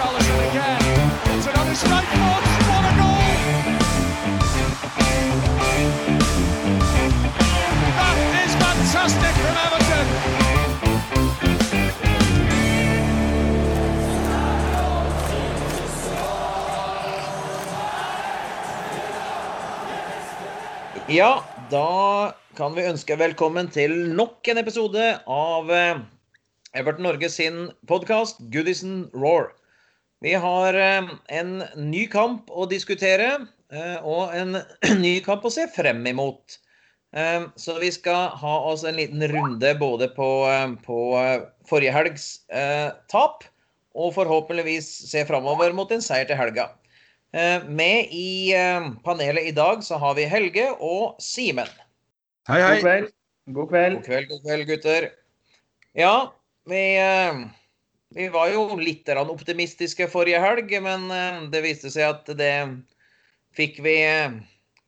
Richarlison 0.00 0.48
again. 0.50 0.80
It's 1.36 1.46
another 1.46 1.74
strike 1.74 2.08
force. 2.16 2.48
What 2.70 2.84
a 2.88 2.92
goal! 2.96 3.20
That 8.00 8.16
is 8.40 8.52
fantastic 8.64 9.34
from 9.42 9.56
Everton. 9.66 10.06
Ja, 21.08 21.44
da 21.70 22.32
kan 22.56 22.74
vi 22.74 22.88
ønske 22.88 23.16
velkommen 23.18 23.68
til 23.68 24.14
nok 24.16 24.48
en 24.48 24.58
episode 24.62 25.20
av 25.26 25.70
eh, 25.70 25.96
Everton 26.72 27.02
Norge 27.04 27.28
sin 27.28 27.66
podkast 27.90 28.40
'Goodison 28.48 29.10
Roar'. 29.12 29.59
Vi 30.20 30.34
har 30.36 30.76
eh, 30.76 31.12
en 31.40 31.52
ny 31.76 32.06
kamp 32.12 32.50
å 32.52 32.66
diskutere 32.70 33.30
eh, 33.72 33.98
og 34.04 34.34
en 34.36 34.58
ny 35.04 35.14
kamp 35.24 35.46
å 35.46 35.52
se 35.54 35.68
frem 35.74 36.04
imot. 36.06 36.60
Så 37.58 37.74
vi 37.82 37.88
skal 37.90 38.28
ha 38.38 38.52
oss 38.70 38.84
en 38.86 38.94
liten 38.94 39.24
runde 39.32 39.72
både 39.80 40.06
på, 40.14 40.26
på 40.84 40.98
forrige 41.66 41.90
helgs 41.90 42.26
tap 43.10 43.42
og 43.98 44.12
forhåpentligvis 44.14 44.86
se 45.10 45.24
framover 45.26 45.74
mot 45.74 45.90
en 45.90 46.04
seier 46.04 46.28
til 46.28 46.38
helga. 46.38 46.68
Eh, 47.32 47.64
med 47.68 48.10
i 48.10 48.52
eh, 48.54 48.90
panelet 49.04 49.46
i 49.46 49.54
dag 49.54 49.84
så 49.86 49.98
har 50.02 50.16
vi 50.18 50.26
Helge 50.26 50.66
og 50.82 51.20
Simen. 51.22 51.68
Hei, 52.50 52.58
hei. 52.58 52.74
God 52.74 52.82
kveld. 52.82 53.12
God 53.54 53.70
kveld. 53.70 53.94
God 53.94 54.06
kveld, 54.08 54.28
god 54.32 54.42
kveld, 54.46 54.66
gutter. 54.70 55.08
Ja, 55.98 56.14
vi, 56.70 56.82
eh, 56.98 57.44
vi 58.16 58.28
var 58.32 58.50
jo 58.52 58.78
litt 58.80 59.08
optimistiske 59.08 60.08
forrige 60.10 60.40
helg, 60.42 60.72
men 60.82 61.08
det 61.52 61.62
viste 61.64 61.92
seg 61.92 62.10
at 62.10 62.30
det 62.38 62.54
fikk 63.56 63.78
vi, 63.84 63.96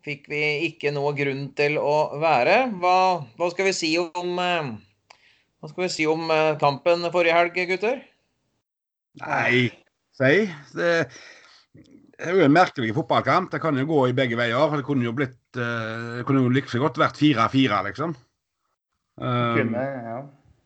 fikk 0.07 0.27
vi 0.31 0.43
ikke 0.69 0.95
noe 0.95 1.13
grunn 1.19 1.45
til 1.59 1.79
å 1.79 2.19
være. 2.23 2.65
Hva, 2.83 2.97
hva 3.39 3.51
skal 3.53 3.71
vi 3.71 3.77
si 3.77 3.93
om 4.01 4.35
hva 4.39 5.71
skal 5.71 5.85
vi 5.85 5.93
si 5.95 6.09
om 6.11 6.27
kampen 6.59 7.07
forrige 7.15 7.39
helg, 7.39 7.63
gutter? 7.71 8.03
Nei, 9.23 9.71
si. 10.19 10.35
Det 10.75 10.93
det 12.23 12.31
er 12.31 12.37
jo 12.39 12.45
en 12.47 12.55
merkelig 12.55 12.93
fotballkamp. 12.95 13.51
Det 13.51 13.59
kan 13.59 13.75
jo 13.75 13.87
gå 13.89 14.03
i 14.07 14.15
begge 14.15 14.37
veier. 14.39 14.77
Det 14.79 14.85
kunne 14.87 15.09
jo 15.09 15.15
blitt 15.17 15.39
det 15.57 16.23
kunne 16.29 16.45
jo 16.45 16.53
like 16.55 16.79
godt 16.79 17.01
vært 17.01 17.19
4-4, 17.19 17.81
liksom. 17.89 18.15
Det 19.19 19.33
kunne, 19.59 19.83
ja. 20.07 20.21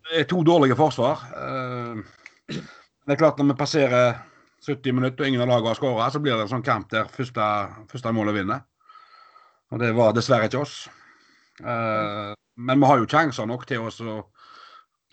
Det 0.07 0.21
er 0.21 0.29
to 0.31 0.43
dårlige 0.47 0.77
forsvar. 0.79 1.25
Uh, 1.33 2.05
det 2.51 3.15
er 3.15 3.21
klart 3.21 3.39
Når 3.39 3.53
vi 3.53 3.59
passerer 3.59 4.19
70 4.67 4.97
minutter 4.97 5.25
og 5.25 5.29
ingen 5.29 5.43
av 5.45 5.51
lagene 5.51 5.73
har 5.73 5.79
skåra, 5.79 6.11
så 6.11 6.21
blir 6.23 6.35
det 6.35 6.47
en 6.47 6.55
sånn 6.57 6.67
kamp 6.67 6.89
der 6.91 7.11
første, 7.13 7.45
første 7.91 8.13
målet 8.17 8.39
vinner. 8.39 8.65
Og 9.71 9.83
det 9.83 9.93
var 9.95 10.15
dessverre 10.17 10.49
ikke 10.49 10.63
oss. 10.65 10.77
Eh, 11.61 12.33
men 12.57 12.83
vi 12.83 12.89
har 12.91 12.99
jo 13.03 13.09
sjanser 13.11 13.47
nok 13.47 13.67
til 13.69 13.85
oss 13.87 14.01
å 14.01 14.19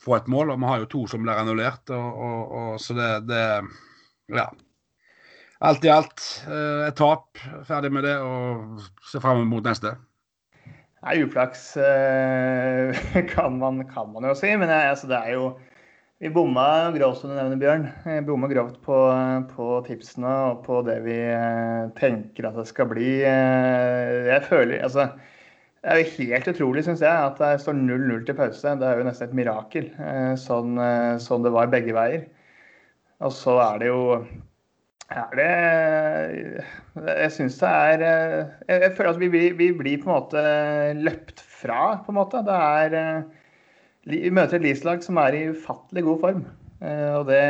få 0.04 0.18
et 0.18 0.30
mål, 0.32 0.54
og 0.54 0.62
vi 0.64 0.70
har 0.72 0.82
jo 0.82 0.92
to 0.96 1.04
som 1.12 1.26
blir 1.26 1.38
annullert. 1.38 1.92
Og, 1.94 2.22
og, 2.28 2.54
og, 2.62 2.70
så 2.82 2.98
det, 2.98 3.10
det 3.30 3.44
Ja 4.34 4.48
alt 5.64 5.86
i 5.86 5.92
alt 5.92 6.24
eh, 6.48 6.88
et 6.90 6.98
tap. 7.00 7.40
Ferdig 7.68 7.92
med 7.94 8.06
det 8.08 8.18
og 8.24 8.82
se 9.08 9.22
fram 9.24 9.46
mot 9.50 9.64
neste. 9.66 9.96
Nei, 11.04 11.18
uflaks 11.24 11.74
eh, 11.80 13.04
kan 13.34 13.60
man, 13.60 13.84
kan 13.90 14.12
man, 14.14 14.28
jo 14.30 14.36
si, 14.40 14.54
men 14.60 14.72
altså, 14.72 15.10
det 15.12 15.20
er 15.20 15.38
jo 15.38 15.48
Vi 16.22 16.30
bomma 16.30 16.92
grovt, 16.96 17.20
som 17.20 17.32
du 17.32 17.36
nevner, 17.36 17.58
Bjørn. 17.60 17.88
Vi 18.06 18.20
bomma 18.28 18.48
grovt 18.52 18.78
på, 18.86 18.98
på, 19.50 19.70
tipsene 19.88 20.34
og 20.52 20.62
på 20.68 20.82
det 20.88 21.00
vi 21.04 21.18
eh, 21.20 21.90
tenker 21.98 22.48
at 22.48 22.60
det 22.60 22.68
skal 22.70 22.88
bli. 22.92 23.10
Jeg 23.26 24.44
føler 24.46 24.86
Altså, 24.86 25.10
det 25.82 25.92
er 25.92 26.00
jo 26.00 26.14
helt 26.14 26.48
utrolig, 26.54 26.86
syns 26.86 27.04
jeg, 27.04 27.12
at 27.12 27.42
det 27.42 27.52
står 27.66 27.76
0-0 27.76 28.24
til 28.28 28.38
pause. 28.38 28.78
Det 28.80 28.88
er 28.88 29.02
jo 29.02 29.10
nesten 29.10 29.28
et 29.32 29.36
mirakel, 29.42 29.92
sånn, 30.40 30.80
sånn 31.20 31.44
det 31.44 31.52
var 31.58 31.74
begge 31.74 31.96
veier. 31.98 32.30
Og 33.24 33.34
så 33.36 33.58
er 33.66 33.82
det 33.82 33.92
jo 33.92 34.04
er 35.14 35.36
det 35.38 35.50
Jeg 37.10 37.32
syns 37.36 37.60
det 37.60 37.70
er 37.70 38.04
Jeg, 38.70 38.94
føler 38.96 39.12
at 39.12 39.20
vi, 39.22 39.30
vi, 39.34 39.70
blir 39.76 40.00
på 40.02 40.10
en 40.10 40.16
måte 40.16 40.44
løpt 41.04 41.44
fra, 41.44 41.98
på 42.06 42.14
en 42.14 42.20
måte. 42.22 42.44
Det 42.48 42.56
er 42.58 43.24
Vi 44.10 44.28
møter 44.36 44.60
et 44.60 44.66
Leeds-lag 44.66 45.04
som 45.06 45.20
er 45.22 45.38
i 45.38 45.48
ufattelig 45.54 46.04
god 46.06 46.22
form. 46.24 46.46
Eh, 46.84 47.10
og 47.16 47.28
det 47.32 47.44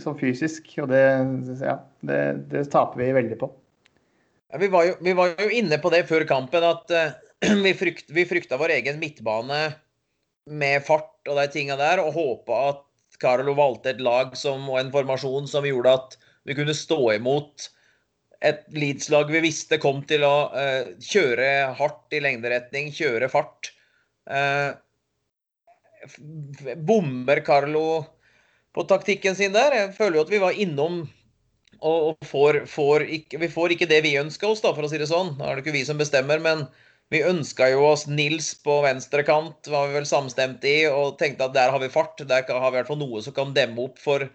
Sånn 0.00 0.18
fysisk. 0.18 0.68
Og 0.82 0.90
det 0.92 1.02
Ja, 1.62 1.80
det, 2.06 2.20
det 2.52 2.66
taper 2.72 3.02
vi 3.02 3.10
veldig 3.16 3.38
på. 3.40 3.50
Ja, 4.50 4.58
vi, 4.58 4.70
var 4.72 4.86
jo, 4.88 4.94
vi, 5.04 5.14
var 5.14 5.34
jo, 5.38 5.48
inne 5.54 5.78
på 5.82 5.92
det 5.94 6.04
før 6.08 6.24
kampen, 6.26 6.64
at 6.66 6.90
uh, 6.90 7.12
vi, 7.66 7.74
frykt, 7.76 8.10
vi 8.10 8.26
frykta 8.26 8.58
vår 8.58 8.74
egen 8.80 8.98
midtbane 9.02 9.60
med 10.50 10.82
fart 10.82 11.28
og 11.30 11.38
de 11.38 11.46
tinga 11.52 11.76
der, 11.78 12.02
og 12.02 12.16
håpa 12.16 12.62
at 12.72 12.86
Carlo 13.22 13.54
valgte 13.54 13.92
et 13.92 14.00
lag 14.02 14.32
som, 14.38 14.64
og 14.72 14.80
en 14.80 14.90
formasjon 14.94 15.46
som 15.50 15.66
gjorde 15.68 15.92
at 15.98 16.16
vi 16.48 16.56
kunne 16.56 16.74
stå 16.74 16.98
imot 17.18 17.68
et 18.40 18.62
Leeds-lag 18.72 19.28
vi 19.28 19.42
visste 19.44 19.76
kom 19.78 20.00
til 20.08 20.24
å 20.26 20.34
uh, 20.54 20.94
kjøre 21.04 21.50
hardt 21.78 22.16
i 22.16 22.22
lengderetning, 22.24 22.88
kjøre 22.96 23.28
fart. 23.30 23.70
Uh, 24.28 24.76
bommer 26.76 27.40
Carlo 27.46 28.04
på 28.74 28.84
taktikken 28.88 29.36
sin 29.36 29.56
der? 29.56 29.74
Jeg 29.76 29.96
føler 29.96 30.20
jo 30.20 30.26
at 30.26 30.34
vi 30.34 30.42
var 30.42 30.58
innom 30.58 31.02
og, 31.80 32.18
får, 32.28 32.64
får 32.68 33.06
ikke, 33.08 33.40
vi 33.40 33.48
får 33.48 33.74
ikke 33.74 33.88
det 33.88 34.02
vi 34.04 34.18
ønska 34.20 34.48
oss, 34.50 34.60
da, 34.60 34.74
for 34.76 34.84
å 34.84 34.90
si 34.90 35.00
det 35.00 35.08
sånn. 35.08 35.32
Da 35.38 35.48
er 35.48 35.56
det 35.56 35.64
ikke 35.64 35.78
vi 35.78 35.86
som 35.88 36.00
bestemmer, 36.00 36.42
men 36.42 36.66
vi 37.10 37.22
ønska 37.26 37.70
jo 37.72 37.86
oss 37.88 38.04
Nils 38.06 38.52
på 38.62 38.80
venstre 38.84 39.24
kant, 39.26 39.66
var 39.72 39.88
vi 39.88 39.96
vel 39.98 40.06
samstemt 40.06 40.64
i, 40.68 40.84
og 40.90 41.16
tenkte 41.18 41.48
at 41.48 41.56
der 41.56 41.72
har 41.72 41.82
vi 41.82 41.90
fart. 41.92 42.20
Der 42.20 42.44
har 42.46 42.68
vi 42.68 42.76
i 42.76 42.78
hvert 42.78 42.90
fall 42.90 43.00
noe 43.00 43.24
som 43.24 43.34
kan 43.36 43.56
demme 43.56 43.80
opp 43.88 43.98
for 44.02 44.28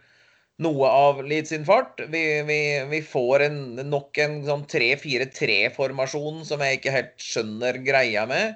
noe 0.63 0.89
av 0.89 1.21
Leeds 1.27 1.53
sin 1.53 1.65
fart. 1.67 2.01
Vi, 2.11 2.23
vi, 2.47 2.59
vi 2.91 3.01
får 3.05 3.45
en, 3.47 3.59
nok 3.91 4.19
en 4.23 4.39
sånn 4.47 4.65
3-4-3-formasjon 4.71 6.43
som 6.47 6.63
jeg 6.63 6.79
ikke 6.79 6.95
helt 6.95 7.15
skjønner 7.21 7.79
greia 7.85 8.25
med. 8.29 8.55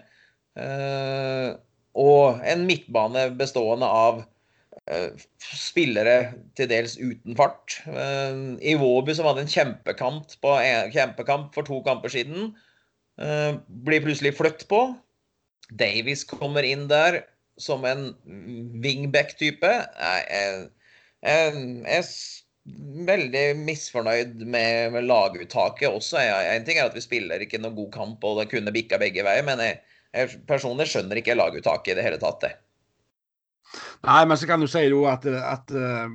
Uh, 0.60 1.56
og 2.00 2.42
en 2.44 2.66
midtbane 2.68 3.30
bestående 3.40 3.88
av 3.88 4.22
uh, 4.22 5.28
spillere 5.40 6.34
til 6.60 6.68
dels 6.72 6.98
uten 7.00 7.38
fart. 7.40 7.80
Uh, 7.88 8.60
Iwobi 8.60 9.16
som 9.16 9.30
hadde 9.30 9.48
en 9.48 9.54
kjempekamp, 9.54 10.36
på, 10.44 10.58
kjempekamp 10.96 11.56
for 11.56 11.68
to 11.68 11.80
kamper 11.88 12.12
siden 12.12 12.52
Eh, 13.20 13.54
blir 13.68 14.04
plutselig 14.04 14.38
flytt 14.38 14.66
på. 14.72 14.80
Davies 15.80 16.24
kommer 16.28 16.66
inn 16.66 16.88
der 16.90 17.24
som 17.60 17.84
en 17.86 18.14
wingback-type. 18.84 19.70
Jeg, 19.70 20.70
jeg, 21.20 21.50
er 22.00 22.12
veldig 23.10 23.44
misfornøyd 23.60 24.46
med, 24.48 24.96
laguttaket 25.04 25.92
også. 25.92 26.22
En 26.22 26.66
ting 26.68 26.80
er 26.80 26.88
at 26.88 26.96
vi 26.96 27.04
spiller 27.04 27.44
ikke 27.44 27.60
noen 27.60 27.76
god 27.78 27.92
kamp, 27.98 28.24
og 28.24 28.40
det 28.40 28.50
kunne 28.54 28.74
bikka 28.76 29.02
begge 29.02 29.26
veier, 29.28 29.44
men 29.46 29.62
jeg, 29.64 29.82
jeg 30.16 30.42
personlig 30.50 30.90
skjønner 30.90 31.22
ikke 31.22 31.38
laguttaket 31.38 31.94
i 31.94 32.00
det 32.00 32.06
hele 32.08 32.22
tatt. 32.22 32.42
det. 32.46 32.56
Nei, 34.08 34.24
men 34.26 34.40
så 34.40 34.50
kan 34.50 34.64
du 34.64 34.70
si 34.70 34.88
jo 34.88 35.04
at, 35.10 35.28
at 35.28 35.76
uh, 35.76 36.10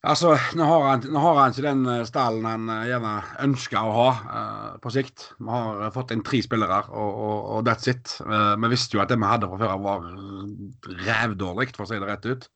Altså, 0.00 0.32
nå 0.56 0.64
har, 0.64 0.84
han, 0.86 1.02
nå 1.12 1.20
har 1.20 1.34
han 1.36 1.52
ikke 1.52 1.66
den 1.66 1.82
eh, 1.92 2.06
stallen 2.08 2.46
han 2.48 2.70
eh, 2.72 2.86
gjerne 2.88 3.10
ønsker 3.44 3.84
å 3.84 3.90
ha 3.92 4.06
uh, 4.16 4.70
på 4.80 4.92
sikt. 4.94 5.26
Vi 5.36 5.50
har 5.52 5.92
fått 5.92 6.14
inn 6.14 6.22
tre 6.24 6.40
spillere, 6.40 6.78
og, 6.88 7.18
og, 7.26 7.50
og 7.52 7.66
that's 7.68 7.90
it. 7.92 8.14
Uh, 8.24 8.56
vi 8.62 8.70
visste 8.72 8.96
jo 8.96 9.02
at 9.04 9.12
det 9.12 9.18
vi 9.20 9.28
hadde 9.28 9.50
fra 9.50 9.58
før 9.60 9.82
var 9.84 10.06
rævdårlig, 11.04 11.68
for 11.76 11.84
å 11.84 11.90
si 11.90 12.00
det 12.00 12.08
rett 12.08 12.30
ut. 12.30 12.48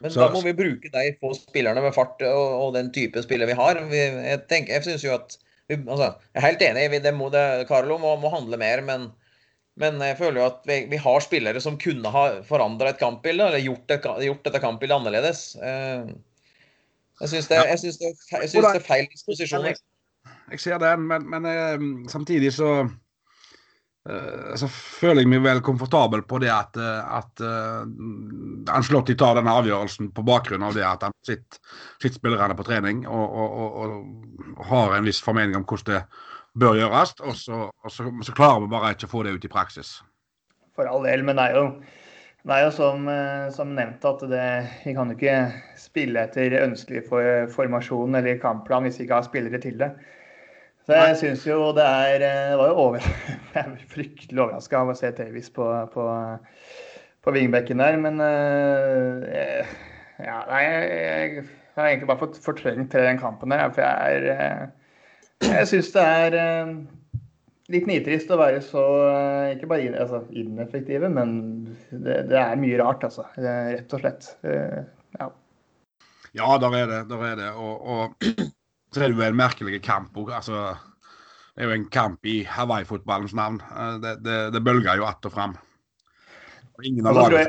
Men 0.00 0.14
Så, 0.14 0.22
da 0.22 0.30
må 0.32 0.40
vi 0.46 0.56
bruke 0.56 0.88
de 0.94 1.04
få 1.20 1.34
spillerne 1.36 1.82
med 1.84 1.92
fart 1.92 2.24
og, 2.24 2.40
og 2.62 2.72
den 2.78 2.88
type 2.94 3.20
spiller 3.26 3.50
vi 3.50 3.58
har. 3.58 3.82
Vi, 3.92 4.00
jeg 4.30 4.40
tenker, 4.48 4.78
jeg 4.78 4.88
synes 4.88 5.04
jo 5.04 5.12
at 5.18 5.36
altså, 5.76 6.12
Jeg 6.32 6.40
er 6.40 6.46
helt 6.46 6.62
enig, 6.64 7.02
det 7.04 7.14
må, 7.16 7.30
det, 7.34 7.44
Carlo 7.68 7.98
må, 8.00 8.14
må 8.20 8.30
handle 8.32 8.58
mer, 8.60 8.82
men, 8.84 9.08
men 9.80 10.00
jeg 10.04 10.18
føler 10.20 10.40
jo 10.40 10.46
at 10.48 10.62
vi, 10.68 10.78
vi 10.90 11.00
har 11.02 11.24
spillere 11.24 11.60
som 11.64 11.78
kunne 11.80 12.12
ha 12.14 12.24
forandra 12.46 12.92
et 12.92 13.02
kampbilde, 13.02 13.50
eller 13.50 13.64
gjort, 13.64 13.90
et, 13.94 14.08
gjort 14.28 14.48
dette 14.48 14.62
kampbildet 14.64 14.96
annerledes. 15.00 15.44
Uh, 15.60 16.08
jeg 17.18 17.34
syns 17.34 17.50
det, 17.50 17.58
ja. 17.58 17.76
det, 17.76 18.48
det, 18.54 18.64
er 18.64 18.84
feil 18.86 19.08
disposisjon. 19.10 19.68
Jeg, 19.68 20.60
ser 20.62 20.78
den, 20.80 21.06
men, 21.10 21.24
men 21.28 21.46
eh, 21.50 21.86
samtidig 22.08 22.52
så 22.54 22.86
så 24.56 24.68
føler 24.72 25.20
jeg 25.22 25.28
meg 25.28 25.42
vel 25.44 25.60
komfortabel 25.64 26.22
på 26.28 26.40
det 26.40 26.48
at, 26.52 26.78
eh, 26.80 27.10
at 27.18 27.42
uh, 27.44 27.82
Anslotti 28.72 29.16
tar 29.18 29.36
denne 29.36 29.52
avgjørelsen 29.60 30.08
på 30.16 30.24
bakgrunn 30.24 30.64
av 30.64 30.76
det 30.78 30.86
at 30.86 31.04
han 31.04 31.16
sitter, 31.26 31.60
sitter 32.00 32.16
spillerne 32.16 32.56
på 32.56 32.64
trening 32.64 33.04
og, 33.04 33.26
og, 33.26 33.58
og, 33.58 33.94
og, 34.54 34.64
har 34.70 34.96
en 34.96 35.08
viss 35.08 35.20
formening 35.24 35.58
om 35.60 35.66
hvordan 35.68 35.92
det 35.92 36.02
bør 36.58 36.80
gjøres. 36.80 37.14
Og 37.20 37.36
så, 37.36 37.62
så, 37.92 38.08
så 38.24 38.36
klarer 38.36 38.64
vi 38.64 38.72
bare 38.72 38.94
ikke 38.96 39.10
å 39.10 39.12
få 39.12 39.24
det 39.26 39.36
ut 39.36 39.44
i 39.44 39.52
praksis. 39.52 39.98
For 40.78 40.88
all 40.88 41.04
del, 41.04 41.26
men 41.26 41.36
det 41.36 41.50
er 41.50 41.58
jo 41.58 41.70
det 42.48 42.54
er 42.54 42.62
jo 42.64 42.70
som, 42.72 43.08
eh, 43.12 43.48
som 43.52 43.74
nevnt 43.76 44.04
at 44.08 44.22
det, 44.30 44.44
vi 44.86 44.94
kan 44.96 45.10
jo 45.10 45.18
ikke 45.18 45.38
spille 45.76 46.22
etter 46.24 46.54
ønskelig 46.62 47.02
for, 47.10 47.48
formasjon 47.52 48.16
eller 48.16 48.40
kampplan 48.40 48.86
hvis 48.86 49.02
vi 49.02 49.04
ikke 49.04 49.18
har 49.18 49.26
spillere 49.26 49.60
til 49.60 49.76
det. 49.82 49.90
Så 50.88 50.96
jeg 50.96 51.16
syns 51.20 51.42
jo 51.44 51.58
det 51.76 51.84
er 51.84 52.22
eh, 52.24 52.46
Det 52.48 52.56
var 52.56 52.70
jo 52.70 52.78
over, 52.86 53.04
jeg 53.54 53.60
er 53.60 53.88
fryktelig 53.92 54.40
overraska 54.40 54.80
av 54.80 54.94
å 54.94 54.96
se 54.96 55.10
Tavis 55.12 55.50
på, 55.52 55.66
på, 55.92 56.06
på 57.26 57.34
vingbekken 57.36 57.82
der, 57.84 57.98
men 58.00 58.22
uh, 58.24 59.68
ja, 60.18 60.38
nei, 60.48 60.62
jeg, 60.64 60.86
jeg, 60.88 61.44
har 61.76 61.90
egentlig 61.90 62.08
bare 62.10 62.22
fått 62.24 62.38
fortrengt 62.42 62.94
den 62.96 63.20
kampen 63.20 63.52
der. 63.54 63.68
For 63.74 63.84
jeg 63.84 64.32
er 64.32 64.70
Jeg 65.44 65.68
syns 65.70 65.92
det 65.94 66.02
er 66.02 66.34
eh, 66.34 66.70
litt 67.70 67.86
nitrist 67.86 68.32
å 68.34 68.40
være 68.40 68.62
så 68.64 68.84
eh, 69.06 69.52
ikke 69.54 69.68
bare 69.70 69.84
inn, 69.86 69.94
altså, 69.94 70.24
ineffektive, 70.34 71.10
men 71.12 71.36
det, 71.92 72.24
det, 72.32 72.40
er 72.40 72.58
mye 72.58 72.80
rart, 72.80 73.06
altså. 73.06 73.28
Rett 73.38 73.94
og 73.94 74.02
slett. 74.02 74.32
Eh, 74.42 74.80
ja. 75.20 75.30
Ja, 76.34 76.50
der 76.60 76.74
er 76.80 76.90
det. 76.90 77.02
Der 77.12 77.22
er 77.28 77.38
det. 77.38 77.52
Og, 77.54 77.86
og 77.86 78.26
så 78.92 79.02
er 79.02 79.12
det 79.12 79.18
jo 79.18 79.26
en 79.26 79.38
merkelig 79.38 79.80
kamp 79.84 80.16
òg. 80.16 80.32
Altså, 80.38 80.72
det 81.54 81.64
er 81.64 81.70
jo 81.70 81.76
en 81.76 81.88
kamp 81.92 82.26
i 82.28 82.40
Hawaii-fotballens 82.48 83.34
navn. 83.36 83.60
Det, 84.02 84.18
det, 84.24 84.36
det, 84.54 84.64
bølger 84.64 85.00
jo 85.00 85.08
att 85.08 85.26
og 85.26 85.32
fram. 85.32 85.56
Ingen 86.84 87.06
av 87.06 87.18
lagene 87.18 87.48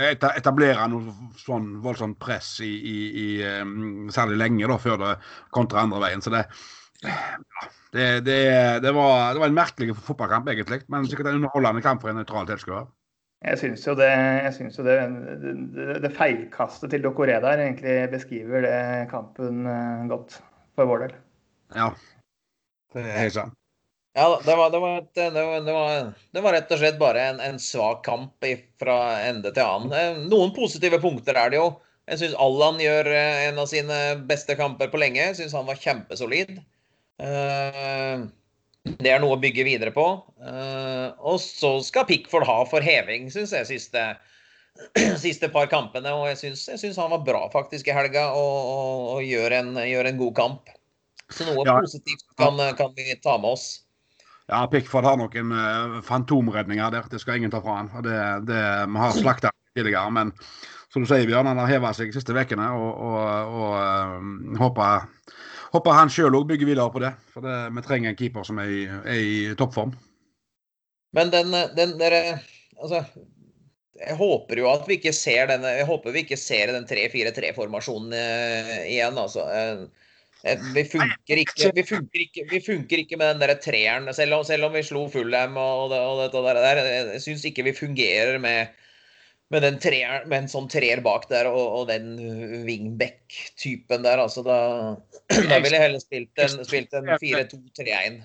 etablerer 0.00 0.88
noe 0.88 1.12
sånn 1.36 1.74
voldsomt 1.84 2.16
press 2.22 2.54
i, 2.64 2.70
i, 2.70 2.98
i 3.20 3.26
um, 3.60 4.08
særlig 4.12 4.38
lenge 4.40 4.70
da, 4.70 4.78
før 4.80 4.96
det 5.02 5.10
kontra 5.52 5.82
andre 5.84 6.00
veien. 6.06 6.24
Så 6.24 6.32
det, 6.32 6.46
ja, 7.04 7.66
det, 7.92 8.06
det, 8.24 8.38
det, 8.84 8.94
var, 8.96 9.34
det 9.34 9.42
var 9.42 9.50
en 9.50 9.58
merkelig 9.58 9.96
fotballkamp, 9.98 10.48
egentlig. 10.48 10.80
Men 10.88 11.08
sikkert 11.08 11.32
en 11.32 11.42
underholdende 11.42 11.84
kamp 11.84 12.00
for 12.00 12.12
en 12.12 12.20
nøytral 12.22 12.48
tilskuer. 12.48 12.88
Jeg 13.40 13.56
syns 13.56 13.86
jo 13.86 13.94
det, 13.96 14.08
jeg 14.08 14.52
synes 14.56 14.74
jo 14.76 14.84
det, 14.84 14.96
det, 15.40 15.84
det 16.04 16.10
feilkastet 16.12 16.92
til 16.92 17.04
Dokoré 17.04 17.38
der 17.40 17.62
egentlig 17.62 17.94
beskriver 18.12 18.66
det 18.66 18.80
kampen 19.12 19.64
eh, 19.64 20.02
godt, 20.10 20.36
for 20.80 20.88
vår 20.88 21.06
del. 21.06 21.16
Ja, 21.76 21.90
det 22.94 23.04
er 23.04 23.18
helt 23.26 23.36
sant. 23.36 23.56
Ja, 24.18 24.40
det 24.42 24.56
var, 24.58 24.72
var 24.74 24.96
et, 24.98 25.18
var, 25.34 25.60
var, 25.62 26.08
det 26.34 26.42
var, 26.42 26.54
rett 26.56 26.72
og 26.74 26.80
slett 26.80 26.98
bare 26.98 27.28
en, 27.30 27.38
en 27.44 27.60
svak 27.62 28.02
kamp 28.08 28.48
fra 28.80 28.96
ende 29.28 29.52
til 29.54 29.62
annen. 29.62 29.92
Eh, 29.94 30.18
noen 30.32 30.50
positive 30.56 30.98
punkter 31.02 31.38
er 31.38 31.52
det 31.52 31.60
jo. 31.60 31.68
Jeg 32.10 32.18
syns 32.24 32.34
Allan 32.42 32.80
gjør 32.82 33.06
eh, 33.12 33.44
en 33.50 33.60
av 33.62 33.68
sine 33.70 34.00
beste 34.26 34.56
kamper 34.58 34.90
på 34.90 34.98
lenge. 34.98 35.22
Jeg 35.22 35.38
syns 35.38 35.54
han 35.54 35.68
var 35.68 35.78
kjempesolid. 35.78 36.56
Det 37.20 39.10
er 39.12 39.20
noe 39.22 39.36
å 39.36 39.40
bygge 39.40 39.66
videre 39.68 39.92
på. 39.94 40.06
Og 40.40 41.36
så 41.44 41.74
skal 41.84 42.06
Pickford 42.08 42.48
ha 42.48 42.62
for 42.66 42.82
heving, 42.82 43.28
syns 43.30 43.52
jeg, 43.52 43.68
siste, 43.68 44.06
siste 45.24 45.50
par 45.52 45.68
kampene. 45.72 46.12
Og 46.16 46.28
jeg 46.30 46.56
syns 46.56 46.98
han 46.98 47.12
var 47.12 47.24
bra 47.26 47.44
faktisk 47.52 47.90
i 47.90 47.96
helga 47.96 48.28
og, 48.36 48.56
og, 48.72 49.04
og 49.16 49.26
gjør, 49.26 49.56
en, 49.60 49.76
gjør, 49.88 50.10
en, 50.10 50.18
god 50.24 50.34
kamp. 50.38 50.74
Så 51.30 51.46
noe 51.46 51.62
ja. 51.66 51.76
positivt 51.78 52.26
kan, 52.40 52.58
kan, 52.78 52.92
vi 52.96 53.14
ta 53.22 53.36
med 53.38 53.54
oss. 53.54 53.68
Ja, 54.50 54.64
Pickford 54.66 55.06
har 55.06 55.20
noen 55.20 55.54
uh, 55.54 56.00
fantomredninger 56.02 56.90
der. 56.90 57.06
Det 57.10 57.20
skal 57.22 57.38
ingen 57.38 57.52
ta 57.52 57.62
fra 57.62 57.78
han. 57.82 57.92
Det, 58.02 58.18
det, 58.50 58.64
vi 58.90 59.04
har 59.04 59.14
slakta 59.14 59.52
tidligere. 59.78 60.10
Men 60.10 60.34
som 60.90 61.04
du 61.04 61.06
sier, 61.06 61.28
Bjørn, 61.28 61.46
han 61.46 61.60
har 61.62 61.70
heva 61.70 61.92
seg 61.94 62.10
de 62.10 62.18
siste 62.18 62.34
ukene 62.34 62.66
og, 62.74 62.90
og, 62.90 63.54
og 63.60 63.76
uh, 63.78 64.58
håper 64.64 65.06
håper 65.70 65.94
han 65.94 66.10
sjøl 66.10 66.34
òg 66.34 66.48
bygger 66.50 66.70
videre 66.72 66.92
på 66.92 67.02
det. 67.02 67.12
For 67.30 67.46
det, 67.46 67.56
vi 67.76 67.84
trenger 67.86 68.12
en 68.12 68.18
keeper 68.18 68.46
som 68.46 68.58
er 68.62 68.72
i, 68.74 68.80
er 68.90 69.20
i 69.20 69.36
toppform. 69.58 69.92
Men 71.16 71.30
den, 71.30 71.54
den 71.76 71.96
der, 71.98 72.16
altså, 72.78 73.04
jeg 73.98 74.16
håper 74.16 74.60
jo 74.62 74.68
at 74.70 74.86
vi 74.88 74.98
ikke 75.00 75.12
ser 75.16 75.50
den, 75.50 75.64
jeg 75.66 75.86
håper 75.88 76.14
vi 76.14 76.22
ikke 76.24 76.38
ser 76.38 76.72
den 76.74 76.86
3-4-3-formasjonen 76.88 78.14
uh, 78.14 78.76
igjen. 78.86 79.18
altså. 79.18 79.46
Uh, 79.50 79.88
vi 80.72 80.86
funker, 80.88 81.42
ikke, 81.42 81.72
vi, 81.76 81.82
funker 81.84 82.22
ikke, 82.22 82.44
vi 82.48 82.60
funker 82.64 83.02
ikke 83.02 83.18
med 83.20 83.34
den 83.34 83.42
der 83.42 83.58
treeren, 83.60 84.08
selv 84.16 84.38
om, 84.38 84.44
selv 84.48 84.70
om 84.70 84.72
vi 84.72 84.84
slo 84.86 85.02
Fullham 85.12 85.58
og, 85.60 85.92
og, 85.92 86.22
og 86.22 86.22
dette 86.22 86.62
der. 86.64 86.80
Jeg 86.86 87.24
syns 87.26 87.44
ikke 87.50 87.66
vi 87.66 87.76
fungerer 87.76 88.38
med 88.40 88.72
med, 89.50 89.64
den 89.66 89.78
treer, 89.82 90.26
med 90.30 90.44
en 90.44 90.50
sånn 90.50 90.68
treer 90.70 91.00
bak 91.02 91.26
der 91.30 91.48
og, 91.50 91.80
og 91.80 91.88
den 91.90 92.12
wingback-typen 92.66 94.04
der, 94.06 94.22
altså 94.22 94.44
da, 94.46 94.58
da 95.26 95.58
ville 95.58 95.74
jeg 95.74 95.86
heller 95.88 96.02
spilt 96.02 96.42
en, 96.44 96.60
spilt 96.66 96.94
en 96.94 97.10
4-2-3-1. 97.16 98.20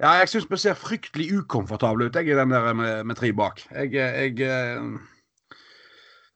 Ja, 0.00 0.16
jeg 0.20 0.30
syns 0.32 0.48
vi 0.50 0.58
ser 0.60 0.78
fryktelig 0.78 1.28
ukomfortable 1.40 2.08
ut 2.08 2.16
jeg, 2.18 2.30
i 2.30 2.38
den 2.38 2.54
der 2.54 2.72
med, 2.76 3.04
med 3.08 3.18
tre 3.18 3.32
bak. 3.36 3.62
Jeg, 3.72 3.92
jeg 3.96 4.40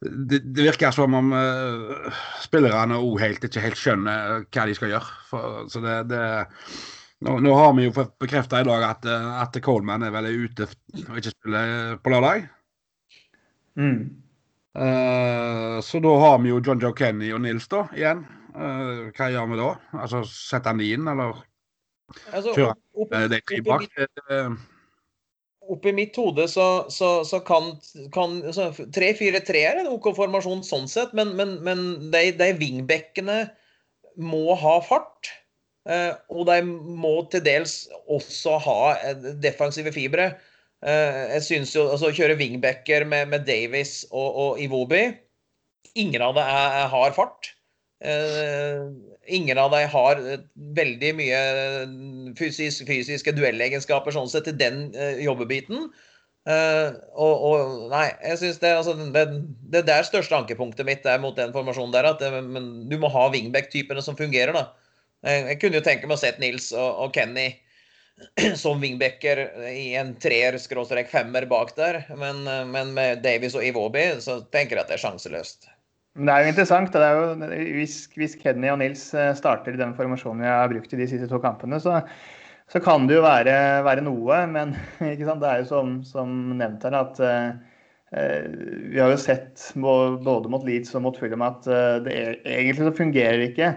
det, 0.00 0.38
det, 0.38 0.64
virker 0.64 0.94
som 0.96 1.14
om 1.18 1.34
uh, 1.36 2.22
spillerne 2.40 2.96
òg 2.96 3.20
helt, 3.20 3.44
ikke 3.44 3.64
helt 3.64 3.80
skjønner 3.80 4.46
hva 4.48 4.64
de 4.68 4.76
skal 4.78 4.94
gjøre. 4.94 5.18
For, 5.28 5.66
så 5.72 5.82
det, 5.84 5.98
det 6.12 6.22
nå, 7.26 7.36
nå, 7.44 7.52
har 7.52 7.74
vi 7.76 7.84
jo 7.84 7.96
fått 7.98 8.14
bekrefta 8.22 8.62
i 8.62 8.68
dag 8.68 8.86
at, 8.86 9.04
at 9.44 9.60
Coleman 9.64 10.06
er 10.06 10.14
vel 10.14 10.30
ute 10.46 10.70
og 11.04 11.20
ikke 11.20 11.34
spiller 11.34 12.00
på 12.00 12.14
lørdag. 12.14 12.48
Mm. 13.80 14.00
Uh, 14.70 15.76
så 15.84 16.00
da 16.00 16.14
har 16.22 16.40
vi 16.40 16.52
jo 16.52 16.62
John 16.64 16.80
Joe 16.80 16.96
Kenny 16.96 17.32
og 17.34 17.42
Nils 17.44 17.68
da, 17.68 17.84
igjen. 17.96 18.24
Uh, 18.54 19.10
hva 19.14 19.28
gjør 19.30 19.52
vi 19.52 19.60
da? 19.60 19.70
Altså 20.00 20.24
Setter 20.26 20.72
han 20.72 20.80
de 20.80 20.88
inn, 20.96 21.12
eller 21.12 21.44
altså, 22.32 22.54
kjører 22.56 22.74
opp, 22.74 22.82
opp, 23.06 23.16
de 23.32 23.40
tre 23.46 23.62
bak? 23.66 23.88
Oppi 25.70 25.92
mitt 25.94 26.16
hode 26.18 26.48
så, 26.50 26.66
så, 26.90 27.10
så 27.28 27.38
kan, 27.46 27.72
kan 28.14 28.40
3-4-3 28.42 29.36
altså, 29.36 29.56
er 29.60 29.82
en 29.84 29.90
OK 29.92 30.10
formasjon 30.16 30.64
sånn 30.66 30.88
sett, 30.90 31.12
men, 31.14 31.36
men, 31.38 31.58
men 31.66 31.84
de, 32.10 32.24
de 32.34 32.48
wingbackene 32.58 33.44
må 34.18 34.56
ha 34.58 34.80
fart. 34.82 35.30
og 36.28 36.42
de 36.50 36.58
må 36.66 37.14
til 37.32 37.44
dels 37.46 37.84
også 38.10 38.58
ha 38.66 38.80
defensive 39.40 39.94
fibre. 39.94 40.32
Eh, 40.80 41.22
jeg 41.34 41.42
synes 41.44 41.74
jo 41.76 41.82
altså, 41.92 42.08
Å 42.08 42.16
kjøre 42.16 42.38
wingbacker 42.40 43.04
med, 43.04 43.28
med 43.28 43.44
Davies 43.44 44.06
og, 44.08 44.28
og, 44.32 44.60
Iwobi 44.64 45.10
Ingen 46.00 46.22
av 46.24 46.38
dem 46.38 46.46
er, 46.46 46.86
har 46.88 47.12
fart. 47.12 47.50
Uh, 48.00 48.88
ingen 49.28 49.58
av 49.60 49.74
dem 49.74 49.88
har 49.92 50.20
veldig 50.76 51.10
mye 51.18 51.40
fysisk, 52.38 52.86
fysiske 52.88 53.34
duellegenskaper 53.36 54.14
sånn 54.14 54.30
sett 54.32 54.48
til 54.48 54.56
den 54.60 54.88
jobbebiten. 55.20 55.90
Uh, 56.48 56.96
og, 57.20 57.42
og, 57.44 57.72
nei, 57.92 58.06
jeg 58.24 58.38
synes 58.40 58.60
det, 58.62 58.70
altså, 58.72 58.94
det, 58.96 59.24
det, 59.68 59.82
det 59.84 59.92
er 59.92 60.06
største 60.08 60.38
ankepunktet 60.38 60.88
mitt 60.88 61.04
er 61.04 61.20
mot 61.20 61.36
den 61.36 61.52
formasjonen 61.52 61.92
der. 61.94 62.08
At 62.14 62.22
det, 62.22 62.30
men 62.46 62.70
du 62.90 62.96
må 63.00 63.10
ha 63.12 63.26
wingback-typene 63.32 64.04
som 64.04 64.16
fungerer, 64.18 64.56
da. 64.56 64.70
Jeg, 65.26 65.44
jeg, 65.50 65.58
kunne 65.60 65.80
jo 65.80 65.84
tenke 65.84 66.08
meg 66.08 66.16
å 66.16 66.22
sett 66.22 66.40
Nils 66.40 66.70
og, 66.72 67.04
og 67.04 67.12
Kenny 67.12 67.50
som 68.62 68.80
wingbacker 68.80 69.42
i 69.68 69.90
en 70.00 70.14
treer-femmer 70.20 71.48
bak 71.50 71.74
der. 71.76 72.00
Men, 72.16 72.42
men, 72.72 72.94
med 72.96 73.20
Davies 73.26 73.58
og 73.58 73.66
Iwobi 73.66 74.06
så 74.24 74.40
tenker 74.48 74.78
jeg 74.78 74.86
at 74.86 74.94
det 74.94 74.96
er 74.96 75.04
sjanseløst. 75.04 75.68
Det 76.18 76.32
er 76.32 76.44
jo 76.44 76.50
interessant. 76.50 76.92
Det 76.92 77.06
er 77.06 77.18
jo, 77.18 77.48
hvis, 77.76 77.96
hvis, 78.18 78.36
Kenny 78.40 78.70
og 78.72 78.80
Nils 78.80 79.04
eh, 79.14 79.32
starter 79.38 79.76
i 79.76 79.80
den 79.80 79.94
formasjonen 79.94 80.42
vi 80.42 80.50
har 80.50 80.70
brukt 80.72 80.94
i 80.94 80.98
de 80.98 81.06
siste 81.10 81.28
to 81.30 81.38
kampene, 81.42 81.78
så, 81.82 82.00
så 82.70 82.82
kan 82.82 83.06
det 83.06 83.18
jo 83.18 83.26
være, 83.26 83.54
være 83.86 84.04
noe. 84.06 84.40
Men 84.50 84.74
det 84.98 85.22
er 85.22 85.62
jo 85.62 85.68
som, 85.70 86.00
som 86.06 86.34
nevnt 86.58 86.86
her 86.88 86.98
at 86.98 87.22
uh, 87.22 87.52
vi 88.90 88.98
har 88.98 89.12
jo 89.12 89.20
sett 89.22 89.68
både 89.78 90.50
mot 90.50 90.66
Leeds 90.66 90.96
og 90.98 91.06
mot 91.06 91.18
Fulham 91.18 91.46
at 91.46 91.62
det 92.02 92.10
er, 92.10 92.32
egentlig 92.42 92.82
så 92.82 92.96
fungerer 92.98 93.38
det 93.38 93.52
ikke. 93.52 93.70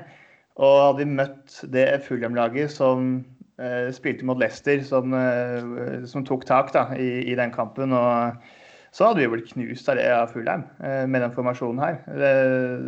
Og 0.57 0.79
hadde 0.87 1.03
vi 1.03 1.17
møtt 1.21 1.59
det 1.73 1.85
Fulham-laget 2.07 2.73
som 2.73 3.19
Eh, 3.61 3.91
spilte 3.93 4.25
mot 4.25 4.39
Leicester, 4.41 4.81
som, 4.81 5.13
eh, 5.13 6.05
som 6.09 6.25
tok 6.25 6.45
tak 6.49 6.71
da, 6.73 6.87
i, 6.97 7.21
i, 7.29 7.35
den 7.37 7.51
kampen. 7.53 7.93
og 7.93 8.33
så 8.93 9.07
hadde 9.07 9.23
vi 9.23 9.31
blitt 9.31 9.49
knust 9.49 9.87
av 9.89 9.97
det 9.97 10.05
av 10.13 10.29
Fulheim 10.29 10.67
eh, 10.85 11.03
med 11.09 11.23
den 11.25 11.33
formasjonen 11.33 11.81
her. 11.81 11.95
Det, 12.05 12.33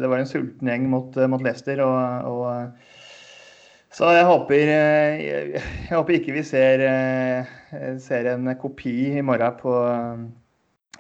det 0.02 0.12
var 0.12 0.22
en 0.22 0.30
sulten 0.30 0.70
gjeng 0.70 0.86
mot, 0.92 1.18
mot 1.32 1.42
Leicester. 1.42 1.82
Og, 1.82 2.30
og, 2.30 3.96
så 3.96 4.12
jeg 4.14 4.28
håper, 4.28 4.70
jeg 4.70 5.64
håper 5.90 6.18
ikke 6.18 6.36
vi 6.36 6.44
ser, 6.46 6.84
ser, 8.04 8.30
en 8.34 8.52
kopi 8.60 8.96
i 9.16 9.24
morgen 9.26 9.58
på, 9.62 9.74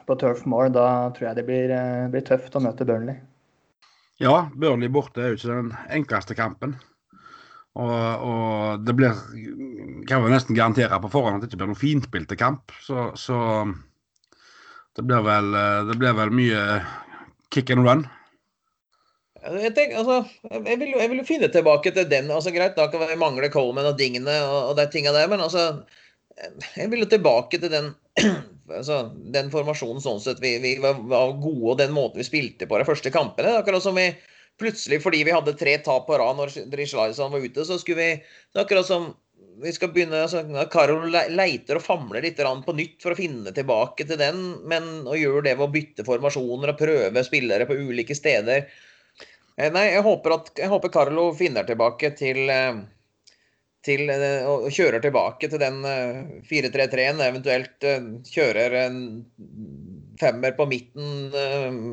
på 0.08 0.18
Turf 0.22 0.46
Moor. 0.50 0.72
Da 0.74 0.88
tror 1.14 1.30
jeg 1.30 1.42
det 1.42 1.46
blir, 1.52 1.76
blir 2.14 2.26
tøft 2.26 2.56
å 2.58 2.64
møte 2.64 2.88
Burnley. 2.88 3.20
Ja, 4.24 4.48
Burnley 4.56 4.90
borte 4.90 5.22
er 5.22 5.34
jo 5.34 5.40
ikke 5.42 5.52
den 5.52 5.74
enkleste 5.92 6.38
kampen. 6.40 6.78
Og, 7.76 7.92
og, 8.24 8.86
det 8.88 8.94
blir 8.96 9.18
Kan 10.08 10.24
vi 10.24 10.32
nesten 10.32 10.56
garantere 10.56 11.00
på 11.04 11.12
forhånd 11.12 11.42
at 11.42 11.44
det 11.44 11.50
ikke 11.52 11.60
blir 11.60 11.74
noen 11.74 11.82
finspilte 11.82 12.38
kamp. 12.40 12.72
Så, 12.80 13.10
så 13.20 13.38
det, 14.96 15.04
blir 15.06 15.26
vel, 15.26 15.52
det 15.90 15.98
blir 16.02 16.16
vel 16.18 16.32
mye 16.36 16.62
kick 17.54 17.72
and 17.74 17.88
run. 17.88 18.06
Jeg, 19.46 19.76
tenker, 19.78 20.00
altså, 20.02 20.24
jeg, 20.50 20.80
vil, 20.82 20.96
jeg 20.98 21.10
vil 21.12 21.22
jo 21.22 21.28
finne 21.28 21.50
tilbake 21.54 21.92
til 21.94 22.08
den. 22.10 22.32
altså 22.34 22.54
Greit, 22.54 22.74
da 22.78 22.88
kan 22.90 23.04
vi 23.04 23.18
mangle 23.20 23.52
Coleman 23.54 23.92
og 23.92 24.00
Dingene 24.00 24.40
og, 24.48 24.72
og 24.72 24.80
de 24.80 24.88
tinga 24.90 25.14
der, 25.14 25.30
men 25.30 25.44
altså 25.44 25.84
Jeg 26.76 26.90
vil 26.92 27.06
jo 27.06 27.10
tilbake 27.12 27.60
til 27.62 27.72
den 27.72 27.92
altså, 28.78 29.04
den 29.36 29.52
formasjonen 29.54 30.02
sånn 30.04 30.24
sett 30.24 30.42
vi, 30.44 30.56
vi 30.64 30.74
var, 30.82 31.04
gode, 31.38 31.76
og 31.76 31.78
den 31.80 31.94
måten 31.96 32.22
vi 32.22 32.28
spilte 32.28 32.68
på 32.68 32.80
de 32.80 32.88
første 32.88 33.12
kampene. 33.14 33.54
Akkurat 33.60 33.84
som 33.86 34.00
vi 34.00 34.10
plutselig, 34.60 35.02
fordi 35.04 35.22
vi 35.28 35.36
hadde 35.36 35.56
tre 35.60 35.78
tap 35.84 36.08
på 36.08 36.18
rad 36.20 36.40
når 36.40 36.56
Rishlaisen 36.80 37.32
var 37.34 37.44
ute, 37.44 37.68
så 37.68 37.78
skulle 37.80 38.02
vi 38.02 38.62
akkurat 38.62 38.88
som 38.88 39.12
vi 39.62 39.72
skal 39.74 39.92
begynne, 39.94 40.24
altså, 40.26 40.42
Karol 40.72 41.12
leiter 41.12 41.80
og 41.80 41.84
famler 41.86 42.24
litt 42.26 42.40
på 42.40 42.76
nytt 42.76 42.98
for 43.04 43.14
å 43.14 43.20
finne 43.20 43.54
tilbake 43.56 44.08
til 44.08 44.20
den, 44.20 44.42
men 44.68 45.08
å 45.08 45.16
gjøre 45.18 45.46
det 45.48 45.56
ved 45.56 45.68
å 45.68 45.74
bytte 45.74 46.06
formasjoner 46.08 46.74
og 46.74 46.80
prøve 46.80 47.24
spillere 47.28 47.68
på 47.70 47.78
ulike 47.78 48.18
steder 48.18 48.66
eh, 48.66 49.72
Nei, 49.72 49.88
jeg 49.94 50.04
håper 50.06 50.36
at 50.36 50.52
jeg 50.60 50.72
håper 50.72 50.94
Carlo 50.94 51.30
finner 51.38 51.68
tilbake 51.68 52.12
til, 52.20 52.42
eh, 52.52 52.82
til 53.86 54.12
og 54.12 54.68
kjører 54.74 55.04
tilbake 55.04 55.52
til 55.52 55.62
den 55.62 55.80
4-3-3-en, 56.50 57.22
eventuelt 57.22 57.88
kjører 58.32 58.80
en 58.82 59.00
femmer 60.20 60.56
på 60.58 60.66
midten 60.72 61.30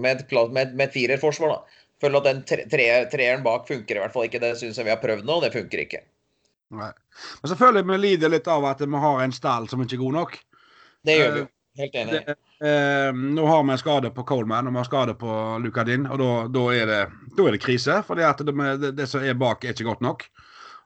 med 0.00 0.22
et, 0.22 0.32
med, 0.32 0.72
med 0.72 0.86
et 0.86 0.94
firerforsvar. 0.94 1.60
Føler 2.02 2.18
at 2.18 2.30
den 2.30 2.68
treeren 2.72 3.10
tre, 3.12 3.28
bak 3.44 3.68
funker 3.68 3.98
i 3.98 4.02
hvert 4.02 4.14
fall 4.14 4.26
ikke. 4.26 4.40
Det 4.42 4.56
syns 4.58 4.80
jeg 4.80 4.88
vi 4.88 4.94
har 4.94 5.02
prøvd 5.02 5.28
nå, 5.28 5.36
og 5.36 5.44
det 5.44 5.52
funker 5.54 5.84
ikke. 5.84 6.00
Nei. 6.72 6.92
Men 7.42 7.50
så 7.50 7.58
føler 7.60 7.82
jeg 7.82 7.90
vi 7.90 7.98
lider 8.00 8.32
litt 8.32 8.48
av 8.48 8.64
at 8.70 8.80
vi 8.80 9.02
har 9.04 9.24
en 9.24 9.34
stall 9.36 9.68
som 9.68 9.82
ikke 9.84 9.98
er 9.98 10.04
god 10.04 10.16
nok. 10.20 10.38
Det 11.04 11.18
gjør 11.18 11.34
vi. 11.36 11.42
Helt 11.80 11.94
enig. 11.96 12.20
Det, 12.26 12.36
eh, 12.68 13.10
nå 13.16 13.46
har 13.48 13.62
vi 13.64 13.72
en 13.72 13.80
skade 13.80 14.10
på 14.12 14.24
Coleman 14.28 14.68
og 14.68 14.74
vi 14.74 14.80
har 14.82 14.88
skade 14.88 15.14
på 15.16 15.36
Lucadin, 15.64 16.06
og 16.06 16.20
da, 16.52 16.64
er, 16.74 16.90
det, 16.90 17.02
er 17.32 17.56
det 17.56 17.62
krise. 17.62 18.02
For 18.06 18.18
det, 18.18 18.28
det, 18.44 18.92
det, 18.98 19.08
som 19.08 19.24
er 19.24 19.38
bak, 19.40 19.64
er 19.64 19.72
ikke 19.72 19.88
godt 19.88 20.04
nok. 20.04 20.26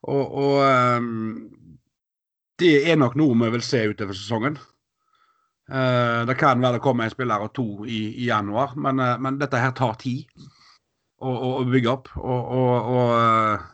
Og, 0.07 0.23
og 0.23 0.61
um, 0.63 1.49
det 2.61 2.75
er 2.87 2.99
nok 3.01 3.17
noe 3.19 3.39
vi 3.41 3.53
vil 3.57 3.65
se 3.65 3.83
utover 3.91 4.15
sesongen. 4.15 4.59
Uh, 5.67 6.23
det 6.29 6.37
kan 6.39 6.63
være 6.63 6.79
det 6.79 6.85
kommer 6.85 7.09
en 7.09 7.11
spiller 7.11 7.43
og 7.43 7.51
to 7.59 7.85
i, 7.91 8.05
i 8.23 8.29
januar, 8.29 8.77
men, 8.79 9.03
uh, 9.03 9.17
men, 9.19 9.41
dette 9.41 9.59
her 9.59 9.75
tar 9.75 9.97
tid 9.99 10.23
å, 11.19 11.33
å, 11.33 11.49
å 11.59 11.65
bygge 11.67 11.91
opp. 11.91 12.13
Og, 12.23 12.53
og, 12.61 12.93
og 12.95 13.17
uh, 13.19 13.73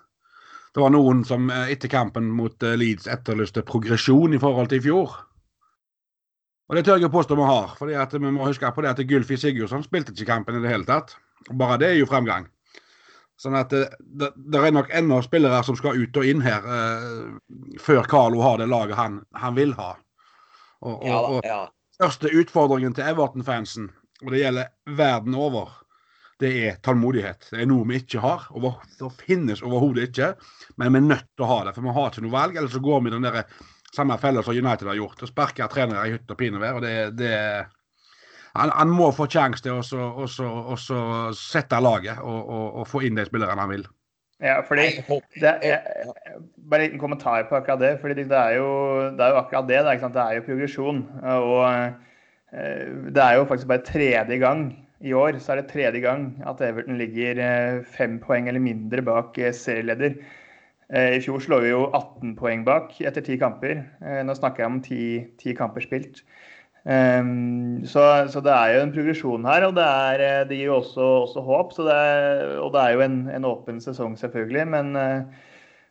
det 0.73 0.81
var 0.81 0.93
noen 0.95 1.21
som 1.29 1.51
etter 1.53 1.91
kampen 1.93 2.31
mot 2.33 2.65
Leeds 2.65 3.09
etterlyste 3.11 3.65
progresjon 3.69 4.33
i 4.33 4.41
forhold 4.41 4.71
til 4.71 4.81
i 4.81 4.85
fjor. 4.87 5.19
Og 6.73 6.77
Det 6.79 6.87
tør 6.87 7.03
jeg 7.03 7.13
påstå 7.13 7.37
vi 7.37 7.45
har. 7.45 7.75
at 8.01 8.15
Vi 8.15 8.31
må 8.31 8.47
huske 8.47 8.71
på 8.73 8.83
det 8.83 8.89
at 8.95 9.05
Gylfi 9.05 9.37
Sigurdsson 9.37 9.85
spilte 9.85 10.15
ikke 10.15 10.31
kampen 10.31 10.57
i 10.57 10.63
det 10.63 10.71
hele 10.73 10.89
tatt. 10.89 11.17
Bare 11.53 11.77
det 11.77 11.91
er 11.91 11.99
jo 11.99 12.09
fremgang. 12.09 12.47
Sånn 13.37 13.59
at 13.59 13.73
det, 13.75 13.89
det, 14.01 14.31
det 14.37 14.61
er 14.61 14.73
nok 14.73 14.89
ennå 14.95 15.19
spillere 15.25 15.63
som 15.67 15.77
skal 15.77 15.99
ut 15.99 16.17
og 16.17 16.25
inn 16.25 16.41
her 16.45 16.63
eh, 16.63 17.77
før 17.83 18.07
Carlo 18.09 18.41
har 18.45 18.61
det 18.61 18.71
laget 18.71 18.97
han, 18.97 19.19
han 19.35 19.57
vil 19.59 19.75
ha. 19.77 19.97
Og, 20.81 20.95
og, 20.95 21.07
ja, 21.09 21.19
og 21.19 21.47
ja. 21.47 21.61
største 21.99 22.31
utfordringen 22.31 22.95
til 22.95 23.09
Everton-fansen, 23.11 23.91
og 24.23 24.33
det 24.33 24.45
gjelder 24.45 24.71
verden 24.97 25.35
over, 25.35 25.75
det 26.43 26.53
er 26.67 26.81
tålmodighet. 26.85 27.53
Det 27.53 27.61
er 27.63 27.69
noe 27.71 27.87
vi 27.89 28.01
ikke 28.03 28.23
har. 28.23 28.49
og 28.51 28.83
det 28.99 29.13
finnes 29.21 29.63
overhodet 29.63 30.11
ikke, 30.11 30.33
men 30.77 30.93
vi 30.93 31.03
er 31.03 31.11
nødt 31.11 31.29
til 31.37 31.47
å 31.47 31.53
ha 31.53 31.61
det. 31.67 31.77
For 31.77 31.87
vi 31.87 31.95
har 31.99 32.11
ikke 32.11 32.25
noe 32.27 32.35
valg, 32.35 32.59
ellers 32.59 32.75
så 32.75 32.83
går 32.83 33.05
vi 33.05 33.13
i 33.13 33.15
den 33.15 33.29
der 33.29 33.45
samme 33.93 34.19
fella 34.19 34.43
som 34.43 34.57
United 34.57 34.89
har 34.89 34.99
gjort. 34.99 35.23
Og 35.23 35.31
sparker 35.31 35.71
trenere 35.73 36.09
i 36.09 36.17
hytt 36.17 36.31
og 36.33 36.39
pinevær. 36.41 36.81
og 36.81 36.85
det, 36.85 36.97
det 37.19 37.33
han, 38.53 38.71
han, 38.75 38.93
må 38.93 39.09
få 39.17 39.29
sjanse 39.33 39.65
til 39.65 39.81
å 39.81 41.33
sette 41.37 41.81
laget 41.81 42.21
og, 42.21 42.39
og, 42.43 42.67
og, 42.83 42.87
få 42.89 43.05
inn 43.07 43.17
de 43.17 43.25
spillerne 43.29 43.65
han 43.65 43.73
vil. 43.73 43.87
Ja, 44.43 44.59
fordi 44.67 44.89
det 45.39 45.53
er, 45.63 45.85
Bare 46.59 46.83
en 46.83 46.89
liten 46.89 47.01
kommentar 47.01 47.45
på 47.49 47.57
akkurat 47.57 47.81
det. 47.81 47.93
fordi 48.01 48.25
Det 48.25 48.39
er 48.39 48.57
jo, 48.59 48.71
det 49.17 49.25
er 49.25 49.37
jo 49.37 49.41
akkurat 49.41 49.69
det. 49.69 49.83
Det 49.87 49.93
er, 49.93 50.09
det 50.09 50.25
er 50.25 50.39
jo 50.41 50.47
progresjon. 50.49 51.05
og 51.23 51.59
eh, 51.71 53.13
Det 53.15 53.23
er 53.23 53.39
jo 53.39 53.47
faktisk 53.49 53.71
bare 53.71 53.87
tredje 53.87 54.39
gang 54.43 54.67
i 55.03 55.13
år 55.17 55.39
så 55.43 55.55
er 55.55 55.61
det 55.61 55.71
tredje 55.73 56.03
gang 56.05 56.31
at 56.47 56.63
Everton 56.63 56.99
ligger 57.01 57.41
eh, 57.43 57.83
fem 57.97 58.19
poeng 58.23 58.49
eller 58.49 58.63
mindre 58.63 59.03
bak 59.03 59.39
eh, 59.39 59.55
serieleder. 59.55 60.15
Eh, 60.93 61.17
I 61.17 61.21
fjor 61.25 61.43
slår 61.43 61.65
vi 61.65 61.73
jo 61.73 61.85
18 61.91 62.37
poeng 62.39 62.65
bak 62.67 62.95
etter 63.03 63.25
ti 63.25 63.39
kamper. 63.41 63.83
Nå 64.27 64.37
snakker 64.39 64.65
jeg 64.65 64.71
om 64.71 64.81
ti, 64.85 65.55
kamper 65.59 65.85
spilt. 65.85 66.23
Um, 66.83 67.85
så, 67.87 68.27
så, 68.27 68.41
det 68.43 68.51
er 68.51 68.73
jo 68.75 68.79
en 68.83 68.93
progresjon 68.95 69.45
her, 69.47 69.69
og 69.69 69.77
det, 69.77 69.85
er, 69.87 70.43
det 70.51 70.57
gir 70.59 70.73
jo 70.73 70.81
også, 70.81 71.05
også 71.29 71.45
håp. 71.47 71.77
Det 71.79 71.95
er, 71.95 72.57
og 72.59 72.73
det 72.75 72.83
er 72.83 72.97
jo 72.97 73.05
en, 73.05 73.19
en, 73.31 73.47
åpen 73.47 73.79
sesong, 73.83 74.17
selvfølgelig. 74.19 74.67
Men 74.75 74.97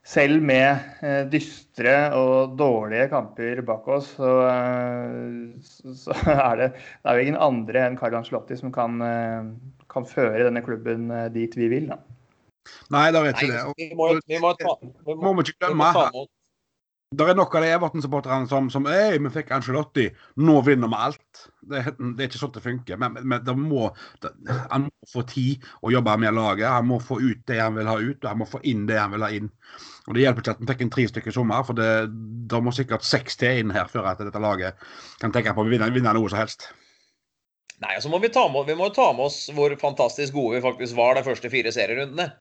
selv 0.08 0.42
med 0.44 0.82
uh, 1.04 1.24
dystre 1.32 1.96
og 2.18 2.56
dårlige 2.60 3.10
kamper 3.12 3.62
bak 3.68 3.88
oss, 3.94 4.14
så, 4.18 4.32
uh, 4.48 5.94
så 6.04 6.18
er 6.34 6.56
det, 6.62 6.72
det 6.74 7.12
er 7.12 7.20
jo 7.20 7.28
ingen 7.28 7.42
andre 7.42 7.86
enn 7.88 8.00
Carl 8.00 8.18
Ancelotti 8.18 8.58
som 8.60 8.74
kan, 8.76 8.98
kan 9.92 10.08
føre 10.10 10.48
denne 10.48 10.66
klubben 10.66 11.10
dit 11.36 11.58
vi 11.58 11.70
vil. 11.72 11.92
da. 11.94 12.02
Nei, 12.94 13.08
da 13.14 13.24
vet 13.26 13.40
du 13.42 13.48
det. 13.50 13.64
Og, 13.66 13.74
vi 13.78 13.90
må, 13.98 14.12
vi 14.28 14.40
må, 14.42 14.54
ta, 14.60 14.76
vi 14.82 15.18
må, 15.18 15.34
må 15.34 15.46
ikke 15.46 15.68
glemme 15.68 15.90
det 17.12 17.26
er 17.28 17.36
nok 17.36 17.56
av 17.60 17.66
de 17.66 17.70
Everton-supporterne 17.76 18.48
som, 18.48 18.70
som 18.72 18.86
Ei, 18.88 19.18
vi 19.20 19.30
fikk 19.34 19.50
Angelotti, 19.52 20.06
nå 20.40 20.54
vinner 20.64 20.88
vi 20.88 21.00
alt. 21.08 21.42
Det, 21.60 21.82
det 22.00 22.24
er 22.24 22.30
ikke 22.30 22.40
sånn 22.40 22.54
det 22.56 22.64
funker. 22.64 23.00
Men, 23.02 23.18
men 23.20 23.44
det 23.44 23.56
må, 23.60 23.90
det, 24.24 24.32
han 24.72 24.86
må 24.86 25.10
få 25.12 25.26
tid 25.28 25.66
å 25.84 25.92
jobbe 25.92 26.16
med 26.24 26.38
laget. 26.38 26.70
Han 26.72 26.88
må 26.88 27.02
få 27.04 27.20
ut 27.20 27.42
det 27.52 27.60
han 27.60 27.76
vil 27.76 27.92
ha 27.92 27.98
ut, 28.00 28.16
og 28.22 28.30
han 28.30 28.40
må 28.40 28.48
få 28.48 28.62
inn 28.72 28.88
det 28.88 29.02
han 29.02 29.12
vil 29.12 29.28
ha 29.28 29.32
inn. 29.36 29.52
Og 30.08 30.16
Det 30.16 30.24
hjelper 30.24 30.46
ikke 30.46 30.56
at 30.56 30.64
vi 30.64 30.72
fikk 30.72 30.86
en 30.86 30.94
tre 30.96 31.08
stykker 31.12 31.34
i 31.34 31.36
sommer, 31.36 31.68
for 31.68 31.82
det, 31.82 31.92
det 32.52 32.64
må 32.64 32.72
sikkert 32.80 33.04
seks 33.04 33.36
til 33.44 33.60
inn 33.60 33.76
her 33.76 33.92
før 33.92 34.08
at 34.14 34.24
dette 34.24 34.42
laget 34.42 34.80
kan 35.20 35.36
tenke 35.36 35.52
på 35.58 35.68
å 35.68 35.68
vinne, 35.68 35.92
vinne 35.92 36.16
noe 36.16 36.32
som 36.32 36.40
helst. 36.40 36.70
Nei, 37.84 37.98
så 38.00 38.08
må 38.14 38.22
vi, 38.24 38.32
ta 38.32 38.48
med, 38.54 38.70
vi 38.70 38.78
må 38.80 38.88
ta 38.96 39.12
med 39.12 39.28
oss 39.28 39.44
hvor 39.58 39.74
fantastisk 39.84 40.38
gode 40.38 40.62
vi 40.62 40.64
faktisk 40.64 40.96
var 40.96 41.20
de 41.20 41.28
første 41.28 41.52
fire 41.52 41.76
serierundene. 41.76 42.32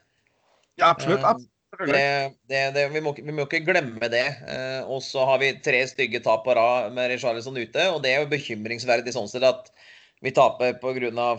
Ja, 0.78 0.92
absolutt. 0.92 1.24
Eh, 1.24 1.32
absolutt. 1.34 1.56
Det, 1.86 2.32
det, 2.50 2.60
det, 2.76 2.88
vi, 2.92 3.00
må, 3.00 3.14
vi, 3.16 3.32
må, 3.32 3.46
ikke 3.46 3.62
glemme 3.64 4.10
det. 4.12 4.26
Eh, 4.52 4.82
og 4.84 5.00
så 5.04 5.24
har 5.28 5.40
vi 5.40 5.54
tre 5.64 5.80
stygge 5.88 6.20
tap 6.24 6.44
på 6.44 6.56
rad 6.56 6.92
med 6.96 7.08
Richarlison 7.12 7.56
ute. 7.56 7.86
Og 7.94 8.02
det 8.04 8.12
er 8.12 8.24
jo 8.24 8.32
bekymringsverdig 8.32 9.14
sånn 9.16 9.30
sett 9.30 9.46
at 9.48 9.72
vi 10.20 10.34
taper 10.36 10.76
pga. 10.82 11.30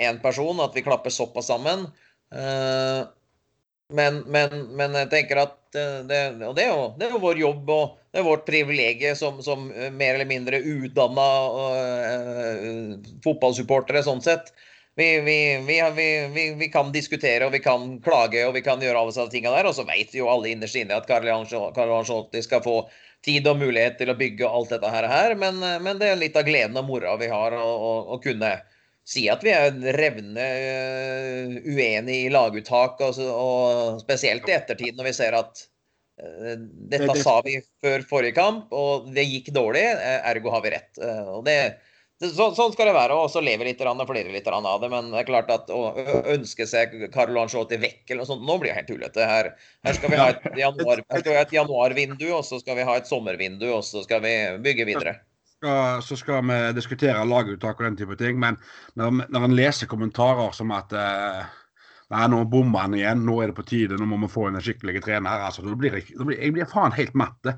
én 0.00 0.22
person, 0.22 0.60
at 0.64 0.76
vi 0.76 0.84
klapper 0.86 1.12
såpass 1.12 1.50
sammen. 1.52 1.88
Eh, 2.32 3.02
men, 3.94 4.22
men, 4.26 4.56
men, 4.74 4.96
jeg 5.04 5.10
tenker 5.12 5.44
at 5.44 5.58
det, 5.76 6.20
og 6.42 6.56
det 6.56 6.64
er, 6.64 6.72
jo, 6.72 6.86
det 6.96 7.06
er 7.06 7.12
jo 7.12 7.22
vår 7.22 7.38
jobb 7.38 7.68
og 7.70 7.98
det 8.10 8.22
er 8.22 8.26
vårt 8.26 8.46
privilegium 8.48 9.18
som, 9.18 9.42
som, 9.44 9.66
mer 9.92 10.16
eller 10.16 10.26
mindre 10.26 10.58
utdanna 10.58 11.26
uh, 11.52 12.94
fotballsupportere 13.22 14.00
sånn 14.06 14.22
sett 14.24 14.54
vi, 14.96 15.20
vi, 15.20 15.80
vi, 16.34 16.44
vi, 16.58 16.68
kan 16.72 16.92
diskutere 16.92 17.44
og 17.44 17.52
vi 17.52 17.60
kan 17.60 17.98
klage 18.04 18.46
og 18.48 18.54
vi 18.56 18.62
kan 18.64 18.80
gjøre 18.80 19.02
alle 19.02 19.12
disse 19.12 19.26
tingene 19.32 19.58
der. 19.58 19.68
Og 19.68 19.76
så 19.76 19.84
vet 19.88 20.14
jo 20.16 20.30
alle 20.32 20.54
innerst 20.54 20.78
inne 20.80 20.96
at 20.96 21.08
Carlo 21.08 21.34
Ancelotti 21.36 22.40
skal 22.44 22.64
få 22.64 22.78
tid 23.26 23.46
og 23.50 23.58
mulighet 23.60 23.98
til 24.00 24.12
å 24.12 24.16
bygge 24.16 24.48
alt 24.48 24.72
dette 24.72 24.92
her. 24.92 25.36
Men, 25.36 25.60
men 25.84 26.00
det 26.00 26.08
er 26.12 26.20
litt 26.20 26.38
av 26.38 26.46
gleden 26.48 26.80
og 26.80 26.88
moroa 26.88 27.18
vi 27.20 27.28
har 27.32 27.58
å, 27.60 28.16
kunne 28.24 28.54
si 29.06 29.28
at 29.30 29.44
vi 29.46 29.52
er 29.54 29.70
revne 29.94 30.42
uh, 30.42 31.56
uenige 31.62 32.26
i 32.26 32.32
laguttak, 32.32 32.98
og, 33.06 33.20
og, 33.22 34.00
spesielt 34.02 34.48
i 34.50 34.56
ettertid 34.56 34.98
når 34.98 35.10
vi 35.10 35.12
ser 35.14 35.36
at 35.38 35.62
uh, 36.18 36.56
dette 36.90 37.14
sa 37.22 37.36
vi 37.46 37.60
før 37.84 38.02
forrige 38.10 38.34
kamp, 38.40 38.72
og 38.74 39.12
det 39.14 39.28
gikk 39.28 39.52
dårlig, 39.54 39.84
uh, 39.94 40.26
ergo 40.32 40.50
har 40.56 40.64
vi 40.64 40.74
rett. 40.74 40.90
og 40.98 41.44
det 41.46 41.58
så, 42.16 42.48
sånn 42.56 42.72
skal 42.72 42.88
det 42.88 42.96
være. 42.96 43.16
Og 43.18 43.28
så 43.32 43.42
lever 43.44 43.68
litt 43.68 43.82
og 43.84 44.08
flirer 44.08 44.32
litt 44.32 44.48
av 44.48 44.80
det. 44.80 44.88
Men 44.92 45.10
det 45.12 45.20
er 45.22 45.28
klart 45.28 45.52
at 45.52 45.70
å 45.72 45.82
ønske 46.32 46.66
seg 46.68 46.94
Carlo 47.14 47.42
Ancelotti 47.42 47.78
vekk 47.82 48.10
eller 48.10 48.22
noe 48.22 48.30
sånt, 48.30 48.46
nå 48.48 48.58
blir 48.62 48.72
det 48.72 48.78
helt 48.80 48.90
tullete. 48.90 49.28
Her, 49.28 49.52
her, 49.84 49.98
skal 49.98 50.12
vi 50.12 50.20
ha 50.20 50.30
et, 50.32 50.46
januar, 50.56 51.04
januarvindu, 51.52 52.28
og 52.32 52.44
så 52.48 52.60
skal 52.62 52.80
vi 52.80 52.86
ha 52.88 52.96
et 52.96 53.10
sommervindu, 53.10 53.68
og 53.74 53.84
så 53.84 54.04
skal 54.06 54.24
vi 54.24 54.32
bygge 54.64 54.88
videre. 54.88 55.18
Så 56.04 56.18
skal 56.20 56.44
vi 56.46 56.56
diskutere 56.76 57.24
laguttak 57.26 57.78
og 57.80 57.86
den 57.88 57.96
type 57.98 58.16
ting, 58.20 58.36
men 58.40 58.58
når, 59.00 59.24
når 59.32 59.46
en 59.46 59.56
leser 59.56 59.88
kommentarer 59.90 60.52
som 60.56 60.74
at 60.76 60.92
uh, 60.96 61.46
Nei, 62.12 62.22
nå 62.30 62.44
bommer 62.46 62.84
han 62.84 62.92
igjen, 62.94 63.24
nå 63.26 63.40
er 63.42 63.50
det 63.50 63.56
på 63.56 63.64
tide, 63.66 63.96
nå 63.98 64.06
må 64.06 64.20
vi 64.22 64.28
få 64.30 64.44
en 64.46 64.60
skikkelig 64.62 65.00
trener. 65.02 65.40
altså, 65.48 65.64
da 65.66 65.74
blir 65.74 65.96
da 65.96 66.26
blir, 66.28 66.38
jeg 66.38 66.54
blir 66.54 66.68
faen 66.70 66.94
helt 66.94 67.16
matte. 67.18 67.56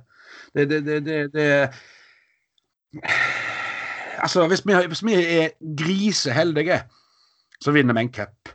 det, 0.56 0.64
det, 0.70 0.78
det, 0.86 1.00
det, 1.04 1.18
det 1.34 1.48
altså, 4.22 4.46
hvis 4.50 4.64
vi, 4.66 4.76
hvis 4.90 5.04
vi 5.06 5.18
er 5.18 5.50
griseheldige, 5.78 6.82
så 7.60 7.74
vinner 7.74 7.96
vi 7.96 8.06
en 8.06 8.14
cup. 8.14 8.52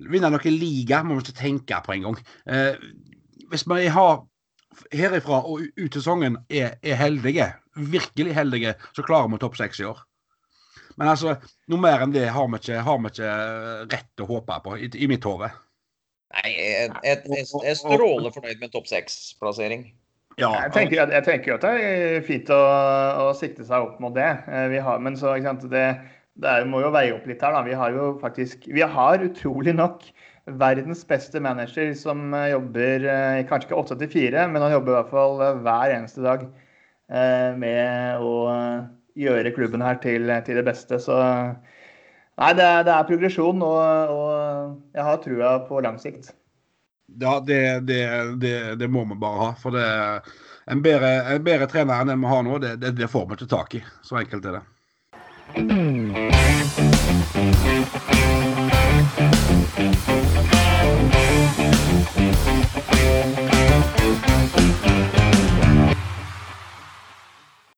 Vinner 0.00 0.32
noen 0.32 0.56
liga 0.56 1.02
må 1.04 1.18
vi 1.18 1.26
ikke 1.26 1.40
tenke 1.42 1.80
på 1.84 1.96
engang. 1.96 2.20
Eh, 2.48 2.76
hvis 3.52 3.66
vi 3.68 3.88
har 3.92 4.22
herifra 4.94 5.42
og 5.44 5.66
ut 5.76 5.96
sesongen 5.96 6.38
er, 6.48 6.76
er, 6.82 6.94
heldige, 6.96 7.50
virkelig 7.76 8.34
heldige, 8.34 8.74
så 8.96 9.04
klarer 9.04 9.28
vi 9.28 9.40
topp 9.42 9.58
seks 9.60 9.82
i 9.82 9.88
år. 9.90 10.00
Men 10.96 11.12
altså, 11.12 11.36
noe 11.70 11.80
mer 11.80 12.04
enn 12.04 12.14
det 12.14 12.28
har 12.32 12.48
vi 12.50 12.60
ikke, 12.60 12.80
har 12.86 13.00
vi 13.00 13.12
ikke 13.12 13.34
rett 13.92 14.24
å 14.24 14.28
håpe 14.30 14.60
på, 14.64 14.76
i, 14.78 14.90
i 15.04 15.08
mitt 15.10 15.26
hode. 15.28 15.50
Nei, 16.30 16.50
jeg, 16.54 16.90
jeg, 17.04 17.22
jeg, 17.26 17.46
jeg 17.50 17.72
er 17.72 17.78
strålende 17.78 18.32
fornøyd 18.34 18.62
med 18.62 18.72
topp 18.74 18.88
seks-plassering. 18.90 19.88
Ja, 20.38 20.50
jeg, 20.64 20.72
tenker, 20.72 21.10
jeg, 21.10 21.24
tenker, 21.26 21.56
at 21.56 21.64
det 21.64 21.90
er 21.90 22.24
fint 22.24 22.50
å, 22.54 22.60
å 23.26 23.30
sikte 23.36 23.66
seg 23.66 23.82
opp 23.82 23.98
mot 24.02 24.14
det. 24.14 24.28
Eh, 24.48 24.76
har, 24.84 25.00
men 25.02 25.18
så, 25.18 25.34
det, 25.42 25.84
det 26.40 26.52
er, 26.52 26.66
må 26.70 26.82
jo 26.84 26.92
veie 26.94 27.14
opp 27.16 27.26
litt 27.28 27.42
her. 27.42 27.56
Da. 27.56 27.64
Vi 27.66 27.76
har 27.76 27.96
jo 27.96 28.12
faktisk 28.22 28.68
Vi 28.70 28.84
har 28.84 29.26
utrolig 29.26 29.74
nok 29.76 30.06
verdens 30.60 31.02
beste 31.06 31.42
manager 31.42 31.92
som 31.98 32.30
eh, 32.36 32.52
jobber 32.54 33.04
eh, 33.10 33.42
kanskje 33.50 33.70
ikke 33.70 33.82
åtte 33.82 33.98
til 34.00 34.12
fire, 34.14 34.46
men 34.50 34.64
han 34.64 34.74
jobber 34.78 34.94
i 34.94 34.98
hvert 35.00 35.12
fall 35.12 35.36
hver 35.66 35.96
eneste 35.98 36.24
dag 36.26 36.48
med 37.10 38.22
å 38.22 38.34
gjøre 39.18 39.50
klubben 39.50 39.82
her 39.82 39.96
til, 39.98 40.30
til 40.46 40.60
det 40.60 40.62
beste. 40.62 41.00
Så 41.02 41.16
nei, 41.18 42.52
det 42.54 42.62
er, 42.62 42.84
det 42.86 42.92
er 42.94 43.08
progresjon, 43.08 43.64
og, 43.66 44.12
og 44.14 44.76
jeg 44.94 45.08
har 45.08 45.24
trua 45.24 45.56
på 45.66 45.82
lang 45.82 45.98
sikt. 45.98 46.30
Ja, 47.18 47.40
det, 47.40 47.80
det, 47.80 48.00
det, 48.40 48.74
det, 48.74 48.88
må 48.88 49.04
vi 49.04 49.14
bare 49.18 49.38
ha. 49.40 49.54
For 49.58 49.76
en, 49.76 50.82
bedre, 50.82 51.10
en 51.34 51.44
bedre 51.44 51.66
trener 51.70 52.00
enn 52.00 52.12
den 52.12 52.20
vi 52.22 52.28
har 52.30 52.42
nå, 52.46 52.58
det, 52.62 52.76
det, 52.94 53.08
får 53.10 53.26
vi 53.26 53.38
ikke 53.38 53.50
tak 53.50 53.74
i. 53.74 53.84
Så 54.06 54.16
enkelt 54.20 54.44
er 54.46 54.60
det. 54.60 54.64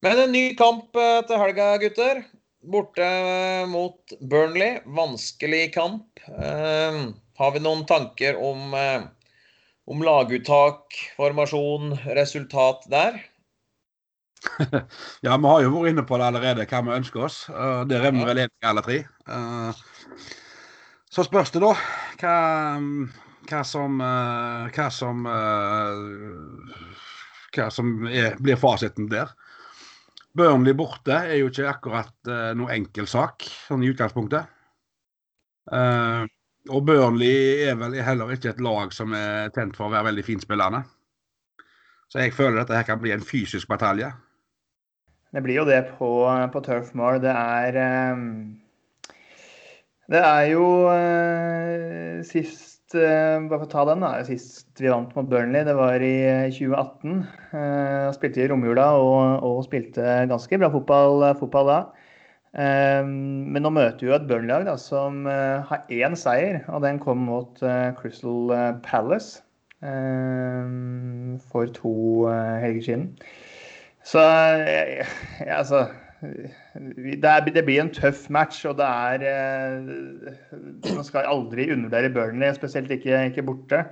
Men 0.02 0.18
en 0.18 0.32
ny 0.32 0.48
kamp 0.58 0.96
eh, 0.98 1.20
til 1.28 1.38
helga, 1.38 1.66
gutter. 1.78 2.24
Borte 2.66 3.06
eh, 3.06 3.66
mot 3.70 4.14
Burnley. 4.20 4.80
Vanskelig 4.98 5.68
kamp. 5.76 6.20
Eh, 6.26 6.98
har 7.38 7.52
vi 7.54 7.62
noen 7.62 7.84
tanker 7.86 8.36
om, 8.42 8.74
om 9.90 10.02
laguttak, 10.04 10.94
formasjon, 11.16 11.96
resultat 12.14 12.86
der? 12.90 13.18
ja, 15.26 15.36
vi 15.36 15.46
har 15.46 15.62
jo 15.62 15.72
vært 15.74 15.92
inne 15.92 16.04
på 16.06 16.18
det 16.18 16.28
allerede, 16.28 16.66
hva 16.70 16.82
vi 16.86 16.94
ønsker 16.96 17.26
oss. 17.26 17.44
Det 17.88 17.98
er 17.98 18.14
vi 18.14 18.24
vel 18.26 18.44
enige 18.44 18.70
alle 18.70 18.84
tre. 18.86 18.98
Så 21.12 21.26
spørs 21.26 21.52
det 21.54 21.62
da 21.62 21.72
hva, 22.22 22.36
hva 23.50 23.62
som, 23.68 24.02
hva 24.72 24.88
som, 24.94 25.26
hva 27.52 27.70
som 27.74 27.94
er, 28.10 28.38
blir 28.42 28.60
fasiten 28.60 29.10
der. 29.12 29.34
Burnley 30.32 30.72
borte 30.72 31.12
er 31.12 31.42
jo 31.42 31.50
ikke 31.50 31.68
akkurat 31.68 32.32
noe 32.56 32.72
enkel 32.72 33.10
sak, 33.10 33.44
sånn 33.68 33.84
i 33.84 33.90
utgangspunktet. 33.92 34.48
Og 36.70 36.84
Burnley 36.86 37.66
er 37.66 37.78
vel 37.80 37.96
heller 38.04 38.34
ikke 38.34 38.52
et 38.52 38.60
lag 38.62 38.92
som 38.94 39.14
er 39.18 39.50
tent 39.54 39.74
for 39.78 39.88
å 39.88 39.94
være 39.94 40.12
veldig 40.12 40.26
finspillende. 40.26 40.84
Så 42.12 42.20
jeg 42.22 42.36
føler 42.36 42.60
dette 42.60 42.76
her 42.76 42.86
kan 42.86 43.00
bli 43.02 43.14
en 43.14 43.24
fysisk 43.24 43.70
batalje. 43.70 44.12
Det 45.32 45.42
blir 45.42 45.62
jo 45.62 45.64
det 45.66 45.80
på, 45.96 46.10
på 46.52 46.62
Turf 46.62 46.92
Moor. 46.94 47.16
Det 47.22 47.32
er 47.32 47.78
um, 48.12 48.26
Det 50.12 50.20
er 50.20 50.44
jo 50.52 50.66
uh, 50.92 52.20
sist 52.28 52.72
Eh, 52.98 53.36
bare 53.48 53.60
for 53.60 53.66
å 53.66 53.72
ta 53.72 53.84
den, 53.88 54.04
da. 54.04 54.12
Sist 54.26 54.80
vi 54.80 54.90
vant 54.92 55.12
mot 55.16 55.28
Burnley, 55.28 55.64
det 55.66 55.74
var 55.78 56.02
i 56.04 56.14
2018. 56.52 57.22
Uh, 57.52 57.58
eh, 57.62 58.08
spilte 58.16 58.42
i 58.42 58.48
romjula 58.50 58.88
og, 59.00 59.44
og, 59.46 59.60
spilte 59.66 60.16
ganske 60.30 60.60
bra 60.60 60.70
fotball, 60.72 61.26
fotball 61.40 61.70
da. 61.70 61.80
Uh, 62.52 63.06
men 63.06 63.64
nå 63.64 63.72
møter 63.72 64.04
vi 64.04 64.12
et 64.12 64.28
Burnley-lag 64.28 64.68
som 64.80 65.24
uh, 65.24 65.62
har 65.68 65.86
én 65.88 66.16
seier, 66.18 66.60
og 66.68 66.84
den 66.84 67.00
kom 67.02 67.24
mot 67.28 67.62
Crystal 67.98 68.52
Palace 68.84 69.40
for 71.50 71.66
to 71.74 71.94
helger 72.62 72.84
siden. 72.86 73.06
Så 74.06 74.22
altså 75.40 75.88
det, 76.22 77.64
blir 77.66 77.80
en 77.82 77.92
tøff 77.92 78.28
match, 78.30 78.64
og 78.68 78.78
det 78.78 78.86
er 78.86 79.24
eh, 79.26 80.94
Man 80.94 81.04
skal 81.04 81.26
aldri 81.26 81.70
undervurdere 81.72 82.12
Burnley, 82.14 82.54
spesielt 82.54 82.90
ikke, 82.90 83.24
ikke, 83.26 83.42
borte. 83.42 83.84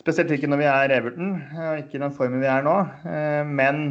Spesielt 0.00 0.30
ikke 0.30 0.50
når 0.50 0.60
vi 0.60 0.68
er 0.70 0.96
Everton, 0.98 1.36
og 1.56 1.78
ikke 1.78 1.98
i 1.98 2.02
den 2.02 2.12
formen 2.12 2.42
vi 2.42 2.50
er 2.50 2.66
nå. 2.66 2.76
Eh, 3.06 3.46
men 3.46 3.84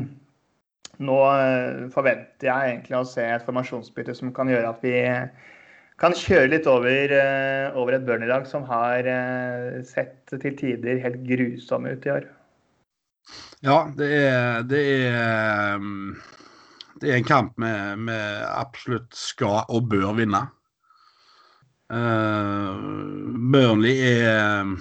nå 1.04 1.18
eh, 1.32 1.84
forventer 1.94 2.50
jeg 2.50 2.72
egentlig 2.72 3.00
å 3.00 3.08
se 3.10 3.26
et 3.26 3.46
formasjonsbytte 3.48 4.16
som 4.18 4.34
kan 4.36 4.52
gjøre 4.52 4.72
at 4.72 4.86
vi 4.86 4.96
kan 6.02 6.16
kjøre 6.16 6.52
litt 6.52 6.66
over, 6.68 7.12
over 7.80 7.96
et 7.96 8.04
Burnley-lag 8.04 8.44
som 8.50 8.66
har 8.68 9.08
sett 9.88 10.28
til 10.28 10.58
tider 10.60 11.00
helt 11.00 11.22
grusomme 11.24 11.94
ut 11.96 12.04
i 12.04 12.12
år. 12.18 12.26
Ja, 13.64 13.78
det 13.96 14.10
er, 14.12 14.66
det 14.68 14.82
er 15.08 15.86
det 17.02 17.12
er 17.12 17.20
en 17.20 17.28
kamp 17.28 17.58
vi, 17.60 17.72
absolutt 18.56 19.16
skal 19.18 19.66
og 19.68 19.90
bør 19.92 20.14
vinne. 20.20 20.46
Uh, 21.92 22.80
Burnley 23.52 24.00
er 24.10 24.72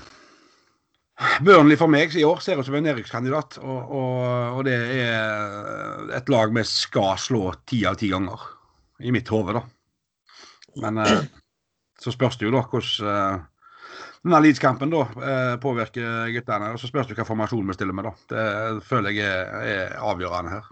Burnley 1.47 1.79
for 1.79 1.91
meg 1.91 2.15
i 2.19 2.25
år 2.27 2.41
ser 2.43 2.59
ut 2.59 2.67
som 2.67 2.75
en 2.75 2.87
nedrykkskandidat. 2.89 3.59
Og, 3.63 3.95
og, 3.95 4.21
og, 4.59 4.61
det 4.67 4.75
er 4.75 6.13
et 6.19 6.31
lag 6.33 6.55
vi 6.55 6.65
skal 6.67 7.15
slå 7.23 7.55
ti 7.71 7.85
av 7.87 7.99
ti 8.01 8.11
ganger. 8.11 8.51
I 9.05 9.13
mitt 9.15 9.31
hode, 9.31 9.57
da. 9.57 9.65
Men 10.83 11.03
uh, 11.03 11.19
så 12.03 12.15
spørs 12.15 12.39
det 12.39 12.49
jo 12.49 12.55
da 12.55 12.63
hvordan 12.67 13.11
uh, 13.11 13.51
denne 14.25 14.41
Leeds-kampen 14.41 14.91
da 14.91 15.03
påvirker 15.61 16.33
guttene. 16.33 16.73
Og 16.73 16.81
så 16.81 16.89
spørs 16.89 17.11
det 17.11 17.19
hva 17.19 17.27
formasjon 17.29 17.69
vi 17.69 17.77
stiller 17.77 17.95
med, 17.95 18.09
da. 18.09 18.15
Det 18.33 18.87
føler 18.89 19.15
jeg 19.15 19.29
er, 19.29 19.69
er 19.69 19.99
avgjørende 20.01 20.55
her. 20.55 20.71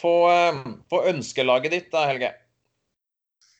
Få, 0.00 0.30
eh, 0.30 0.62
få 0.90 1.04
ønskelaget 1.10 1.74
ditt 1.74 1.92
da, 1.92 2.06
Helge. 2.10 2.32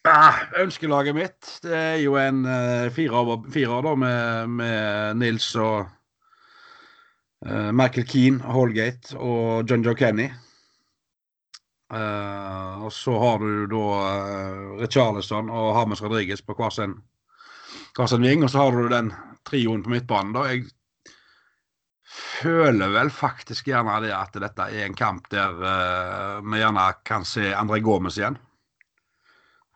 Ah, 0.08 0.40
ønskelaget 0.58 1.14
mitt 1.14 1.50
det 1.62 1.76
er 1.78 1.98
jo 2.02 2.16
en 2.18 2.42
uh, 2.42 2.88
firer, 2.90 3.82
da, 3.86 3.92
med, 3.94 4.48
med, 4.50 5.20
Nils 5.20 5.52
og 5.54 5.86
Michael 7.42 8.06
Keane, 8.06 8.38
Holgate 8.54 9.16
og 9.18 9.70
John 9.70 9.82
Joe 9.82 9.96
Kenny. 9.98 10.28
Uh, 11.92 12.86
og 12.86 12.92
så 12.92 13.12
har 13.20 13.42
du 13.42 13.66
da 13.68 13.80
uh, 14.00 14.76
Richarlison 14.80 15.50
og 15.52 15.74
Hames 15.76 16.00
Rodriguez 16.00 16.40
på 16.40 16.54
hver 16.56 16.72
sin, 16.72 16.94
hver 17.96 18.08
sin 18.08 18.24
ving. 18.24 18.44
Og 18.44 18.50
så 18.50 18.62
har 18.62 18.78
du 18.78 18.88
den 18.88 19.10
trioen 19.44 19.82
på 19.84 19.92
midtbanen. 19.92 20.32
da. 20.32 20.46
Jeg 20.48 20.70
føler 22.12 22.94
vel 22.94 23.12
faktisk 23.12 23.68
gjerne 23.68 23.98
det 24.04 24.14
at 24.16 24.40
dette 24.40 24.70
er 24.70 24.86
en 24.86 24.96
kamp 24.96 25.28
der 25.32 25.52
uh, 25.60 26.40
vi 26.48 26.62
gjerne 26.62 26.88
kan 27.04 27.28
se 27.28 27.52
André 27.52 27.82
Gomez 27.84 28.16
igjen. 28.16 28.40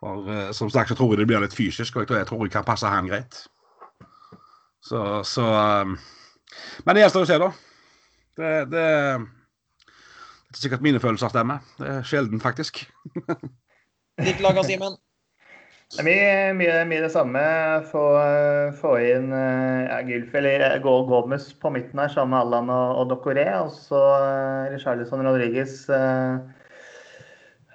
For 0.00 0.24
uh, 0.24 0.50
som 0.56 0.72
sagt 0.72 0.88
så 0.88 0.96
tror 0.96 1.12
jeg 1.12 1.24
det 1.24 1.28
blir 1.28 1.44
litt 1.44 1.56
fysisk, 1.56 1.96
og 1.96 2.06
jeg 2.06 2.08
tror 2.08 2.22
jeg, 2.22 2.30
tror 2.32 2.46
jeg 2.46 2.56
kan 2.56 2.64
passe 2.64 2.88
han 2.88 3.12
greit. 3.12 3.42
Så, 4.80 5.20
så 5.26 5.44
um, 5.84 5.98
Men 6.84 6.96
det 6.96 7.04
gjenstår 7.04 7.26
å 7.26 7.30
se, 7.30 7.40
da. 7.42 7.50
Det, 8.36 8.52
det, 8.72 8.84
det, 9.16 10.54
er 10.54 10.60
sikkert 10.60 10.84
mine 10.84 11.00
følelser 11.02 11.32
stemmer. 11.32 11.64
Det 11.80 11.90
er 11.94 12.06
sjelden, 12.08 12.42
faktisk. 12.42 12.84
Ditt 14.26 14.40
lag, 14.44 14.60
Simen? 14.64 14.96
Det 15.94 16.02
er 16.02 16.06
mye, 16.08 16.30
mye, 16.58 16.78
mye 16.90 17.02
det 17.04 17.12
samme. 17.14 17.40
Få, 17.92 18.02
få 18.80 18.96
inn 19.06 19.28
eh, 19.30 19.84
ja, 19.86 20.00
Gylf 20.08 20.34
eller 20.34 20.80
Gomez 20.82 21.52
på 21.62 21.70
midten 21.70 22.00
her 22.02 22.10
sammen 22.10 22.34
med 22.34 22.42
Allan 22.42 22.72
og, 22.74 23.02
og 23.02 23.12
Docoré. 23.12 23.46
Og 23.60 23.70
så 23.70 24.00
Richarlison 24.72 25.22
Rodriguez 25.22 25.84
uh, 25.86 26.42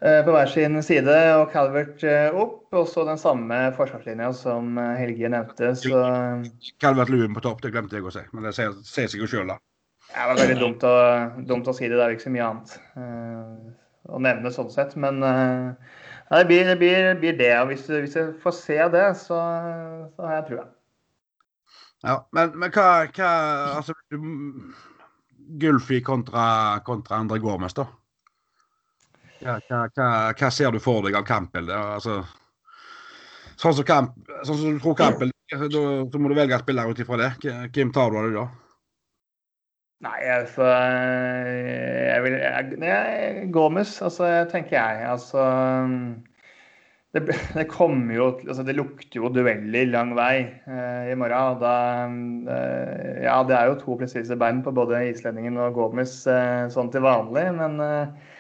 på 0.02 0.34
hver 0.34 0.50
sin 0.50 0.80
side 0.82 1.16
og 1.38 1.52
Calvert 1.54 2.02
opp. 2.34 2.64
Og 2.74 2.88
så 2.90 3.04
den 3.06 3.20
samme 3.22 3.60
forsvarslinja 3.78 4.32
som 4.34 4.80
Helge 4.98 5.30
nevnte. 5.30 5.76
Så 5.78 6.00
Calvert 6.82 7.12
Luen 7.14 7.36
på 7.38 7.44
topp, 7.46 7.62
det 7.62 7.74
glemte 7.76 8.00
jeg 8.00 8.08
å 8.10 8.14
si. 8.16 8.24
Men 8.34 8.48
det 8.48 8.56
sier 8.58 8.74
seg 8.90 9.22
jo 9.22 9.30
sjøl, 9.30 9.52
da. 9.54 9.60
Det 10.12 10.28
var 10.28 10.40
veldig 10.42 10.58
dumt 10.60 10.84
å, 10.84 10.96
dumt 11.48 11.70
å, 11.72 11.76
si 11.76 11.88
det. 11.88 11.96
Det 11.96 12.04
er 12.04 12.12
jo 12.12 12.18
ikke 12.18 12.28
så 12.28 12.34
mye 12.34 12.48
annet 12.50 12.74
uh, 13.00 13.72
å 14.12 14.20
nevne 14.24 14.52
sånn 14.52 14.72
sett. 14.74 14.98
Men 15.00 15.24
uh, 15.24 15.72
det 16.34 16.44
blir 16.50 16.68
det. 16.68 16.76
Blir, 16.82 17.14
blir 17.22 17.38
det. 17.40 17.54
Og 17.62 17.72
hvis, 17.72 17.88
hvis, 17.88 18.18
jeg 18.20 18.36
får 18.44 18.58
se 18.58 18.80
det, 18.96 19.08
så, 19.22 19.40
så 20.16 20.28
har 20.28 20.40
jeg 20.40 20.48
trua. 20.50 20.68
Ja, 22.02 22.18
men, 22.34 22.56
men 22.58 22.74
hva, 22.74 23.06
hva 23.14 23.32
Altså 23.78 23.94
Gulfi 25.62 26.00
kontra, 26.04 26.44
kontra 26.88 27.20
andre 27.22 27.40
Gormes, 27.44 27.76
da? 27.78 27.86
Hva, 29.42 29.58
hva, 29.68 30.08
hva, 30.38 30.50
ser 30.54 30.74
du 30.74 30.80
for 30.82 31.02
deg 31.06 31.18
av 31.18 31.26
kampbildet? 31.26 31.74
Altså, 31.74 32.22
sånn 33.58 33.78
som, 33.78 33.86
kamp, 33.88 34.18
sånn 34.46 34.58
som 34.58 34.76
du 34.76 34.82
tror 34.84 34.98
Campbell 35.00 35.32
da, 35.34 35.60
så 35.68 36.20
må 36.22 36.32
du 36.32 36.38
velge 36.38 36.60
spiller 36.62 36.92
ut 36.92 37.02
ifra 37.02 37.18
det. 37.20 37.32
Hvem 37.74 37.94
tar 37.96 38.12
du 38.12 38.20
av 38.20 38.28
det 38.28 38.36
da? 38.38 38.48
Nei, 40.02 40.18
Jeg 40.26 42.22
vil 42.26 42.36
jeg, 42.88 43.48
Gomez, 43.54 43.94
altså, 44.02 44.30
tenker 44.50 44.78
jeg. 44.78 45.06
Altså 45.10 45.46
det, 47.12 47.26
det 47.58 47.68
jo 47.68 48.28
altså, 48.48 48.64
Det 48.64 48.78
lukter 48.78 49.20
jo 49.20 49.30
dueller 49.30 49.90
lang 49.92 50.16
vei 50.16 50.48
eh, 50.48 51.12
i 51.12 51.18
morgen. 51.20 51.60
Da, 51.62 51.76
eh, 52.56 53.24
ja, 53.26 53.42
det 53.44 53.58
er 53.58 53.70
jo 53.70 53.80
to 53.82 53.98
presise 54.00 54.38
bein 54.40 54.64
på 54.64 54.74
både 54.74 55.04
islendingen 55.12 55.60
og 55.60 55.76
Gomez 55.76 56.22
eh, 56.26 56.70
sånn 56.72 56.90
til 56.94 57.04
vanlig, 57.06 57.50
men 57.60 57.78
eh, 57.84 58.31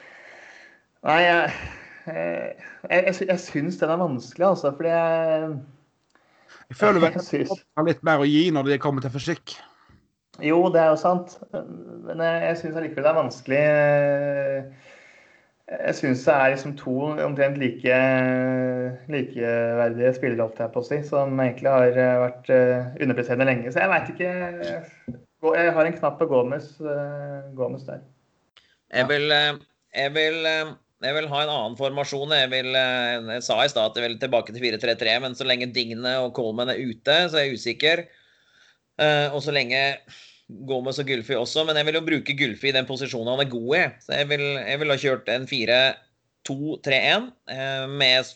Nei, 1.01 1.21
jeg, 1.25 1.53
eh, 2.13 2.67
jeg, 2.85 3.03
jeg, 3.07 3.15
jeg 3.31 3.41
syns 3.41 3.79
den 3.81 3.89
er 3.89 3.97
vanskelig, 3.97 4.45
altså, 4.51 4.69
fordi 4.77 4.91
jeg 4.93 5.47
Jeg 6.69 6.77
føler 6.77 7.01
vel 7.01 7.15
at 7.17 7.31
det 7.31 7.57
har 7.77 7.87
litt 7.87 8.03
mer 8.05 8.21
å 8.21 8.27
gi 8.29 8.43
når 8.53 8.69
det 8.69 8.81
kommer 8.83 9.01
til 9.01 9.13
fysikk. 9.15 9.55
Jo, 10.41 10.61
det 10.73 10.79
er 10.81 10.91
jo 10.93 10.99
sant. 11.01 11.33
Men 12.05 12.21
jeg, 12.21 12.43
jeg 12.45 12.59
syns 12.59 12.77
allikevel 12.77 13.05
det 13.05 13.09
er 13.11 13.17
vanskelig. 13.17 13.63
Jeg 15.71 15.97
syns 15.97 16.23
det 16.27 16.35
er 16.35 16.53
liksom 16.53 16.77
to 16.79 16.95
omtrent 17.25 17.57
like, 17.59 17.97
likeverdige 19.11 20.13
spillere, 20.15 20.45
holdt 20.45 20.61
jeg 20.61 20.73
på 20.73 20.83
å 20.83 20.87
si, 20.87 21.01
som 21.07 21.43
egentlig 21.43 21.73
har 21.73 21.99
vært 22.23 22.53
underpresterende 22.53 23.49
lenge. 23.49 23.73
Så 23.73 23.83
jeg 23.83 23.91
veit 23.91 24.13
ikke 24.13 24.31
Jeg 25.57 25.75
har 25.75 25.89
en 25.89 25.99
knapp 25.99 26.17
på 26.21 26.29
Gomez, 26.29 26.71
Gomez 27.57 27.85
der. 27.89 28.05
Jeg 28.91 29.07
vil, 29.11 29.37
jeg 29.95 30.15
vil 30.15 30.49
jeg 31.01 31.17
vil 31.17 31.29
ha 31.31 31.43
en 31.43 31.51
annen 31.51 31.77
formasjon. 31.79 32.33
Jeg, 32.37 32.49
vil, 32.51 32.75
jeg 32.77 33.45
sa 33.45 33.59
i 33.63 33.69
stad 33.71 33.91
at 33.91 33.97
jeg 33.97 34.05
vil 34.05 34.19
tilbake 34.21 34.53
til 34.53 34.63
4-3-3, 34.63 35.15
men 35.23 35.37
så 35.37 35.47
lenge 35.47 35.71
Digne 35.73 36.17
og 36.21 36.35
Coleman 36.37 36.73
er 36.73 36.81
ute, 36.81 37.15
så 37.27 37.39
er 37.39 37.47
jeg 37.47 37.57
usikker. 37.57 38.03
Og 39.33 39.39
så 39.41 39.53
lenge 39.55 39.79
Gomez 40.67 40.99
og 40.99 41.07
Gulfi 41.07 41.35
også, 41.37 41.63
men 41.67 41.77
jeg 41.79 41.87
vil 41.87 41.97
jo 41.97 42.05
bruke 42.05 42.35
Gulfi 42.37 42.69
i 42.69 42.75
den 42.75 42.87
posisjonen 42.87 43.31
han 43.33 43.43
er 43.43 43.51
god 43.51 43.75
i. 43.77 43.83
Så 44.03 44.15
jeg 44.19 44.29
vil, 44.31 44.43
jeg 44.59 44.81
vil 44.81 44.91
ha 44.91 44.97
kjørt 45.03 45.31
en 45.31 45.47
4-2-3-1 45.49 47.29
med, 48.01 48.33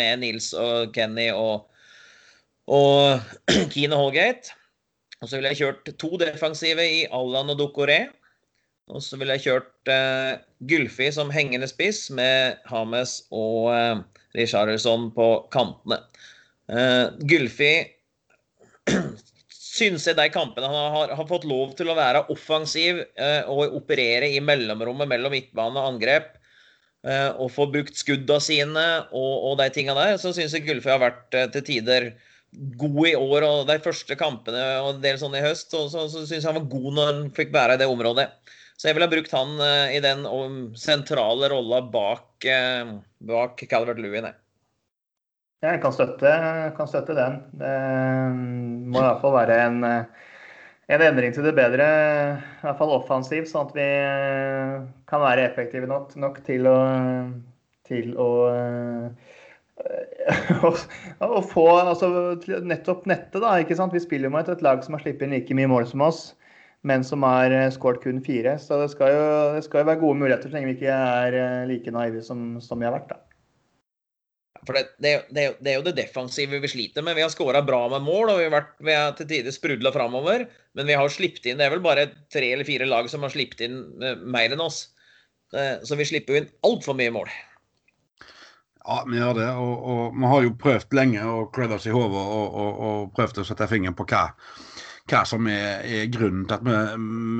med, 0.00 0.20
Nils 0.22 0.50
og 0.58 0.92
Kenny 0.96 1.30
og, 1.32 1.70
og 2.68 3.24
Keane 3.72 3.98
Holgate. 4.00 4.54
Og 5.22 5.30
så 5.30 5.38
vil 5.38 5.48
jeg 5.48 5.60
kjørt 5.62 5.88
to 6.00 6.10
defensive 6.20 6.84
i 6.84 7.06
Allan 7.08 7.54
og 7.54 7.60
Dokoré. 7.60 8.02
Og 8.92 9.00
så 9.00 9.16
ville 9.16 9.38
jeg 9.38 9.46
kjørt 9.46 9.88
uh, 9.88 10.34
Gylfi 10.68 11.10
som 11.12 11.32
hengende 11.32 11.68
spiss 11.70 12.06
med 12.14 12.60
Hames 12.70 13.22
og 13.34 13.70
eh, 13.74 14.00
Richarlison 14.38 15.10
på 15.14 15.28
kantene. 15.54 16.00
Eh, 16.72 17.06
Gylfi 17.28 17.72
syns 19.74 20.06
jeg 20.08 20.18
de 20.18 20.28
kampene 20.32 20.70
han 20.70 20.94
har, 20.94 21.14
har, 21.18 21.28
fått 21.28 21.46
lov 21.48 21.74
til 21.78 21.90
å 21.90 21.98
være 21.98 22.26
offensiv 22.32 23.02
eh, 23.02 23.42
og 23.50 23.76
operere 23.80 24.30
i 24.30 24.42
mellomrommet 24.44 25.10
mellom 25.10 25.34
midtbane 25.34 25.80
og 25.80 25.94
angrep, 25.94 26.32
og 27.04 27.50
få 27.52 27.66
brukt 27.68 27.98
skuddene 28.00 28.40
sine 28.40 28.82
og, 29.12 29.32
og 29.50 29.58
de 29.60 29.66
tinga 29.74 29.92
der, 29.92 30.14
så 30.16 30.30
syns 30.32 30.54
jeg 30.56 30.64
Gylfi 30.64 30.88
har 30.88 31.02
vært 31.02 31.34
til 31.52 31.64
tider 31.66 32.06
god 32.80 33.08
i 33.08 33.14
år 33.18 33.44
og 33.44 33.66
de 33.68 33.76
første 33.84 34.16
kampene 34.16 34.62
og 34.80 34.94
en 34.94 35.02
del 35.02 35.18
sånn 35.20 35.36
i 35.36 35.42
høst. 35.44 35.74
Og 35.76 35.90
så, 35.92 36.06
så 36.08 36.22
syns 36.24 36.44
jeg 36.44 36.48
han 36.48 36.62
var 36.62 36.70
god 36.72 36.96
når 36.96 37.10
han 37.10 37.22
fikk 37.36 37.52
være 37.54 37.76
i 37.76 37.82
det 37.82 37.90
området. 37.90 38.28
Så 38.84 38.90
jeg 38.90 38.98
ville 38.98 39.06
ha 39.08 39.12
brukt 39.14 39.30
han 39.32 39.52
uh, 39.56 39.88
i 39.96 40.00
den 40.04 40.26
sentrale 40.76 41.48
rolla 41.48 41.78
bak, 41.88 42.44
uh, 42.44 42.90
bak 43.24 43.62
Calvert 43.70 43.96
Lewin. 43.96 44.26
Jeg 45.64 45.80
kan 45.80 45.94
støtte, 45.96 46.32
kan 46.76 46.90
støtte, 46.90 47.16
den. 47.16 47.38
Det 47.56 47.70
mm, 48.36 48.84
må 48.92 49.00
i 49.00 49.06
hvert 49.06 49.22
fall 49.22 49.32
være 49.38 49.56
en, 49.70 49.78
eh, 49.88 50.28
en 50.92 51.06
endring 51.06 51.32
til 51.32 51.48
det 51.48 51.54
bedre, 51.56 51.88
i 52.36 52.66
hvert 52.66 52.76
fall 52.82 52.92
offensivt, 52.98 53.48
sånn 53.48 53.70
at 53.70 53.78
vi 53.78 53.88
kan 55.08 55.24
være 55.24 55.48
effektive 55.48 55.88
nok, 55.88 56.12
nok 56.20 56.44
til 56.44 56.68
å, 56.68 56.76
til 57.88 58.12
å 58.20 58.30
å 61.24 61.42
få 61.56 61.68
altså, 61.80 62.12
nettopp 62.68 63.08
nettet, 63.08 63.40
da. 63.40 63.56
ikke 63.64 63.80
sant? 63.80 63.96
Vi 63.96 64.04
spiller 64.04 64.28
mot 64.28 64.52
et 64.52 64.68
lag 64.68 64.84
som 64.84 64.92
har 64.98 65.08
sluppet 65.08 65.24
inn 65.24 65.38
like 65.38 65.56
mye 65.56 65.72
mål 65.72 65.88
som 65.88 66.04
oss 66.04 66.26
men 66.84 67.04
som 67.04 67.24
har 67.24 67.52
eh, 67.54 67.70
skåret 67.72 68.02
kun 68.04 68.20
fire. 68.24 68.56
Så 68.60 68.78
det 68.82 68.90
skal, 68.92 69.14
jo, 69.14 69.28
det 69.56 69.62
skal, 69.66 69.82
jo, 69.82 69.90
være 69.90 70.02
gode 70.02 70.20
muligheter 70.20 70.50
så 70.50 70.58
lenge 70.58 70.72
vi 70.72 70.76
ikke 70.78 70.96
er 70.96 71.38
eh, 71.38 71.62
like 71.70 71.94
naive 71.94 72.24
som, 72.26 72.58
som 72.64 72.80
vi 72.80 72.88
har 72.88 72.96
vært. 72.96 73.14
da. 73.14 73.20
For 74.64 74.76
det, 74.76 74.84
det, 75.04 75.14
det, 75.36 75.46
det, 75.60 75.72
er 75.72 75.78
jo 75.78 75.84
det 75.84 75.96
defensive 75.98 76.60
vi 76.60 76.70
sliter 76.72 77.04
med. 77.04 77.16
Vi 77.16 77.24
har 77.24 77.32
skåra 77.32 77.60
bra 77.64 77.82
med 77.92 78.04
mål, 78.04 78.32
og 78.32 78.40
vi 78.40 78.46
har, 78.46 78.52
vært, 78.52 78.76
vi 78.84 78.96
har 78.96 79.16
til 79.16 79.28
tider 79.28 79.56
sprudla 79.56 79.92
framover. 79.96 80.46
Men 80.76 80.88
vi 80.88 80.96
har 80.96 81.12
sluppet 81.12 81.48
inn 81.50 81.60
Det 81.60 81.66
er 81.68 81.74
vel 81.74 81.84
bare 81.84 82.08
tre 82.32 82.52
eller 82.52 82.68
fire 82.68 82.88
lag 82.88 83.08
som 83.12 83.24
har 83.24 83.32
sluppet 83.32 83.64
inn 83.64 83.80
eh, 84.04 84.20
mer 84.20 84.52
enn 84.52 84.64
oss. 84.64 84.86
Så 85.54 85.94
vi 85.94 86.02
slipper 86.08 86.34
jo 86.34 86.38
inn 86.40 86.48
altfor 86.66 86.96
mye 86.98 87.12
mål. 87.14 87.28
Ja, 88.84 89.04
vi 89.08 89.16
gjør 89.16 89.36
det. 89.38 89.48
Og, 89.56 89.74
og 89.88 90.16
vi 90.18 90.30
har 90.32 90.44
jo 90.44 90.54
prøvd 90.60 90.96
lenge 90.98 91.24
å 91.24 91.44
klø 91.54 91.68
oss 91.76 91.86
i 91.88 91.94
hodet 91.94 92.20
og, 92.20 92.46
og, 92.52 92.80
og, 92.88 93.12
prøvd 93.16 93.40
å 93.40 93.46
sette 93.48 93.68
fingeren 93.70 93.96
på 93.96 94.06
hva 94.10 94.26
hva 95.10 95.24
som 95.28 95.48
er, 95.50 95.84
er 95.84 96.08
grunnen 96.12 96.46
til 96.48 96.56
at 96.56 96.64
vi, 96.64 96.78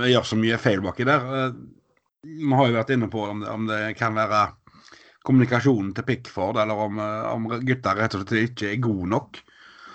vi, 0.00 0.10
gjør 0.12 0.28
så 0.28 0.38
mye 0.40 0.60
feil 0.60 0.84
baki 0.84 1.06
der. 1.08 1.24
Eh, 1.38 1.56
vi 2.24 2.52
har 2.56 2.68
jo 2.68 2.76
vært 2.76 2.92
inne 2.94 3.08
på 3.12 3.24
om 3.28 3.40
det, 3.42 3.50
om 3.52 3.66
det 3.68 3.80
kan 3.98 4.16
være 4.16 4.46
kommunikasjonen 5.24 5.94
til 5.96 6.06
Pickford, 6.08 6.60
eller 6.60 6.84
om, 6.86 7.00
eh, 7.00 7.30
om 7.32 7.48
gutta 7.64 7.94
rett 7.96 8.16
og 8.16 8.24
slett 8.24 8.50
ikke 8.50 8.72
er 8.72 8.82
gode 8.84 9.08
nok. 9.14 9.40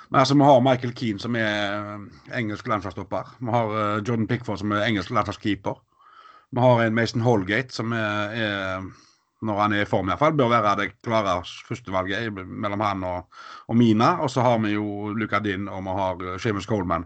Men 0.09 0.23
altså, 0.23 0.37
Vi 0.39 0.47
har 0.47 0.63
Michael 0.65 0.95
Keane, 0.97 1.21
som 1.21 1.35
er 1.37 2.07
engelsk 2.33 2.67
landslagsstopper. 2.67 3.35
Vi 3.37 3.53
har 3.53 4.01
Jordan 4.01 4.25
Pickford, 4.27 4.57
som 4.57 4.71
er 4.73 4.87
engelsk 4.87 5.13
landslagskeeper. 5.13 5.77
Vi 6.49 6.63
har 6.65 6.81
en 6.81 6.95
Mason 6.97 7.21
Holgate, 7.21 7.69
som 7.73 7.93
er, 7.93 8.33
er 8.33 8.87
når 9.45 9.59
han 9.61 9.73
er 9.73 9.85
i 9.85 9.87
form 9.87 10.09
iallfall, 10.09 10.33
bør 10.35 10.49
være 10.51 10.71
det 10.81 10.87
klare 11.05 11.37
førstevalget 11.67 12.33
mellom 12.33 12.81
han 12.83 13.05
og, 13.07 13.43
og 13.69 13.77
Mina. 13.77 14.15
Og 14.23 14.31
så 14.33 14.41
har 14.43 14.57
vi 14.63 14.73
jo 14.73 15.13
Luca 15.13 15.39
Din 15.39 15.69
og 15.69 15.83
vi 15.85 15.95
har 15.99 16.39
Seamus 16.41 16.67
Coleman. 16.67 17.05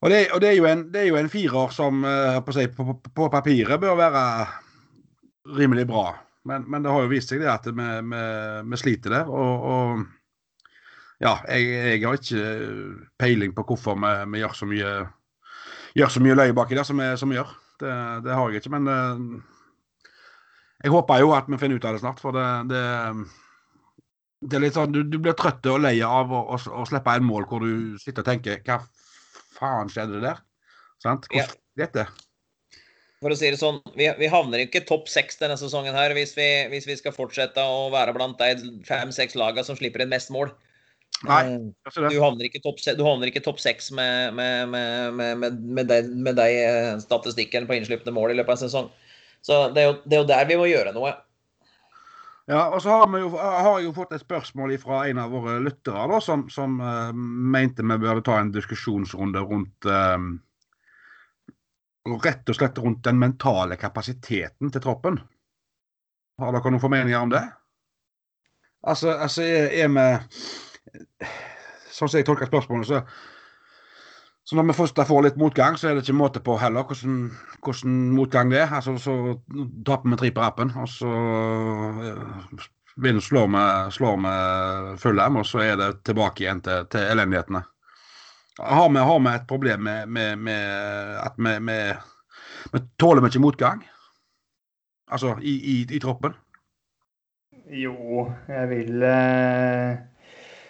Og 0.00 0.08
det, 0.08 0.20
og 0.32 0.40
det, 0.40 0.48
er 0.48 0.56
jo 0.56 0.66
en, 0.68 0.86
det 0.92 1.02
er 1.02 1.10
jo 1.10 1.18
en 1.20 1.28
firer 1.28 1.72
som 1.76 2.04
uh, 2.06 2.40
på, 2.44 2.54
på, 2.76 2.94
på, 3.04 3.28
papiret 3.32 3.80
bør 3.80 3.98
være 3.98 4.24
rimelig 5.58 5.86
bra. 5.90 6.06
Men, 6.48 6.64
men, 6.70 6.82
det 6.82 6.92
har 6.92 7.04
jo 7.04 7.12
vist 7.12 7.32
seg 7.32 7.42
det 7.42 7.50
at 7.52 7.68
vi, 7.68 7.88
vi, 8.08 8.22
vi 8.70 8.80
sliter 8.80 9.12
der. 9.18 9.28
Og, 9.28 9.66
og 9.74 11.20
ja, 11.20 11.34
jeg, 11.52 11.68
jeg, 11.68 12.04
har 12.06 12.16
ikke 12.16 12.44
peiling 13.20 13.52
på 13.56 13.66
hvorfor 13.68 13.98
vi, 14.00 14.12
vi 14.32 14.40
gjør 14.40 14.56
så 14.56 14.68
mye 14.70 14.92
gjør 15.98 16.14
så 16.14 16.22
mye 16.24 16.38
løye 16.38 16.56
baki 16.56 16.78
der 16.78 16.88
som 16.88 17.02
vi, 17.02 17.10
som 17.20 17.34
gjør. 17.34 17.52
Det, 17.80 17.92
det, 18.24 18.32
har 18.32 18.48
jeg 18.48 18.62
ikke. 18.62 18.72
Men 18.78 18.88
uh, 18.88 20.08
jeg 20.80 20.94
håper 20.96 21.20
jo 21.20 21.34
at 21.36 21.50
vi 21.50 21.60
finner 21.60 21.76
ut 21.76 21.84
av 21.84 21.98
det 21.98 22.02
snart. 22.06 22.24
For 22.24 22.36
det, 22.36 22.48
det, 22.72 22.82
det 24.48 24.56
er 24.56 24.64
litt 24.64 24.80
sånn, 24.80 24.96
du, 24.96 25.02
du 25.04 25.20
blir 25.20 25.36
trøtt 25.36 25.68
og 25.68 25.82
lei 25.84 25.98
av 26.06 26.32
å, 26.32 26.40
å, 26.56 26.56
å, 26.56 26.88
slippe 26.88 27.20
en 27.20 27.28
mål 27.28 27.48
hvor 27.50 27.68
du 27.68 28.00
sitter 28.00 28.24
og 28.24 28.30
tenker 28.32 28.64
hva 28.64 28.80
faen 29.60 29.92
skjedde 29.92 30.18
det 30.18 30.26
der? 30.26 30.42
Sant? 31.04 31.28
Hvordan 31.30 31.54
ja. 31.54 31.84
dette? 31.84 32.08
For 33.20 33.34
å 33.34 33.36
si 33.36 33.50
det 33.52 33.60
sånn, 33.60 33.82
vi, 33.98 34.06
vi 34.16 34.30
havner 34.32 34.62
ikke 34.64 34.80
topp 34.88 35.10
seks 35.12 35.36
denne 35.40 35.58
sesongen 35.60 35.96
her 35.96 36.14
hvis 36.16 36.32
vi, 36.38 36.48
hvis 36.72 36.86
vi, 36.88 36.96
skal 36.96 37.12
fortsette 37.12 37.60
å 37.60 37.90
være 37.92 38.14
blant 38.16 38.40
de 38.40 38.80
fem-seks 38.88 39.36
lagene 39.36 39.66
som 39.66 39.76
slipper 39.76 40.04
inn 40.04 40.12
mest 40.12 40.32
mål. 40.32 40.54
Nei, 41.28 41.42
eh, 41.52 41.98
du 42.00 42.16
havner 42.22 42.46
ikke 42.48 42.62
topp 42.64 42.80
top 43.44 43.60
seks 43.60 43.90
med, 43.92 44.32
med, 44.38 44.72
med, 44.72 45.44
med, 45.44 45.90
de, 45.90 45.98
de 46.00 46.48
statistikkene 46.48 47.04
statistikken 47.04 47.68
på 47.68 47.76
innslipne 47.76 48.14
mål 48.16 48.32
i 48.32 48.38
løpet 48.38 48.54
av 48.54 48.56
en 48.56 48.62
sesong. 48.64 48.88
Så 49.44 49.58
det 49.74 49.82
er, 49.82 49.90
jo, 49.90 49.98
det 50.06 50.16
er 50.16 50.22
jo 50.22 50.30
der 50.30 50.48
vi 50.48 50.56
må 50.60 50.70
gjøre 50.70 50.94
noe. 50.96 51.12
Ja, 52.50 52.64
og 52.74 52.82
så 52.82 52.90
har, 52.90 53.18
jo, 53.18 53.28
har, 53.38 53.76
jeg 53.78 53.86
jo 53.86 53.92
fått 53.94 54.12
et 54.16 54.24
spørsmål 54.24 54.72
fra 54.82 55.04
en 55.06 55.20
av 55.22 55.30
våre 55.30 55.60
lyttere 55.62 56.08
da, 56.10 56.16
som, 56.24 56.48
som 56.50 56.80
uh, 56.82 57.12
mente 57.14 57.84
vi 57.86 57.98
burde 58.02 58.24
ta 58.26 58.40
en 58.40 58.50
diskusjonsrunde 58.50 59.42
rundt 59.46 59.86
uh, 59.86 60.18
Rett 62.10 62.48
og 62.48 62.56
slett 62.56 62.78
rundt 62.80 63.04
den 63.04 63.18
mentale 63.20 63.76
kapasiteten 63.78 64.70
til 64.72 64.82
troppen. 64.82 65.18
Har 66.40 66.54
dere 66.56 66.72
noen 66.72 66.82
formeninger 66.82 67.20
om 67.20 67.30
det? 67.30 67.42
Altså, 68.88 69.12
altså 69.12 69.44
er, 69.44 69.92
vi 69.92 71.28
Sånn 71.92 72.08
som 72.08 72.16
jeg 72.16 72.26
tolker 72.26 72.48
spørsmålet, 72.48 72.88
så 72.88 73.02
så 74.50 74.56
når 74.58 74.64
vi 74.66 74.74
først 74.74 74.96
får 75.06 75.20
litt 75.22 75.36
motgang, 75.38 75.76
så 75.78 75.86
er 75.86 75.94
det 75.94 76.02
ikke 76.02 76.16
måte 76.18 76.40
på 76.42 76.56
heller 76.58 76.82
hvordan, 76.82 77.18
hvordan 77.62 77.98
motgang 78.16 78.48
det 78.50 78.64
er. 78.64 78.72
Altså, 78.80 78.96
så 78.98 79.12
taper 79.86 80.10
vi 80.10 80.18
tre 80.18 80.30
på 80.34 80.42
rappen, 80.42 80.72
og 80.74 80.88
så 80.90 81.10
vinner, 82.98 83.22
slår 83.22 83.46
vi, 83.54 83.62
slår 83.94 84.18
vi 84.24 84.32
Fulham, 85.04 85.38
og 85.38 85.46
så 85.46 85.62
er 85.68 85.78
det 85.78 85.88
tilbake 86.02 86.42
igjen 86.42 86.64
til, 86.66 86.90
til 86.90 87.06
elendighetene. 87.12 87.62
Har 88.58 88.90
vi, 88.90 89.06
har 89.12 89.22
vi, 89.22 89.36
et 89.36 89.46
problem 89.54 89.86
med, 89.86 90.10
med, 90.18 90.42
med 90.50 90.66
at 91.22 91.38
vi, 91.38 91.78
vi, 92.74 92.84
tåler 92.98 93.30
ikke 93.30 93.46
motgang? 93.46 93.86
Altså 95.14 95.36
i, 95.38 95.54
i, 95.76 95.80
i 95.94 96.02
troppen? 96.02 96.34
Jo, 97.70 98.26
jeg 98.50 98.70
vil 98.74 99.02
eh 99.06 100.10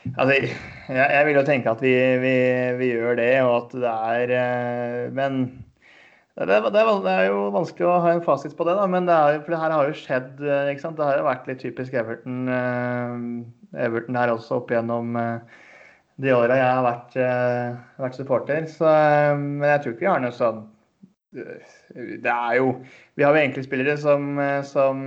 Altså, 0.01 0.33
jeg, 0.33 1.09
jeg, 1.13 1.25
vil 1.27 1.37
jo 1.37 1.43
tenke 1.45 1.73
at 1.75 1.83
vi, 1.85 1.93
vi, 2.23 2.37
vi, 2.81 2.87
gjør 2.95 3.19
det, 3.21 3.33
og 3.45 3.57
at 3.57 3.75
det 3.83 3.91
er 3.91 4.33
eh, 4.37 5.03
Men 5.13 5.41
det, 6.41 6.47
det, 6.49 6.73
det, 6.73 7.13
er 7.13 7.27
jo 7.29 7.51
vanskelig 7.53 7.89
å 7.89 7.99
ha 8.01 8.15
en 8.15 8.25
fasit 8.25 8.55
på 8.57 8.65
det, 8.65 8.79
da. 8.79 8.87
Men 8.89 9.09
det, 9.09 9.17
er, 9.17 9.43
for 9.45 9.53
det 9.53 9.61
her 9.61 9.75
har 9.77 9.91
jo 9.91 9.99
skjedd. 9.99 10.41
Eh, 10.41 10.71
ikke 10.73 10.87
sant? 10.87 10.97
Det 10.97 11.05
har 11.05 11.21
jo 11.21 11.29
vært 11.29 11.51
litt 11.51 11.61
typisk 11.61 11.97
Everton. 12.01 12.47
Eh, 12.49 13.83
Everton 13.85 14.17
her 14.17 14.33
også 14.33 14.63
opp 14.63 14.73
igjennom 14.73 15.19
de 16.21 16.33
åra 16.37 16.57
jeg 16.59 16.69
har 16.69 16.85
vært, 16.85 17.15
vært, 18.01 18.17
supporter. 18.17 18.65
Så, 18.69 18.89
men 19.37 19.69
jeg 19.69 19.83
tror 19.83 19.95
ikke 19.95 20.07
vi 20.07 20.13
har 20.13 20.25
noe 20.25 20.37
sånn 20.37 20.67
det 21.31 22.27
er 22.27 22.57
jo 22.59 22.73
Vi 23.15 23.23
har 23.23 23.37
jo 23.37 23.39
egentlig 23.39 23.63
spillere 23.63 23.95
som, 24.03 24.35
som 24.67 25.05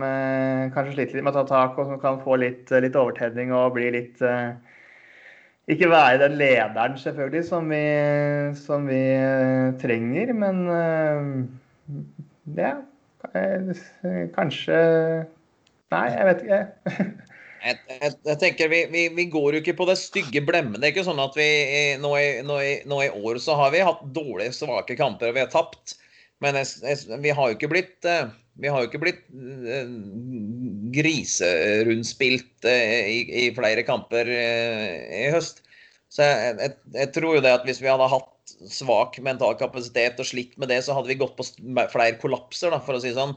kanskje 0.71 0.93
sliter 0.93 1.17
litt 1.17 1.25
med 1.25 1.33
å 1.33 1.41
ta 1.41 1.43
tak, 1.49 1.75
og 1.75 1.89
som 1.89 1.99
kan 1.99 2.21
få 2.23 2.37
litt, 2.39 2.71
litt 2.71 2.95
overtenning 2.95 3.51
og 3.51 3.73
bli 3.75 3.89
litt 3.91 4.23
ikke 5.71 5.89
være 5.89 6.19
den 6.19 6.37
lederen, 6.37 6.97
selvfølgelig, 6.99 7.45
som 7.47 7.69
vi, 7.71 7.83
som 8.65 8.87
vi 8.89 9.03
eh, 9.15 9.69
trenger. 9.81 10.33
Men 10.35 10.65
eh, 10.79 11.21
ja, 12.57 12.73
kanskje, 14.35 14.81
Nei, 15.93 16.07
jeg 16.09 16.25
vet 16.31 16.43
ikke. 16.47 16.63
Jeg, 17.63 17.77
jeg, 17.87 18.11
jeg 18.27 18.39
tenker 18.41 18.67
vi, 18.67 18.79
vi, 18.91 19.01
vi, 19.15 19.23
går 19.31 19.55
jo 19.55 19.59
ikke 19.61 19.77
på 19.77 19.85
det 19.87 19.93
stygge 19.95 20.41
blemmet. 20.43 20.81
Det 20.81 20.89
er 20.89 20.91
ikke 20.91 21.05
sånn 21.07 21.21
at 21.23 21.37
vi 21.39 21.45
nå 21.95 22.09
i, 22.19 22.25
nå, 22.43 22.57
i, 22.59 22.73
nå 22.91 22.97
i, 23.05 23.07
år 23.23 23.39
så 23.39 23.55
har 23.55 23.71
vi 23.71 23.85
hatt 23.87 24.01
dårlige, 24.11 24.51
svake 24.57 24.97
kamper 24.99 25.31
og 25.31 25.37
vi 25.37 25.45
har 25.45 25.53
tapt. 25.53 25.93
Men 26.43 26.59
jeg, 26.59 26.97
vi 27.23 27.31
har 27.31 27.49
jo 27.49 27.57
ikke 27.57 27.71
blitt 27.71 28.07
eh, 28.09 28.31
vi 28.61 28.69
har 28.69 28.83
jo 28.83 28.89
ikke 28.89 29.01
blitt 29.01 29.23
eh, 29.33 29.93
griserundspilt 30.93 32.67
eh, 32.69 33.07
i, 33.09 33.21
i, 33.45 33.47
flere 33.55 33.85
kamper 33.87 34.29
i 34.29 35.23
høst. 35.33 35.63
Så 36.13 36.27
jeg, 36.27 36.75
jeg, 36.93 37.09
tror 37.15 37.39
jo 37.39 37.45
det 37.45 37.55
at 37.55 37.65
hvis 37.65 37.81
vi 37.81 37.89
hadde 37.89 38.11
hatt 38.11 38.53
svak 38.69 39.17
mental 39.25 39.55
kapasitet 39.57 40.19
og 40.21 40.29
slitt 40.29 40.53
med 40.61 40.69
det, 40.69 40.83
så 40.85 40.93
hadde 40.93 41.09
vi 41.09 41.17
gått 41.17 41.33
på 41.39 41.47
flere 41.89 42.19
kollapser, 42.21 42.69
da, 42.75 42.77
for 42.83 42.99
å 42.99 43.01
si 43.01 43.15
sånn. 43.15 43.33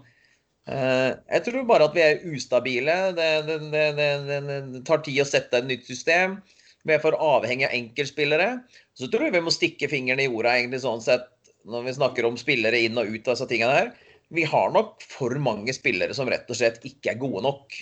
Jeg 0.66 1.40
tror 1.46 1.64
bare 1.64 1.86
at 1.86 1.94
vi 1.96 2.02
er 2.02 2.24
ustabile. 2.34 2.96
Det, 3.16 3.30
det, 3.46 3.56
det, 3.72 4.18
det, 4.26 4.82
tar 4.84 5.00
tid 5.06 5.22
å 5.22 5.28
sette 5.30 5.62
et 5.62 5.70
nytt 5.70 5.86
system. 5.88 6.36
Vi 6.84 6.92
er 6.92 7.00
for 7.00 7.16
avhengig 7.16 7.70
av 7.70 7.78
enkeltspillere. 7.78 8.50
Så 8.98 9.08
tror 9.08 9.28
jeg 9.28 9.38
vi 9.38 9.44
må 9.46 9.54
stikke 9.54 9.88
fingeren 9.88 10.20
i 10.20 10.28
jorda 10.28 10.58
egentlig 10.58 10.82
sånn 10.84 11.00
sett 11.06 11.30
når 11.66 11.88
vi 11.88 11.96
snakker 11.98 12.28
om 12.28 12.38
spillere 12.40 12.80
inn 12.86 12.98
og 13.00 13.10
ut 13.10 13.26
av 13.26 13.34
disse 13.34 13.48
tingene 13.50 13.74
her. 13.76 13.92
Vi 14.34 14.46
har 14.46 14.72
nok 14.74 15.04
for 15.06 15.34
mange 15.42 15.74
spillere 15.74 16.14
som 16.16 16.30
rett 16.30 16.48
og 16.50 16.58
slett 16.58 16.82
ikke 16.86 17.12
er 17.12 17.20
gode 17.20 17.44
nok. 17.46 17.76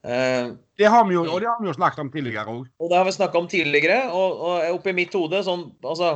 Uh, 0.00 0.56
det 0.80 0.88
har 0.88 1.04
vi 1.04 1.12
jo, 1.12 1.26
og 1.28 1.42
det 1.42 1.48
har 1.50 1.58
vi 1.60 1.68
jo 1.68 1.76
snakket 1.76 2.06
om 2.06 2.10
tidligere 2.12 2.48
òg. 2.48 2.62
Og 2.80 2.88
det 2.88 2.96
har 2.96 3.04
vi 3.04 3.12
snakket 3.12 3.40
om 3.42 3.48
tidligere. 3.52 3.98
Og, 4.16 4.40
og 4.48 4.78
oppi 4.78 4.94
mitt 4.96 5.16
hode 5.16 5.42
sånn 5.44 5.66
altså, 5.84 6.14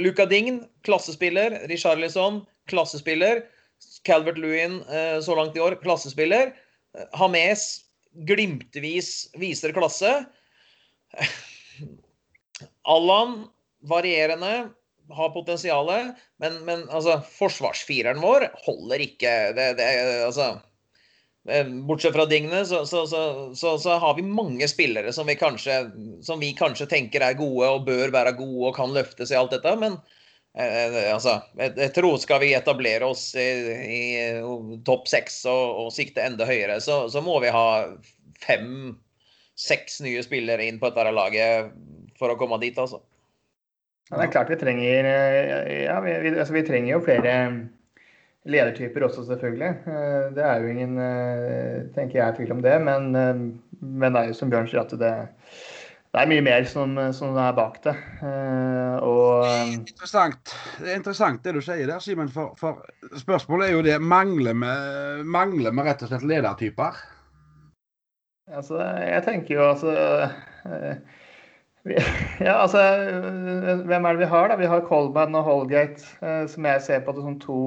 Luca 0.00 0.26
Dign, 0.30 0.64
klassespiller. 0.86 1.60
Richarlison, 1.70 2.42
klassespiller. 2.70 3.44
Calvert 4.06 4.38
Lewin 4.40 4.80
eh, 4.90 5.18
så 5.22 5.36
langt 5.38 5.56
i 5.58 5.62
år, 5.62 5.76
klassespiller. 5.82 6.54
Hames 7.18 7.84
glimtvis 8.26 9.30
viser 9.38 9.74
klasse. 9.76 10.16
Allan 12.94 13.44
varierende, 13.88 14.70
har 15.16 15.32
potensial, 15.34 15.90
men, 16.42 16.60
men 16.66 16.86
altså, 16.90 17.18
forsvarsfireren 17.38 18.22
vår 18.22 18.48
holder 18.66 19.04
ikke 19.06 19.34
det, 19.56 19.68
det, 19.80 19.88
altså, 20.26 20.48
eh, 21.48 21.70
Bortsett 21.88 22.16
fra 22.16 22.26
Digne, 22.30 22.64
så, 22.68 22.82
så, 22.88 23.04
så, 23.06 23.76
så, 23.78 23.98
har 24.02 24.18
vi 24.18 24.26
mange 24.26 24.68
spillere 24.70 25.14
som 25.14 25.30
vi, 25.30 25.38
kanskje, 25.40 25.80
som 26.26 26.42
vi 26.42 26.52
kanskje 26.58 26.90
tenker 26.90 27.24
er 27.24 27.38
gode 27.38 27.70
og 27.70 27.88
bør 27.88 28.14
være 28.14 28.36
gode 28.40 28.70
og 28.70 28.76
kan 28.78 28.94
løftes 28.96 29.34
i 29.34 29.38
alt 29.40 29.56
dette. 29.56 29.76
Men 29.80 30.00
Eh, 30.58 30.84
eh, 30.86 31.14
altså, 31.14 31.40
jeg, 31.58 31.72
jeg, 31.80 31.90
tror 31.96 32.18
skal 32.22 32.38
vi 32.44 32.52
etablere 32.54 33.08
oss 33.10 33.32
i, 33.34 33.48
i 33.90 34.02
topp 34.86 35.08
seks 35.10 35.40
og, 35.50 35.80
og, 35.82 35.88
sikte 35.94 36.22
enda 36.22 36.46
høyere, 36.46 36.76
så 36.78 37.22
må 37.26 37.40
vi 37.42 37.50
ha 37.54 37.66
fem-seks 38.44 39.98
nye 40.06 40.22
spillere 40.22 40.68
inn 40.68 40.78
på 40.78 40.92
dette 40.92 41.14
laget 41.16 41.74
for 42.20 42.30
å 42.30 42.38
komme 42.38 42.60
dit, 42.62 42.78
altså. 42.78 43.02
Ja, 44.10 44.18
det 44.18 44.26
er 44.26 44.34
klart 44.34 44.50
vi 44.52 44.60
trenger 44.60 45.06
eh, 45.08 45.84
ja, 45.86 45.96
vi, 46.04 46.12
vi, 46.26 46.34
altså, 46.34 46.52
vi 46.52 46.62
trenger 46.66 46.92
jo 46.92 47.04
flere 47.04 47.36
ledertyper 48.44 49.06
også, 49.06 49.22
selvfølgelig. 49.24 49.70
Det 50.36 50.42
er 50.44 50.60
jo 50.60 50.68
ingen 50.68 50.98
tenker 51.94 52.18
jeg, 52.18 52.34
tvil 52.36 52.52
om 52.52 52.60
det. 52.60 52.74
Men, 52.84 53.06
men 53.80 54.12
det 54.12 54.20
er 54.20 54.28
jo 54.28 54.36
som 54.36 54.50
Bjørn 54.52 54.68
sier, 54.68 54.84
at 54.84 54.92
det, 55.00 55.12
det 56.12 56.20
er 56.20 56.28
mye 56.28 56.44
mer 56.44 56.66
som, 56.68 56.92
som 57.16 57.38
er 57.40 57.56
bak 57.56 57.80
det. 57.86 57.94
Og, 59.00 59.48
interessant. 59.72 60.52
Det 60.76 60.92
er 60.92 61.00
interessant 61.00 61.40
det 61.40 61.56
du 61.56 61.62
sier 61.64 61.88
der, 61.88 62.04
Simen. 62.04 62.28
For, 62.36 62.52
for, 62.60 62.84
spørsmålet 63.16 63.70
er 63.70 63.78
jo 63.78 63.82
det 63.88 63.96
mangler 64.04 64.60
vi, 64.60 64.76
mangler 65.24 65.72
vi 65.72 65.88
rett 65.88 66.04
og 66.04 66.12
slett 66.12 66.28
ledertyper? 66.28 67.00
Altså, 68.52 68.76
jeg 69.00 69.24
tenker 69.24 69.56
jo 69.56 69.68
altså 69.72 69.96
Ja, 72.46 72.54
altså 72.62 72.80
Hvem 73.84 74.06
er 74.06 74.16
det 74.16 74.22
vi 74.22 74.30
har, 74.30 74.48
da? 74.48 74.56
Vi 74.60 74.68
har 74.70 74.86
Colman 74.88 75.36
og 75.36 75.44
Holgate, 75.48 76.04
uh, 76.24 76.44
som 76.50 76.68
jeg 76.68 76.84
ser 76.86 77.04
på 77.04 77.14
som 77.18 77.36
to 77.42 77.58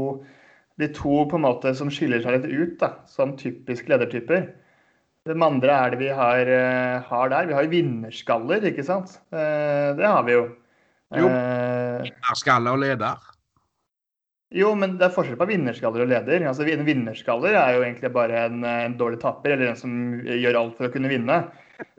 De 0.82 0.90
to 0.94 1.24
på 1.30 1.38
en 1.38 1.46
måte 1.46 1.74
som 1.78 1.92
skiller 1.94 2.22
seg 2.24 2.38
litt 2.38 2.50
ut 2.50 2.76
da, 2.82 2.92
som 3.10 3.36
typisk 3.38 3.90
ledertyper. 3.90 4.50
Hvem 5.28 5.44
andre 5.44 5.74
er 5.74 5.94
det 5.94 6.02
vi 6.02 6.12
har, 6.14 6.50
uh, 6.50 7.08
har, 7.08 7.32
der? 7.34 7.50
Vi 7.50 7.58
har 7.58 7.66
jo 7.66 7.74
vinnerskaller, 7.74 8.68
ikke 8.70 8.86
sant? 8.86 9.18
Det 9.32 10.06
har 10.06 10.22
vi 10.28 10.38
jo. 10.38 10.46
Jo. 11.18 11.32
vinnerskaller 11.32 12.06
vinnerskalle 12.06 12.76
og 12.76 12.84
leder. 12.84 13.34
Jo, 14.56 14.70
men 14.80 14.94
det 14.96 15.10
er 15.10 15.16
forskjell 15.16 15.40
på 15.40 15.48
vinnerskaller 15.50 16.06
og 16.06 16.12
leder. 16.12 16.46
Altså, 16.48 16.64
En 16.72 16.86
vinnerskaller 16.88 17.58
er 17.60 17.76
jo 17.76 17.84
egentlig 17.84 18.12
bare 18.16 18.46
en, 18.48 18.62
en, 18.64 18.96
dårlig 19.00 19.20
tapper, 19.20 19.56
eller 19.56 19.74
en 19.74 19.80
som 19.80 19.92
gjør 20.24 20.60
alt 20.62 20.78
for 20.78 20.88
å 20.88 20.94
kunne 20.94 21.12
vinne. 21.12 21.42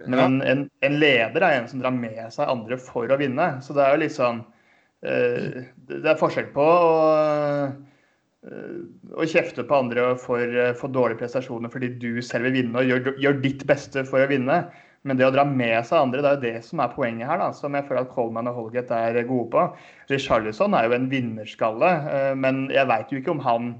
Men 0.07 0.41
en, 0.43 0.64
en, 0.81 0.97
leder 0.99 1.45
er 1.45 1.59
en 1.59 1.69
som 1.71 1.83
drar 1.83 1.95
med 1.95 2.21
seg 2.35 2.51
andre 2.51 2.79
for 2.83 3.11
å 3.11 3.19
vinne. 3.21 3.51
Så 3.64 3.77
det 3.77 3.85
er 3.85 3.95
jo 3.95 4.05
liksom 4.07 4.43
Det 4.99 6.03
er 6.03 6.19
forskjell 6.19 6.49
på 6.51 6.64
å 6.64 6.97
å 8.49 9.27
kjefte 9.29 9.64
på 9.67 9.77
andre 9.77 10.12
for, 10.21 10.53
for 10.79 10.93
dårlige 10.95 11.21
prestasjoner 11.25 11.73
fordi 11.73 11.91
du 12.01 12.23
selv 12.25 12.47
vil 12.49 12.61
vinne 12.61 12.81
og 12.81 12.87
gjør, 12.87 13.11
gjør, 13.21 13.41
ditt 13.43 13.64
beste 13.69 14.05
for 14.09 14.23
å 14.23 14.29
vinne. 14.31 14.61
Men 15.07 15.19
det 15.19 15.27
å 15.29 15.33
dra 15.35 15.45
med 15.47 15.77
seg 15.87 16.01
andre, 16.01 16.23
det 16.23 16.31
er 16.31 16.38
jo 16.38 16.45
det 16.47 16.67
som 16.67 16.83
er 16.83 16.95
poenget 16.95 17.29
her. 17.31 17.38
da, 17.41 17.51
Som 17.55 17.77
jeg 17.77 17.87
føler 17.88 18.03
at 18.03 18.12
Coleman 18.12 18.51
og 18.51 18.59
Holgate 18.59 18.99
er 19.09 19.21
gode 19.29 19.51
på. 19.53 19.64
Richarlison 20.11 20.75
er 20.75 20.88
jo 20.88 20.97
en 20.97 21.11
vinnerskalle, 21.12 21.93
eh, 22.12 22.33
men 22.38 22.67
jeg 22.75 22.91
veit 22.91 23.12
jo 23.12 23.21
ikke 23.21 23.35
om 23.37 23.45
han 23.47 23.71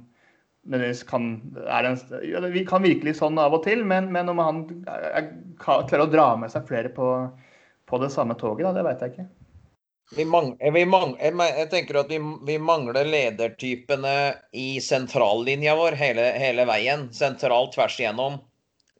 kan, 1.09 1.27
en, 1.69 1.99
Vi 2.53 2.65
kan 2.67 2.83
virkelig 2.85 3.17
sånn 3.19 3.39
av 3.41 3.57
og 3.57 3.65
til, 3.65 3.85
men, 3.85 4.11
men 4.13 4.29
om 4.29 4.41
han 4.43 4.63
er, 4.87 5.33
klarer 5.63 6.05
å 6.05 6.11
dra 6.11 6.29
med 6.37 6.53
seg 6.53 6.69
flere 6.69 6.93
på, 6.95 7.09
på 7.89 8.01
det 8.03 8.11
samme 8.15 8.37
toget, 8.39 8.67
da, 8.69 8.75
det 8.77 8.87
veit 8.87 9.05
jeg 9.05 9.15
ikke. 9.15 9.29
Vi 10.17 10.25
mangler, 10.25 10.71
vi 10.73 10.85
mangler, 10.89 11.41
jeg 11.59 11.69
tenker 11.73 11.99
at 12.01 12.13
vi, 12.13 12.17
vi, 12.49 12.57
mangler 12.57 13.05
ledertypene 13.05 14.15
i 14.57 14.79
sentrallinja 14.81 15.75
vår 15.77 15.99
hele, 16.01 16.31
hele, 16.41 16.65
veien. 16.69 17.11
Sentralt 17.13 17.75
tvers 17.75 17.99
igjennom. 18.01 18.39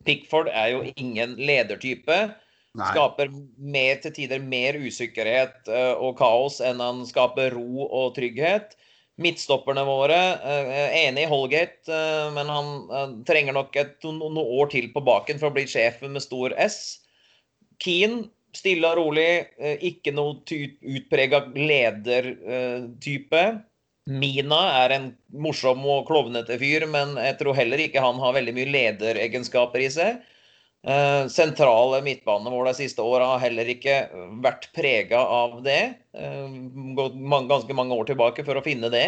Pickford 0.05 0.51
er 0.53 0.75
jo 0.75 0.83
ingen 1.01 1.33
ledertype. 1.39 2.19
Nei. 2.77 2.91
Skaper 2.93 3.31
mer, 3.57 3.97
til 4.03 4.13
tider 4.13 4.43
mer 4.45 4.77
usikkerhet 4.77 5.71
og 5.97 6.13
kaos 6.19 6.59
enn 6.61 6.81
han 6.83 7.01
skaper 7.09 7.57
ro 7.57 7.87
og 7.87 8.13
trygghet. 8.19 8.77
Midtstopperne 9.19 9.83
våre, 9.87 10.17
uh, 10.39 10.73
enig 11.01 11.25
i 11.25 11.29
Holgate, 11.29 11.85
uh, 11.91 12.29
men 12.35 12.51
han 12.51 13.23
trenger 13.27 13.55
nok 13.57 13.75
et, 13.79 13.95
noen 14.07 14.39
år 14.41 14.71
til 14.71 14.89
på 14.93 15.03
baken 15.03 15.41
for 15.41 15.51
å 15.51 15.55
bli 15.57 15.67
sjefen 15.69 16.15
med 16.15 16.23
stor 16.23 16.55
S. 16.55 16.99
Keane 17.83 18.29
Stille 18.55 18.87
og 18.89 18.97
rolig. 18.97 19.29
Eh, 19.61 19.77
ikke 19.91 20.13
noe 20.15 20.39
utprega 20.95 21.43
ledertype. 21.53 23.43
Mina 24.09 24.59
er 24.81 24.95
en 24.95 25.07
morsom 25.29 25.83
og 25.85 26.07
klovnete 26.07 26.57
fyr, 26.61 26.87
men 26.89 27.13
jeg 27.21 27.37
tror 27.41 27.57
heller 27.59 27.83
ikke 27.83 28.01
han 28.01 28.17
har 28.23 28.33
veldig 28.39 28.55
mye 28.57 28.71
lederegenskaper 28.73 29.85
i 29.85 29.91
seg. 29.93 30.23
Eh, 30.87 31.23
sentrale 31.27 31.99
midtbanene 32.05 32.53
våre 32.53 32.71
de 32.71 32.79
siste 32.79 33.03
åra 33.03 33.33
har 33.33 33.41
heller 33.43 33.67
ikke 33.73 33.97
vært 34.43 34.69
prega 34.75 35.19
av 35.19 35.59
det. 35.65 35.81
Eh, 36.15 36.45
gått 36.97 37.17
ganske 37.49 37.75
mange 37.75 37.97
år 37.97 38.07
tilbake 38.11 38.45
for 38.47 38.59
å 38.59 38.65
finne 38.65 38.91
det. 38.93 39.07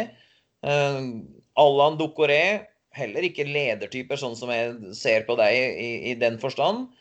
Allan 0.62 1.96
Ducoré, 1.98 2.68
heller 2.94 3.26
ikke 3.26 3.48
ledertyper, 3.48 4.20
sånn 4.20 4.36
som 4.38 4.52
jeg 4.54 4.94
ser 4.94 5.24
på 5.26 5.34
deg 5.40 5.56
i, 5.58 5.92
i 6.12 6.18
den 6.20 6.38
forstand. 6.42 6.92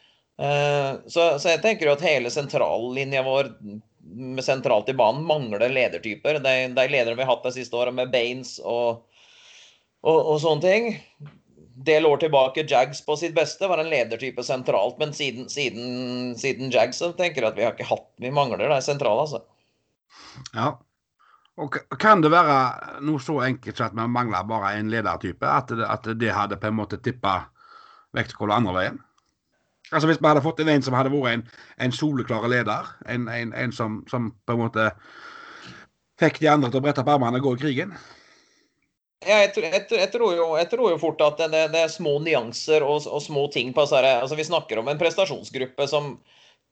Eh, 0.41 0.93
så, 1.07 1.39
så, 1.39 1.51
jeg 1.53 1.61
tenker 1.65 1.89
jo 1.89 1.95
at 1.97 2.05
hele 2.07 2.33
sentrallinja 2.33 3.25
vår 3.27 3.53
med 4.11 4.43
sentralt 4.43 4.89
i 4.89 4.97
banen 4.97 5.27
mangler 5.29 5.69
ledertyper. 5.69 6.41
De, 6.41 6.55
de 6.77 6.87
lederne 6.89 7.19
vi 7.19 7.27
har 7.27 7.35
hatt 7.35 7.45
de 7.45 7.53
siste 7.59 7.77
åra, 7.77 7.93
med 7.95 8.13
Baines 8.13 8.57
og, 8.65 9.05
og, 10.01 10.17
og, 10.17 10.37
sånne 10.43 10.65
ting 10.65 10.89
Del 11.81 12.05
år 12.05 12.21
tilbake, 12.21 12.67
Jags 12.69 13.01
på 13.07 13.17
sitt 13.17 13.33
beste 13.37 13.69
var 13.71 13.81
en 13.81 13.89
ledertype 13.89 14.43
sentralt, 14.45 14.99
men 15.01 15.15
siden, 15.17 15.49
siden, 15.49 16.35
siden 16.37 16.73
Jags 16.75 17.01
så 17.01 17.13
tenker 17.17 17.41
jeg 17.41 17.53
at 17.53 17.59
vi 17.59 17.65
har 17.65 17.73
ikke 17.73 17.89
hatt 17.89 18.09
Vi 18.21 18.33
mangler 18.35 18.61
det 18.69 18.83
sentrale, 18.85 19.25
altså. 19.25 19.41
Ja. 20.53 20.75
Og 21.61 21.77
kan 22.01 22.23
det 22.25 22.33
være 22.33 23.01
noe 23.05 23.21
så 23.21 23.39
enkelt 23.45 23.81
at 23.85 23.97
vi 23.97 24.07
mangler 24.09 24.47
bare 24.49 24.75
en 24.79 24.93
ledertype? 24.93 25.47
At 25.49 25.73
det, 25.73 25.87
at 25.89 26.07
det 26.21 26.35
hadde 26.37 26.61
på 26.61 26.71
en 26.71 26.79
måte 26.79 27.01
tippa 27.01 27.43
vektskåla 28.17 28.61
andre 28.61 28.77
veien? 28.77 29.01
Altså 29.91 30.07
Hvis 30.07 30.21
vi 30.21 30.29
hadde 30.29 30.45
fått 30.45 30.61
inn 30.63 30.71
en 30.71 30.85
som 30.87 30.95
hadde 30.95 31.11
vært 31.13 31.35
en, 31.35 31.43
en 31.83 31.93
soleklar 31.95 32.47
leder, 32.49 32.89
en, 33.11 33.27
en, 33.29 33.53
en 33.57 33.73
som, 33.75 34.01
som, 34.11 34.31
på 34.47 34.55
en 34.55 34.63
måte 34.63 34.87
fikk 36.21 36.41
de 36.43 36.51
andre 36.53 36.71
til 36.71 36.81
å 36.81 36.85
brette 36.85 37.03
opp 37.03 37.11
armene 37.11 37.41
og 37.41 37.49
gå 37.49 37.57
i 37.57 37.63
krigen? 37.65 37.95
Jeg, 39.21 39.51
jeg, 39.53 39.85
jeg, 39.93 40.09
tror 40.15 40.33
jo, 40.33 40.45
jeg, 40.57 40.69
tror 40.71 40.93
jo, 40.95 40.99
fort 41.01 41.21
at 41.21 41.41
det, 41.53 41.65
det 41.75 41.81
er 41.85 41.91
små 41.93 42.15
nyanser 42.25 42.81
og, 42.87 43.05
og 43.05 43.21
små 43.21 43.49
ting 43.53 43.75
på 43.77 43.83
altså, 43.85 44.01
altså 44.01 44.39
Vi 44.39 44.47
snakker 44.49 44.81
om 44.81 44.89
en 44.89 45.01
prestasjonsgruppe 45.01 45.89
som 45.91 46.15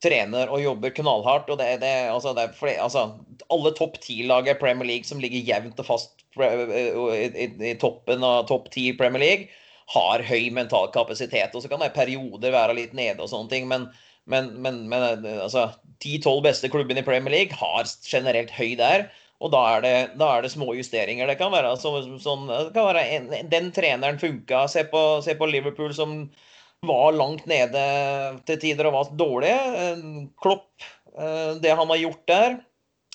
trener 0.02 0.48
og 0.48 0.62
jobber 0.62 0.94
knallhardt. 0.96 1.50
og 1.50 1.58
det, 1.60 1.68
det, 1.82 1.92
altså, 2.08 2.32
det 2.36 2.46
er 2.46 2.56
flere, 2.56 2.80
altså, 2.86 3.18
Alle 3.52 3.74
topp 3.76 3.98
ti-lag 4.00 4.48
i 4.48 4.56
Premier 4.56 4.88
League 4.88 5.08
som 5.08 5.20
ligger 5.20 5.44
jevnt 5.44 5.80
og 5.82 5.88
fast 5.90 6.24
i, 6.38 6.48
i, 7.28 7.48
i 7.72 7.74
toppen 7.80 8.24
av 8.24 8.46
topp 8.48 8.70
ti 8.72 8.92
Premier 8.96 9.24
League, 9.24 9.48
har 9.92 10.22
høy 10.24 10.50
mental 10.54 10.90
kapasitet. 10.94 11.54
Og 11.56 11.64
så 11.64 11.70
kan 11.70 11.82
det 11.82 11.90
i 11.90 11.96
perioder 11.96 12.54
være 12.54 12.76
litt 12.78 12.96
nede 12.96 13.24
og 13.24 13.30
sånne 13.32 13.52
ting. 13.52 13.68
Men, 13.68 13.88
men, 14.28 14.52
men, 14.62 14.84
men 14.88 15.26
altså, 15.38 15.70
10-12 16.04 16.44
beste 16.44 16.72
klubbene 16.72 17.02
i 17.02 17.06
Premier 17.06 17.34
League 17.34 17.58
har 17.58 17.88
generelt 18.04 18.52
høy 18.56 18.76
der. 18.78 19.08
Og 19.38 19.52
da 19.54 19.62
er 19.76 19.82
det, 19.84 19.94
da 20.18 20.32
er 20.34 20.42
det 20.42 20.50
små 20.50 20.72
justeringer. 20.74 21.28
Det 21.30 21.38
kan 21.38 21.52
være, 21.54 21.70
så, 21.78 21.92
sånn, 22.22 22.48
det 22.50 22.72
kan 22.74 22.88
være 22.88 23.04
en, 23.14 23.28
Den 23.50 23.70
treneren 23.74 24.18
funka. 24.18 24.64
Se 24.70 24.82
på, 24.90 25.02
se 25.22 25.36
på 25.38 25.46
Liverpool 25.50 25.94
som 25.94 26.24
var 26.86 27.12
langt 27.14 27.46
nede 27.50 27.82
til 28.46 28.58
tider 28.62 28.90
og 28.90 28.96
var 28.96 29.12
dårlige. 29.18 29.92
Klopp, 30.42 30.88
eh, 31.14 31.52
det 31.62 31.74
han 31.78 31.94
har 31.94 32.02
gjort 32.02 32.24
der. 32.30 32.58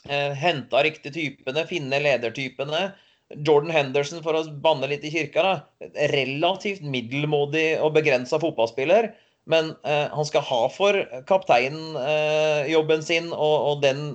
Eh, 0.08 0.32
Henta 0.40 0.84
riktig 0.84 1.14
typene, 1.16 1.68
finne 1.68 2.00
ledertypene. 2.04 2.94
Jordan 3.34 3.72
Henderson, 3.74 4.24
for 4.24 4.38
å 4.38 4.44
banne 4.64 4.88
litt 4.92 5.06
i 5.08 5.12
kirka, 5.12 5.44
da, 5.44 5.92
relativt 6.14 6.84
middelmådig 6.86 7.80
og 7.82 7.96
begrensa 7.98 8.40
fotballspiller. 8.40 9.12
Men 9.50 9.74
eh, 9.84 10.08
han 10.12 10.28
skal 10.28 10.46
ha 10.48 10.62
for 10.72 11.00
kapteinjobben 11.28 13.02
eh, 13.02 13.08
sin 13.08 13.32
og, 13.34 13.56
og, 13.68 13.82
den 13.84 14.06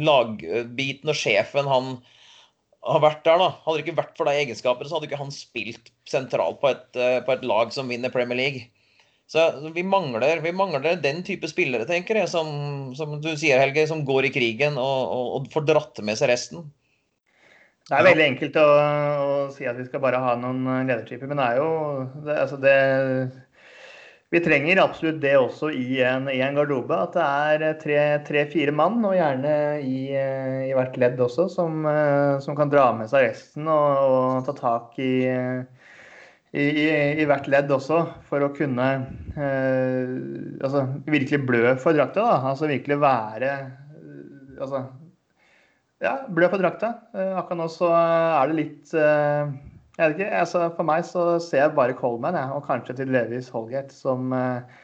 lagbiten 0.00 1.12
og 1.12 1.18
sjefen 1.18 1.68
han 1.70 1.94
har 2.82 3.02
vært 3.02 3.24
der. 3.26 3.38
da. 3.38 3.48
Hadde 3.64 3.78
det 3.78 3.86
ikke 3.86 4.00
vært 4.00 4.16
for 4.18 4.28
de 4.28 4.36
egenskapene, 4.42 4.90
så 4.90 4.98
hadde 4.98 5.10
ikke 5.10 5.20
han 5.22 5.34
spilt 5.34 5.92
sentralt 6.10 6.60
på 6.62 6.72
et, 6.72 6.88
eh, 6.98 7.20
på 7.24 7.34
et 7.34 7.44
lag 7.46 7.74
som 7.74 7.90
vinner 7.90 8.12
Premier 8.14 8.38
League. 8.38 8.68
Så 9.32 9.46
vi 9.72 9.84
mangler, 9.86 10.42
vi 10.44 10.52
mangler, 10.52 10.98
den 11.00 11.22
type 11.24 11.48
spillere, 11.48 11.86
tenker 11.88 12.18
jeg, 12.18 12.28
som, 12.28 12.92
som 12.98 13.14
du 13.22 13.30
sier, 13.32 13.60
Helge, 13.62 13.86
som 13.88 14.04
går 14.04 14.28
i 14.28 14.32
krigen 14.34 14.76
og, 14.76 14.98
og, 15.14 15.28
og 15.38 15.52
får 15.54 15.68
dratt 15.70 16.02
med 16.04 16.18
seg 16.20 16.28
resten. 16.32 16.66
Det 17.88 17.96
er 17.96 18.06
veldig 18.06 18.26
enkelt 18.26 18.58
å, 18.60 18.66
å, 18.66 19.38
si 19.54 19.64
at 19.66 19.78
vi 19.78 19.86
skal 19.88 20.02
bare 20.04 20.20
ha 20.22 20.34
noen 20.38 20.86
ledertyper, 20.86 21.30
men 21.30 21.40
det 21.40 21.46
er 21.48 21.62
jo 21.62 21.70
det, 22.26 22.36
altså 22.44 22.58
det, 22.62 22.76
Vi 24.32 24.40
trenger 24.40 24.80
absolutt 24.80 25.20
det 25.20 25.34
også 25.36 25.68
i 25.76 26.00
en, 26.08 26.24
i 26.32 26.40
en 26.40 26.56
garderobe. 26.56 26.96
At 26.96 27.18
det 27.60 27.98
er 28.00 28.24
tre-fire 28.24 28.72
mann, 28.72 29.02
og 29.04 29.12
gjerne 29.18 29.52
i, 29.84 30.08
i, 30.14 30.72
hvert 30.72 30.96
ledd 31.00 31.20
også, 31.20 31.50
som, 31.52 31.84
som, 32.40 32.56
kan 32.56 32.72
dra 32.72 32.86
med 32.96 33.12
seg 33.12 33.26
resten 33.28 33.68
og, 33.68 34.06
og 34.08 34.46
ta 34.48 34.56
tak 34.56 34.96
i, 35.04 35.12
i, 36.52 37.26
hvert 37.28 37.48
ledd 37.52 37.70
også, 37.72 38.00
for 38.28 38.44
å 38.44 38.52
kunne 38.56 38.88
eh, 39.36 40.16
altså, 40.64 40.86
virkelig 41.12 41.42
blø 41.48 41.76
for 41.80 41.96
drakta. 41.96 42.24
Altså 42.40 42.68
virkelig 42.70 43.00
være 43.04 43.52
altså, 44.60 44.84
ja, 46.02 46.16
blø 46.28 46.48
for 46.52 46.60
drakta. 46.60 46.94
Eh, 47.14 47.34
akkurat 47.38 47.62
nå 47.62 47.68
så 47.72 47.92
er 47.94 48.50
det 48.50 48.58
litt 48.58 48.96
eh, 48.98 49.52
Jeg 50.02 50.10
vet 50.10 50.20
ikke. 50.20 50.38
Altså, 50.42 50.62
for 50.76 50.88
meg 50.88 51.04
så 51.06 51.26
ser 51.42 51.60
jeg 51.62 51.74
bare 51.76 51.94
Coleman 51.98 52.34
ja, 52.34 52.48
og 52.56 52.64
kanskje 52.66 52.96
til 52.98 53.12
Levis 53.14 53.52
Holgate 53.54 53.94
som 53.94 54.32
eh, 54.34 54.80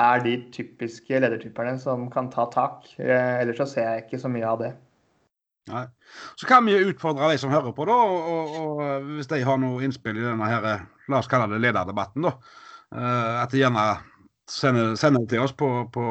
er 0.00 0.22
de 0.24 0.38
typiske 0.54 1.20
ledertyperne 1.20 1.76
som 1.80 2.06
kan 2.12 2.30
ta 2.32 2.46
tak. 2.52 2.88
Ellers 2.98 3.60
så 3.60 3.66
ser 3.68 3.88
jeg 3.88 4.06
ikke 4.06 4.22
så 4.22 4.30
mye 4.32 4.48
av 4.48 4.62
det. 4.62 4.70
Nei. 5.70 5.84
Så 6.40 6.48
kan 6.48 6.64
vi 6.66 6.78
utfordre 6.80 7.28
de 7.30 7.38
som 7.38 7.52
hører 7.52 7.74
på, 7.76 7.84
da, 7.86 7.94
og, 7.94 8.54
og, 8.58 9.10
hvis 9.12 9.28
de 9.30 9.42
har 9.46 9.60
noe 9.60 9.84
innspill 9.84 10.16
i 10.18 10.24
denne 10.24 10.48
her, 10.48 10.86
la 11.12 11.20
oss 11.20 11.28
kalle 11.30 11.52
det 11.52 11.60
lederdebatten, 11.62 12.24
da. 12.26 12.32
At 13.44 13.52
de 13.52 13.60
gjerne 13.60 13.84
sender, 14.50 14.96
sender 14.98 15.22
det 15.22 15.36
til 15.36 15.44
oss 15.44 15.54
på, 15.54 15.68
på, 15.92 16.06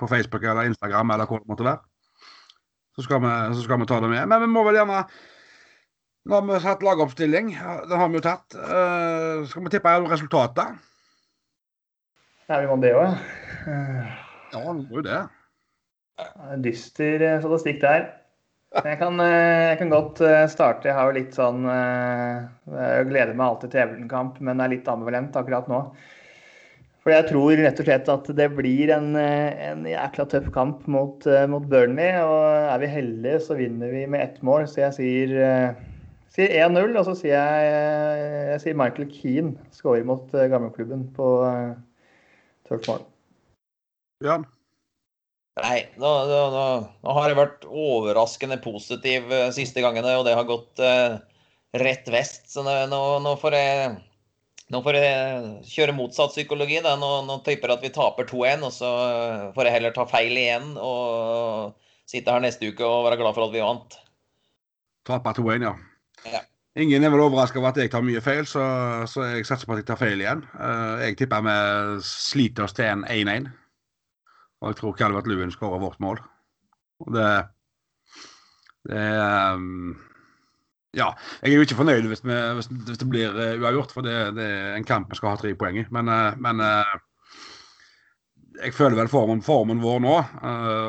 på 0.00 0.08
Facebook 0.08 0.46
eller 0.46 0.70
Instagram 0.70 1.12
eller 1.14 1.28
hvor 1.28 1.42
det 1.42 1.52
måtte 1.52 1.66
være 1.68 1.82
så 2.94 3.02
skal, 3.02 3.22
vi, 3.22 3.30
så 3.54 3.62
skal 3.64 3.80
vi 3.80 3.86
ta 3.90 4.00
det 4.00 4.10
med. 4.10 4.26
Men 4.30 4.44
vi 4.44 4.50
må 4.50 4.62
vel 4.66 4.78
gjerne 4.78 5.00
Nå 6.24 6.38
har 6.38 6.44
vi 6.48 6.58
satt 6.64 6.82
lagoppstilling. 6.84 7.50
Den 7.88 8.00
har 8.00 8.08
vi 8.08 8.16
jo 8.16 8.24
tatt. 8.24 8.54
Uh, 8.56 9.44
skal 9.44 9.66
vi 9.66 9.72
tippe 9.74 9.92
resultatet? 10.08 10.78
Ja, 12.48 12.62
vi 12.62 12.68
må 12.68 12.78
det 12.80 12.94
òg. 12.96 13.12
Ja, 13.68 14.62
vi 14.62 14.72
må 14.78 15.00
jo 15.00 15.04
det. 15.04 15.20
Dyster 16.64 17.22
eh, 17.26 17.38
statistikk 17.42 17.80
der. 17.82 18.08
Jeg 18.84 18.98
kan, 19.00 19.20
eh, 19.20 19.72
jeg 19.72 19.78
kan, 19.82 19.92
godt 19.92 20.20
starte. 20.52 20.88
Jeg 20.88 20.96
har 20.96 21.10
jo 21.10 21.16
litt 21.16 21.36
sånn 21.36 21.64
Jeg 21.66 23.08
gleder 23.08 23.32
meg 23.34 23.46
alltid 23.46 23.72
til 23.72 23.84
Everton-kamp, 23.84 24.38
men 24.44 24.60
er 24.62 24.72
litt 24.72 24.88
ambivalent 24.90 25.36
akkurat 25.36 25.68
nå. 25.68 25.84
For 27.04 27.12
jeg 27.12 27.28
tror 27.28 27.58
rett 27.60 27.80
og 27.82 27.88
slett 27.88 28.08
at 28.08 28.30
det 28.38 28.46
blir 28.56 28.92
en, 28.96 29.10
en 29.16 29.88
jækla 29.88 30.24
tøff 30.32 30.46
kamp 30.54 30.86
mot, 30.88 31.26
mot, 31.52 31.66
Burnley. 31.68 32.14
Og 32.16 32.70
er 32.72 32.80
vi 32.80 32.94
heldige, 32.94 33.42
så 33.44 33.58
vinner 33.58 33.92
vi 33.92 34.06
med 34.08 34.24
ett 34.24 34.40
mål. 34.46 34.64
Så 34.70 34.86
jeg 34.86 34.96
sier, 34.96 35.74
sier 36.34 36.54
1-0. 36.66 36.96
Og 37.00 37.08
så 37.08 37.14
sier 37.18 37.36
jeg, 37.36 37.70
eh, 37.70 38.50
jeg 38.52 38.62
sier 38.64 38.78
Michael 38.78 39.10
Keane 39.12 39.70
skårer 39.74 40.06
mot 40.08 40.30
gamleklubben 40.32 41.06
på 41.16 41.30
tøft 42.68 42.90
mål. 42.90 43.06
Bjørn? 44.24 44.48
Nei, 45.62 45.84
nå, 46.02 46.10
nå, 46.26 46.38
nå, 46.50 47.12
har 47.14 47.30
jeg 47.30 47.38
vært 47.38 47.66
overraskende 47.68 48.56
positiv 48.62 49.30
siste 49.54 49.84
gangene, 49.84 50.16
og 50.18 50.24
det 50.26 50.32
har 50.34 50.48
gått 50.48 50.80
uh, 50.82 51.20
rett 51.78 52.10
vest. 52.10 52.48
Så 52.50 52.64
nå, 52.66 53.34
får 53.38 53.54
jeg 53.54 53.92
nå 54.72 54.80
får 54.82 54.98
jeg 54.98 55.48
kjøre 55.70 55.94
motsatt 55.94 56.34
psykologi. 56.34 56.80
Da. 56.82 56.96
Nå, 56.98 57.10
nå 57.28 57.38
tipper 57.46 57.70
jeg 57.70 57.78
at 57.78 57.86
vi 57.86 57.94
taper 57.94 58.28
2-1, 58.30 58.66
og 58.66 58.74
så 58.74 58.92
får 59.54 59.68
jeg 59.68 59.76
heller 59.76 59.94
ta 59.94 60.06
feil 60.10 60.34
igjen 60.34 60.72
og 60.80 61.74
sitte 62.08 62.32
her 62.34 62.42
neste 62.44 62.72
uke 62.72 62.84
og 62.84 63.06
være 63.08 63.20
glad 63.20 63.36
for 63.36 63.46
at 63.46 63.54
vi 63.54 63.64
vant. 63.64 63.98
Taper 65.06 65.36
2-1, 65.36 65.68
ja. 65.68 65.74
Ingen 66.74 67.04
er 67.06 67.12
vel 67.14 67.22
overraska 67.22 67.60
over 67.60 67.70
at 67.70 67.76
jeg 67.78 67.90
tar 67.92 68.02
mye 68.02 68.20
feil, 68.22 68.46
så, 68.50 68.62
så, 69.06 69.22
jeg 69.30 69.46
satser 69.46 69.68
på 69.68 69.76
at 69.76 69.84
jeg 69.84 69.88
tar 69.92 69.98
feil 70.00 70.18
igjen. 70.18 70.40
Uh, 70.58 70.98
jeg 71.04 71.14
tipper 71.20 71.44
vi 71.46 71.58
sliter 72.02 72.66
oss 72.66 72.74
til 72.74 72.88
en 72.88 73.04
1-1. 73.06 73.46
Og 74.58 74.72
jeg 74.72 74.78
tror 74.80 74.96
Calvert 74.98 75.28
Lewin 75.30 75.52
skårer 75.54 75.82
vårt 75.82 76.00
mål. 76.02 76.18
Og 77.04 77.12
det, 77.14 77.28
det 78.90 79.04
um 79.54 79.94
ja, 80.94 81.08
jeg 81.42 81.50
er 81.50 81.56
jo 81.58 81.64
ikke 81.66 81.74
fornøyd 81.74 82.04
hvis, 82.06 82.20
vi, 82.22 82.34
hvis, 82.54 82.68
hvis 82.86 83.00
det 83.00 83.06
blir 83.10 83.34
uh, 83.34 83.56
uavgjort, 83.58 83.94
for 83.94 84.06
det, 84.06 84.14
det, 84.36 84.44
er 84.46 84.76
en 84.76 84.86
kamp 84.86 85.10
vi 85.10 85.18
skal 85.18 85.32
ha 85.32 85.38
tre 85.38 85.50
poeng 85.58 85.78
i. 85.78 85.84
Men, 85.94 86.10
uh, 86.10 86.36
men 86.42 86.62
jeg 88.62 88.74
føler 88.74 88.98
vel 88.98 89.10
formen, 89.10 89.42
formen 89.42 89.82
vår 89.82 90.02
nå, 90.02 90.14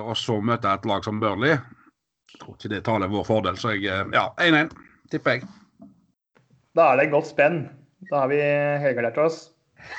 og 0.05 0.13
så 0.21 0.37
møter 0.37 0.69
jeg 0.69 0.81
et 0.83 0.89
lag 0.89 1.05
som 1.05 1.21
Burnley. 1.21 1.57
Jeg 2.33 2.41
tror 2.41 2.57
ikke 2.57 2.73
det 2.73 2.83
taler 2.85 3.09
vår 3.09 3.25
fordel, 3.25 3.57
så 3.57 3.73
jeg 3.73 4.13
Ja, 4.13 4.27
1-1, 4.37 4.69
tipper 5.09 5.39
jeg. 5.39 5.49
Da 6.75 6.89
er 6.91 6.99
det 6.99 7.11
godt 7.13 7.29
spenn. 7.29 7.69
Da 8.09 8.25
har 8.25 8.31
vi 8.33 8.39
helgardert 8.83 9.17
oss. 9.23 9.37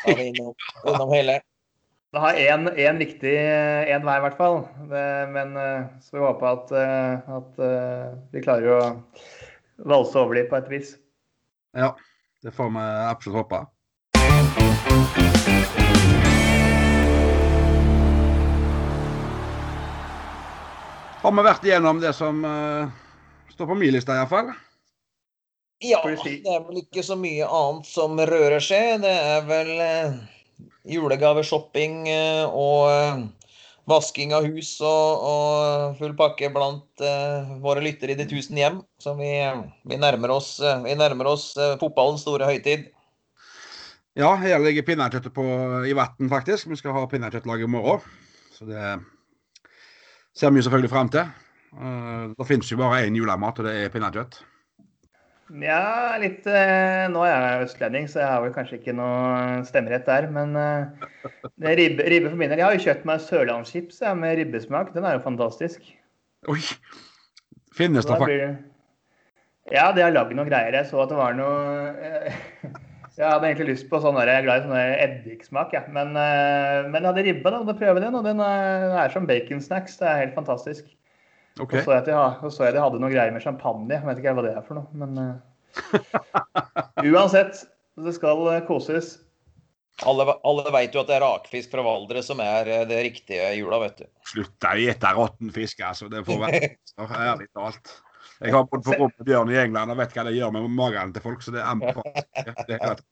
Da 0.05 0.13
har 0.13 0.19
vi 0.19 0.27
innom, 0.29 0.53
innom 0.85 1.13
hele. 1.15 1.39
Det 2.13 2.21
har 2.21 2.37
én 2.37 2.99
riktig 3.01 3.33
én 3.33 4.05
vei, 4.05 4.17
i 4.19 4.25
hvert 4.25 4.37
fall. 4.37 4.59
Men 5.33 5.57
så 6.05 6.17
vi 6.17 6.23
håper 6.23 6.47
at, 6.49 6.75
at 7.39 7.59
vi 8.33 8.43
klarer 8.45 8.69
å 8.73 8.83
valse 9.89 10.21
over 10.21 10.39
dem 10.39 10.49
på 10.53 10.57
et 10.61 10.69
vis. 10.73 10.93
Ja, 11.77 11.95
det 12.45 12.53
får 12.57 12.71
vi 12.77 12.85
absolutt 13.09 13.41
håpe. 13.43 13.65
Har 21.25 21.35
vi 21.35 21.49
vært 21.51 21.65
igjennom 21.67 22.05
det 22.05 22.13
som 22.15 22.45
uh, 22.47 22.87
står 23.57 23.73
på 23.73 23.81
min 23.81 23.97
liste, 23.97 24.15
iallfall? 24.15 24.55
Ja, 25.85 26.01
det 26.01 26.41
er 26.49 26.63
vel 26.65 26.81
ikke 26.81 27.03
så 27.05 27.19
mye 27.21 27.45
annet 27.45 27.89
som 27.89 28.17
rører 28.17 28.63
seg. 28.65 29.03
Det 29.03 29.13
er 29.13 29.43
vel 29.45 29.73
uh, 29.77 30.15
julegaveshopping 30.89 32.07
uh, 32.09 32.47
og 32.49 33.27
vasking 33.87 34.33
av 34.35 34.49
hus 34.49 34.71
og, 34.81 35.27
og 35.29 35.99
full 36.01 36.17
pakke 36.19 36.49
blant 36.51 37.05
våre 37.63 37.85
lyttere 37.85 38.17
i 38.17 38.19
de 38.19 38.25
tusen 38.27 38.59
hjem. 38.59 38.81
Så 38.99 39.13
vi, 39.15 39.29
vi 39.87 39.99
nærmer 40.01 40.33
oss, 40.35 40.57
vi 40.59 40.97
nærmer 40.99 41.29
oss 41.31 41.53
fotballens 41.79 42.25
store 42.27 42.49
høytid. 42.51 42.89
Ja, 44.19 44.33
her 44.41 44.59
ligger 44.65 44.89
pinnekjøttet 44.89 45.39
i 45.87 45.95
vann, 45.95 46.33
faktisk. 46.33 46.67
Vi 46.73 46.81
skal 46.81 46.97
ha 46.97 47.05
pinnekjøttlag 47.07 47.63
i 47.63 47.71
morgen. 47.71 48.03
Så 48.57 48.67
det 48.67 48.83
ser 50.35 50.51
vi 50.51 50.67
selvfølgelig 50.67 50.91
frem 50.91 51.15
til. 51.15 51.31
det 52.35 52.51
finnes 52.51 52.73
jo 52.73 52.83
bare 52.83 53.05
én 53.07 53.23
julemat, 53.23 53.63
og 53.63 53.71
det 53.71 53.79
er 53.85 53.95
pinnekjøtt. 53.95 54.41
Ja, 55.55 56.17
litt 56.19 56.47
eh, 56.51 57.07
Nå 57.13 57.23
er 57.23 57.35
jeg 57.35 57.67
østlending, 57.69 58.09
så 58.11 58.19
jeg 58.19 58.31
har 58.33 58.41
vel 58.43 58.55
kanskje 58.55 58.81
ikke 58.81 58.95
noe 58.99 59.61
stemmerett 59.69 60.09
der. 60.09 60.27
Men 60.35 60.57
eh, 60.59 61.05
ribbe, 61.79 62.07
ribbe 62.11 62.33
for 62.33 62.41
min 62.41 62.51
del 62.51 62.63
Jeg 62.63 62.67
har 62.67 62.75
jo 62.75 62.87
kjøpt 62.89 63.07
meg 63.07 63.23
sørlandschips 63.23 64.03
med 64.19 64.41
ribbesmak. 64.41 64.91
Den 64.97 65.07
er 65.07 65.19
jo 65.19 65.23
fantastisk. 65.27 65.87
Oi! 66.51 66.59
Finnes 67.77 68.09
det 68.09 68.19
faktisk? 68.19 68.67
Ja, 69.71 69.91
de 69.95 70.03
har 70.03 70.15
lagd 70.15 70.35
noen 70.35 70.51
greier. 70.51 70.75
Jeg 70.75 70.91
så 70.91 71.05
at 71.05 71.15
det 71.15 71.21
var 71.21 71.39
noe 71.39 71.95
eh, 71.95 72.43
Jeg 73.17 73.31
hadde 73.31 73.49
egentlig 73.49 73.71
lyst 73.71 73.87
på 73.89 73.97
sånn 74.03 74.19
der, 74.19 74.29
jeg 74.29 74.43
er 74.43 74.45
glad 74.45 74.59
i 74.59 74.65
sånn 74.67 74.75
eddiksmak, 74.77 75.71
ja. 75.73 75.81
men, 75.89 76.11
men 76.13 76.99
jeg 76.99 77.07
hadde 77.07 77.23
ribbe, 77.25 77.49
da, 77.49 77.63
Måtte 77.65 77.81
prøve 77.81 78.03
den. 78.03 78.19
Og 78.19 78.27
den 78.27 78.43
er, 78.45 78.91
er 78.93 79.15
som 79.15 79.25
baconsnacks. 79.31 79.97
Det 80.03 80.11
er 80.11 80.21
helt 80.21 80.37
fantastisk. 80.37 80.91
Okay. 81.57 81.81
Og 81.81 81.87
så 81.87 81.95
jeg 81.97 82.05
de, 82.09 82.17
så 82.53 82.67
jeg 82.67 82.77
de 82.77 82.83
hadde 82.85 82.99
noe 83.01 83.13
greier 83.13 83.33
med 83.33 83.45
champagne. 83.45 83.95
Jeg 83.95 84.05
vet 84.05 84.19
ikke 84.21 84.35
hva 84.37 84.45
det 84.45 84.57
er 84.59 84.65
for 84.67 84.77
noe, 84.79 84.89
men 85.01 85.17
uh, 85.17 85.37
Uansett. 87.15 87.65
Det 87.97 88.13
skal 88.13 88.43
eh, 88.53 88.65
koses. 88.69 89.15
Alle, 90.05 90.27
alle 90.45 90.73
veit 90.75 90.93
jo 90.93 91.01
at 91.01 91.09
det 91.09 91.15
er 91.17 91.23
rakfisk 91.25 91.71
fra 91.73 91.81
Valdres 91.87 92.27
som 92.29 92.43
er 92.45 92.69
eh, 92.69 92.83
det 92.89 92.99
riktige 93.07 93.47
jula, 93.57 93.79
vet 93.87 94.03
du. 94.03 94.09
Slutt 94.29 94.67
å 94.69 94.75
etter 94.83 95.17
råtten 95.17 95.53
fisk, 95.55 95.81
altså. 95.81 96.11
Det 96.13 96.21
får 96.27 96.43
være 96.43 96.61
ærlig 97.31 97.49
talt. 97.57 97.95
Jeg 98.37 98.53
har 98.53 98.67
bodd 98.69 98.85
på 98.85 98.99
rom 98.99 99.15
med 99.15 99.31
bjørn 99.31 99.55
i 99.55 99.57
England 99.63 99.95
og 99.95 100.01
vet 100.03 100.13
hva 100.13 100.27
det 100.29 100.35
gjør 100.37 100.53
med 100.53 100.69
magen 100.77 101.15
til 101.17 101.25
folk, 101.25 101.41
så 101.41 101.57
det 101.57 101.65
anbefales. 101.73 102.29
Det 102.37 102.77
er 102.77 102.85
helt 102.85 103.05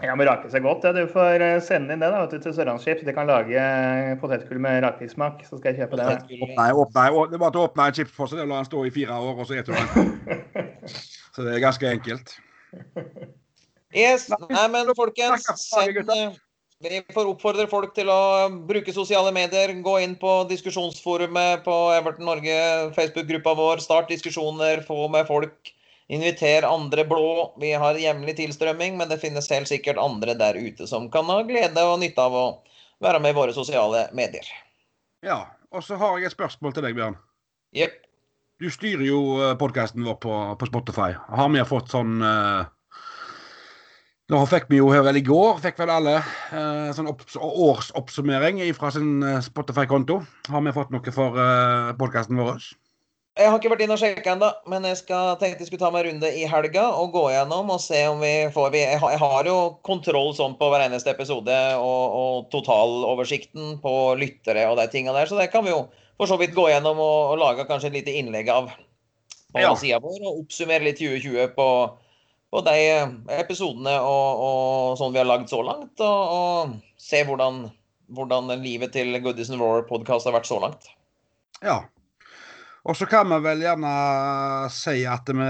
Ja, 0.00 0.14
men 0.16 0.26
rake 0.28 0.48
seg 0.52 0.62
godt. 0.64 0.84
Ja. 0.86 0.92
Du 0.96 1.02
får 1.12 1.42
eh, 1.44 1.56
sende 1.64 1.92
inn 1.96 2.00
det 2.02 2.08
da, 2.12 2.22
vet 2.24 2.32
du, 2.34 2.38
til 2.44 2.54
Sørlandschips. 2.56 3.04
De 3.06 3.14
kan 3.16 3.28
lage 3.28 3.56
eh, 3.60 4.12
potetgull 4.20 4.60
med 4.64 4.80
rakfisksmak, 4.86 5.42
så 5.48 5.58
skal 5.60 5.74
jeg 5.74 5.82
kjøpe 5.84 5.98
det. 6.00 6.06
Åpne, 6.40 6.68
åpne, 6.84 7.06
å- 7.12 7.26
det 7.30 7.36
er 7.38 7.42
bare 7.44 7.60
å 7.60 7.66
åpne 7.68 7.88
en 7.90 7.96
chipspose 7.98 8.38
og 8.40 8.48
la 8.48 8.60
den 8.62 8.68
stå 8.70 8.84
i 8.88 8.92
fire 8.94 9.18
år, 9.20 9.34
og 9.34 9.44
så 9.44 9.52
spiser 9.52 9.66
du 9.66 9.74
den. 9.76 10.14
Så 11.36 11.44
det 11.46 11.52
er 11.54 11.62
ganske 11.62 11.86
enkelt. 11.86 12.32
Yes. 13.94 14.28
Nei, 14.50 14.64
men 14.72 14.88
folkens, 14.98 15.46
send, 15.62 16.38
vi 16.80 17.00
får 17.12 17.28
oppfordre 17.28 17.66
folk 17.70 17.92
til 17.96 18.08
å 18.10 18.48
bruke 18.68 18.92
sosiale 18.96 19.32
medier. 19.36 19.72
Gå 19.84 19.94
inn 20.04 20.14
på 20.20 20.30
diskusjonsforumet 20.50 21.62
på 21.66 21.74
Everton 21.96 22.24
Norge, 22.30 22.56
Facebook-gruppa 22.96 23.52
vår. 23.58 23.82
Start 23.84 24.08
diskusjoner, 24.12 24.80
få 24.86 25.04
med 25.12 25.28
folk. 25.28 25.72
Inviter 26.10 26.66
andre 26.66 27.04
blå. 27.06 27.52
Vi 27.62 27.70
har 27.78 27.98
jevnlig 28.00 28.34
tilstrømming, 28.40 28.96
men 28.98 29.10
det 29.10 29.20
finnes 29.22 29.46
helt 29.52 29.70
sikkert 29.70 30.00
andre 30.02 30.34
der 30.34 30.58
ute 30.58 30.88
som 30.90 31.06
kan 31.12 31.30
ha 31.30 31.40
glede 31.46 31.84
og 31.86 32.00
nytte 32.02 32.24
av 32.24 32.34
å 32.34 32.44
være 33.04 33.22
med 33.22 33.34
i 33.34 33.38
våre 33.38 33.54
sosiale 33.54 34.08
medier. 34.16 34.48
Ja. 35.22 35.44
Og 35.70 35.84
så 35.86 35.94
har 35.94 36.18
jeg 36.18 36.26
et 36.26 36.34
spørsmål 36.34 36.74
til 36.74 36.82
deg, 36.82 36.96
Bjørn. 36.98 37.14
Yep. 37.78 37.92
Du 38.60 38.66
styrer 38.74 39.06
jo 39.06 39.20
podkasten 39.60 40.02
vår 40.04 40.18
på, 40.20 40.34
på 40.58 40.68
Spotify. 40.68 41.14
Har 41.30 41.50
vi 41.54 41.62
fått 41.68 41.92
sånn 41.94 42.18
uh, 42.20 42.66
Nå 44.30 44.40
fikk 44.50 44.68
vi 44.70 44.78
jo 44.78 44.90
her 44.92 45.02
vel 45.06 45.18
i 45.18 45.24
går, 45.26 45.56
fikk 45.62 45.78
vel 45.80 45.90
alle 45.94 46.18
uh, 46.20 46.90
sånn 46.94 47.08
opps 47.10 47.38
årsoppsummering 47.38 48.60
fra 48.76 48.92
sin 48.94 49.24
eh, 49.26 49.40
Spotify-konto. 49.42 50.20
Har 50.50 50.62
vi 50.66 50.74
fått 50.74 50.92
noe 50.94 51.14
for 51.14 51.38
uh, 51.38 51.94
podkasten 51.98 52.38
vår? 52.38 52.66
Jeg 53.40 53.48
har 53.48 53.56
ikke 53.56 53.70
vært 53.72 53.82
inn 53.86 53.92
og 53.94 54.00
sjekka 54.00 54.34
ennå, 54.34 54.48
men 54.68 54.84
jeg 54.84 54.98
skal, 55.00 55.30
tenkte 55.40 55.64
jeg 55.64 55.70
skulle 55.70 55.80
ta 55.80 55.88
meg 55.94 56.04
en 56.04 56.10
runde 56.10 56.28
i 56.36 56.42
helga 56.50 56.82
og 57.00 57.14
gå 57.14 57.22
gjennom 57.32 57.70
og 57.72 57.80
se 57.80 58.02
om 58.10 58.20
vi 58.20 58.32
får 58.52 58.68
vi, 58.74 58.82
jeg, 58.84 58.98
har, 59.00 59.48
jo 59.48 59.54
kontroll 59.86 60.34
sånn 60.36 60.58
på 60.60 60.68
hver 60.68 60.84
eneste 60.84 61.14
episode 61.14 61.56
og, 61.80 62.18
og 62.20 62.50
totaloversikten 62.52 63.78
på 63.80 63.94
lyttere 64.20 64.66
og 64.68 64.76
de 64.76 64.84
tinga 64.92 65.14
der, 65.16 65.30
så 65.30 65.38
det 65.40 65.48
kan 65.54 65.64
vi 65.64 65.72
jo 65.72 65.86
for 66.20 66.28
så 66.28 66.36
vidt 66.40 66.52
gå 66.56 66.66
gjennom 66.68 67.00
og, 67.00 67.32
og 67.32 67.40
lage 67.40 67.64
kanskje 67.68 67.88
et 67.88 68.00
lite 68.02 68.16
innlegg 68.20 68.50
av 68.52 68.68
på 69.50 69.62
Ja. 69.62 69.72
sida 69.78 70.02
vår 70.04 70.20
og 70.20 70.42
oppsummere 70.44 70.84
litt 70.84 71.00
2020 71.00 71.54
på, 71.56 71.68
på 72.52 72.62
de 72.66 72.76
episodene 73.40 73.94
og, 74.04 74.42
og 74.48 74.98
sånn 75.00 75.14
vi 75.14 75.22
har 75.22 75.30
lagd 75.30 75.48
så 75.50 75.62
langt, 75.64 75.96
og, 76.04 76.34
og 76.36 77.00
se 77.00 77.24
hvordan, 77.24 77.64
hvordan 78.12 78.52
livet 78.60 78.92
til 78.94 79.16
Goodies 79.24 79.50
and 79.50 79.64
Roar-podkast 79.64 80.28
har 80.28 80.36
vært 80.36 80.50
så 80.50 80.60
langt. 80.62 80.92
Ja. 81.64 81.80
Og 82.88 82.96
så 82.96 83.04
kan 83.10 83.28
vi 83.28 83.36
vel 83.44 83.60
gjerne 83.60 83.90
si 84.72 85.02
at 85.08 85.28
vi 85.28 85.48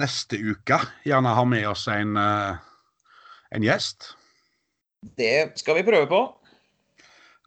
neste 0.00 0.38
uke 0.40 0.78
gjerne 1.04 1.34
har 1.36 1.44
med 1.48 1.66
oss 1.68 1.86
en, 1.92 2.16
eh, 2.16 2.56
en 3.52 3.66
gjest. 3.66 4.14
Det 5.18 5.58
skal 5.60 5.76
vi 5.80 5.84
prøve 5.84 6.06
på. 6.08 6.20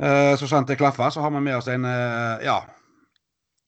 Eh, 0.04 0.36
Så 0.38 0.48
sant 0.48 0.68
det 0.68 0.78
klaffer, 0.78 1.10
så 1.10 1.22
har 1.24 1.32
vi 1.32 1.40
med 1.42 1.56
oss 1.58 1.68
en 1.72 1.86
eh, 1.86 2.44
ja, 2.46 2.60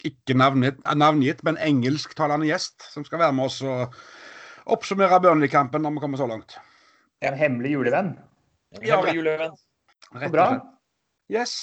ikke 0.05 0.36
navngitt, 0.38 0.78
navngitt 0.95 1.41
men 1.47 1.58
engelsktalende 1.58 2.45
gjest 2.45 2.86
som 2.93 3.05
skal 3.08 3.20
være 3.20 3.34
med 3.34 3.45
oss 3.49 3.62
og 3.66 3.95
oppsummere 4.68 5.22
Burnley-kampen 5.24 5.82
når 5.82 5.95
vi 5.95 6.03
kommer 6.03 6.18
så 6.22 6.28
langt. 6.30 6.58
En 7.26 7.34
hemmelig 7.34 7.72
julevenn. 7.72 8.14
Ja, 8.84 8.97
Hemmelig 8.99 9.16
julevenn. 9.16 9.55
Rett 10.14 10.22
Så 10.22 10.28
og 10.28 10.32
bra. 10.36 10.47
slett. 10.51 10.74
Yes. 11.34 11.53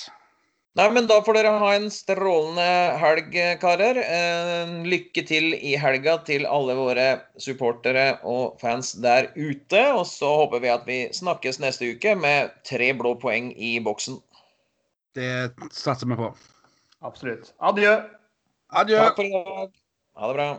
Nei, 0.74 0.88
men 0.90 1.06
da 1.06 1.20
får 1.22 1.36
dere 1.36 1.52
ha 1.62 1.68
en 1.76 1.84
strålende 1.94 2.66
helg, 2.98 3.36
karer. 3.62 4.00
Eh, 4.02 4.72
lykke 4.90 5.22
til 5.28 5.52
i 5.54 5.76
helga 5.78 6.16
til 6.26 6.48
alle 6.50 6.74
våre 6.74 7.04
supportere 7.38 8.16
og 8.26 8.58
fans 8.58 8.90
der 9.04 9.30
ute. 9.36 9.84
Og 9.94 10.02
så 10.10 10.32
håper 10.42 10.64
vi 10.64 10.72
at 10.74 10.90
vi 10.90 10.98
snakkes 11.14 11.62
neste 11.62 11.94
uke 11.94 12.16
med 12.18 12.50
tre 12.66 12.90
blå 12.98 13.14
poeng 13.22 13.52
i 13.54 13.76
boksen. 13.86 14.18
Det 15.14 15.54
satser 15.70 16.10
vi 16.10 16.18
på. 16.18 16.34
Absolutt. 17.06 17.54
Adjø. 17.62 17.94
Adjø. 18.74 18.98
Takk 18.98 19.20
for 19.22 19.30
i 19.30 19.34
dag. 19.36 19.74
Ha 20.18 20.32
det 20.32 20.38
bra. 20.40 20.52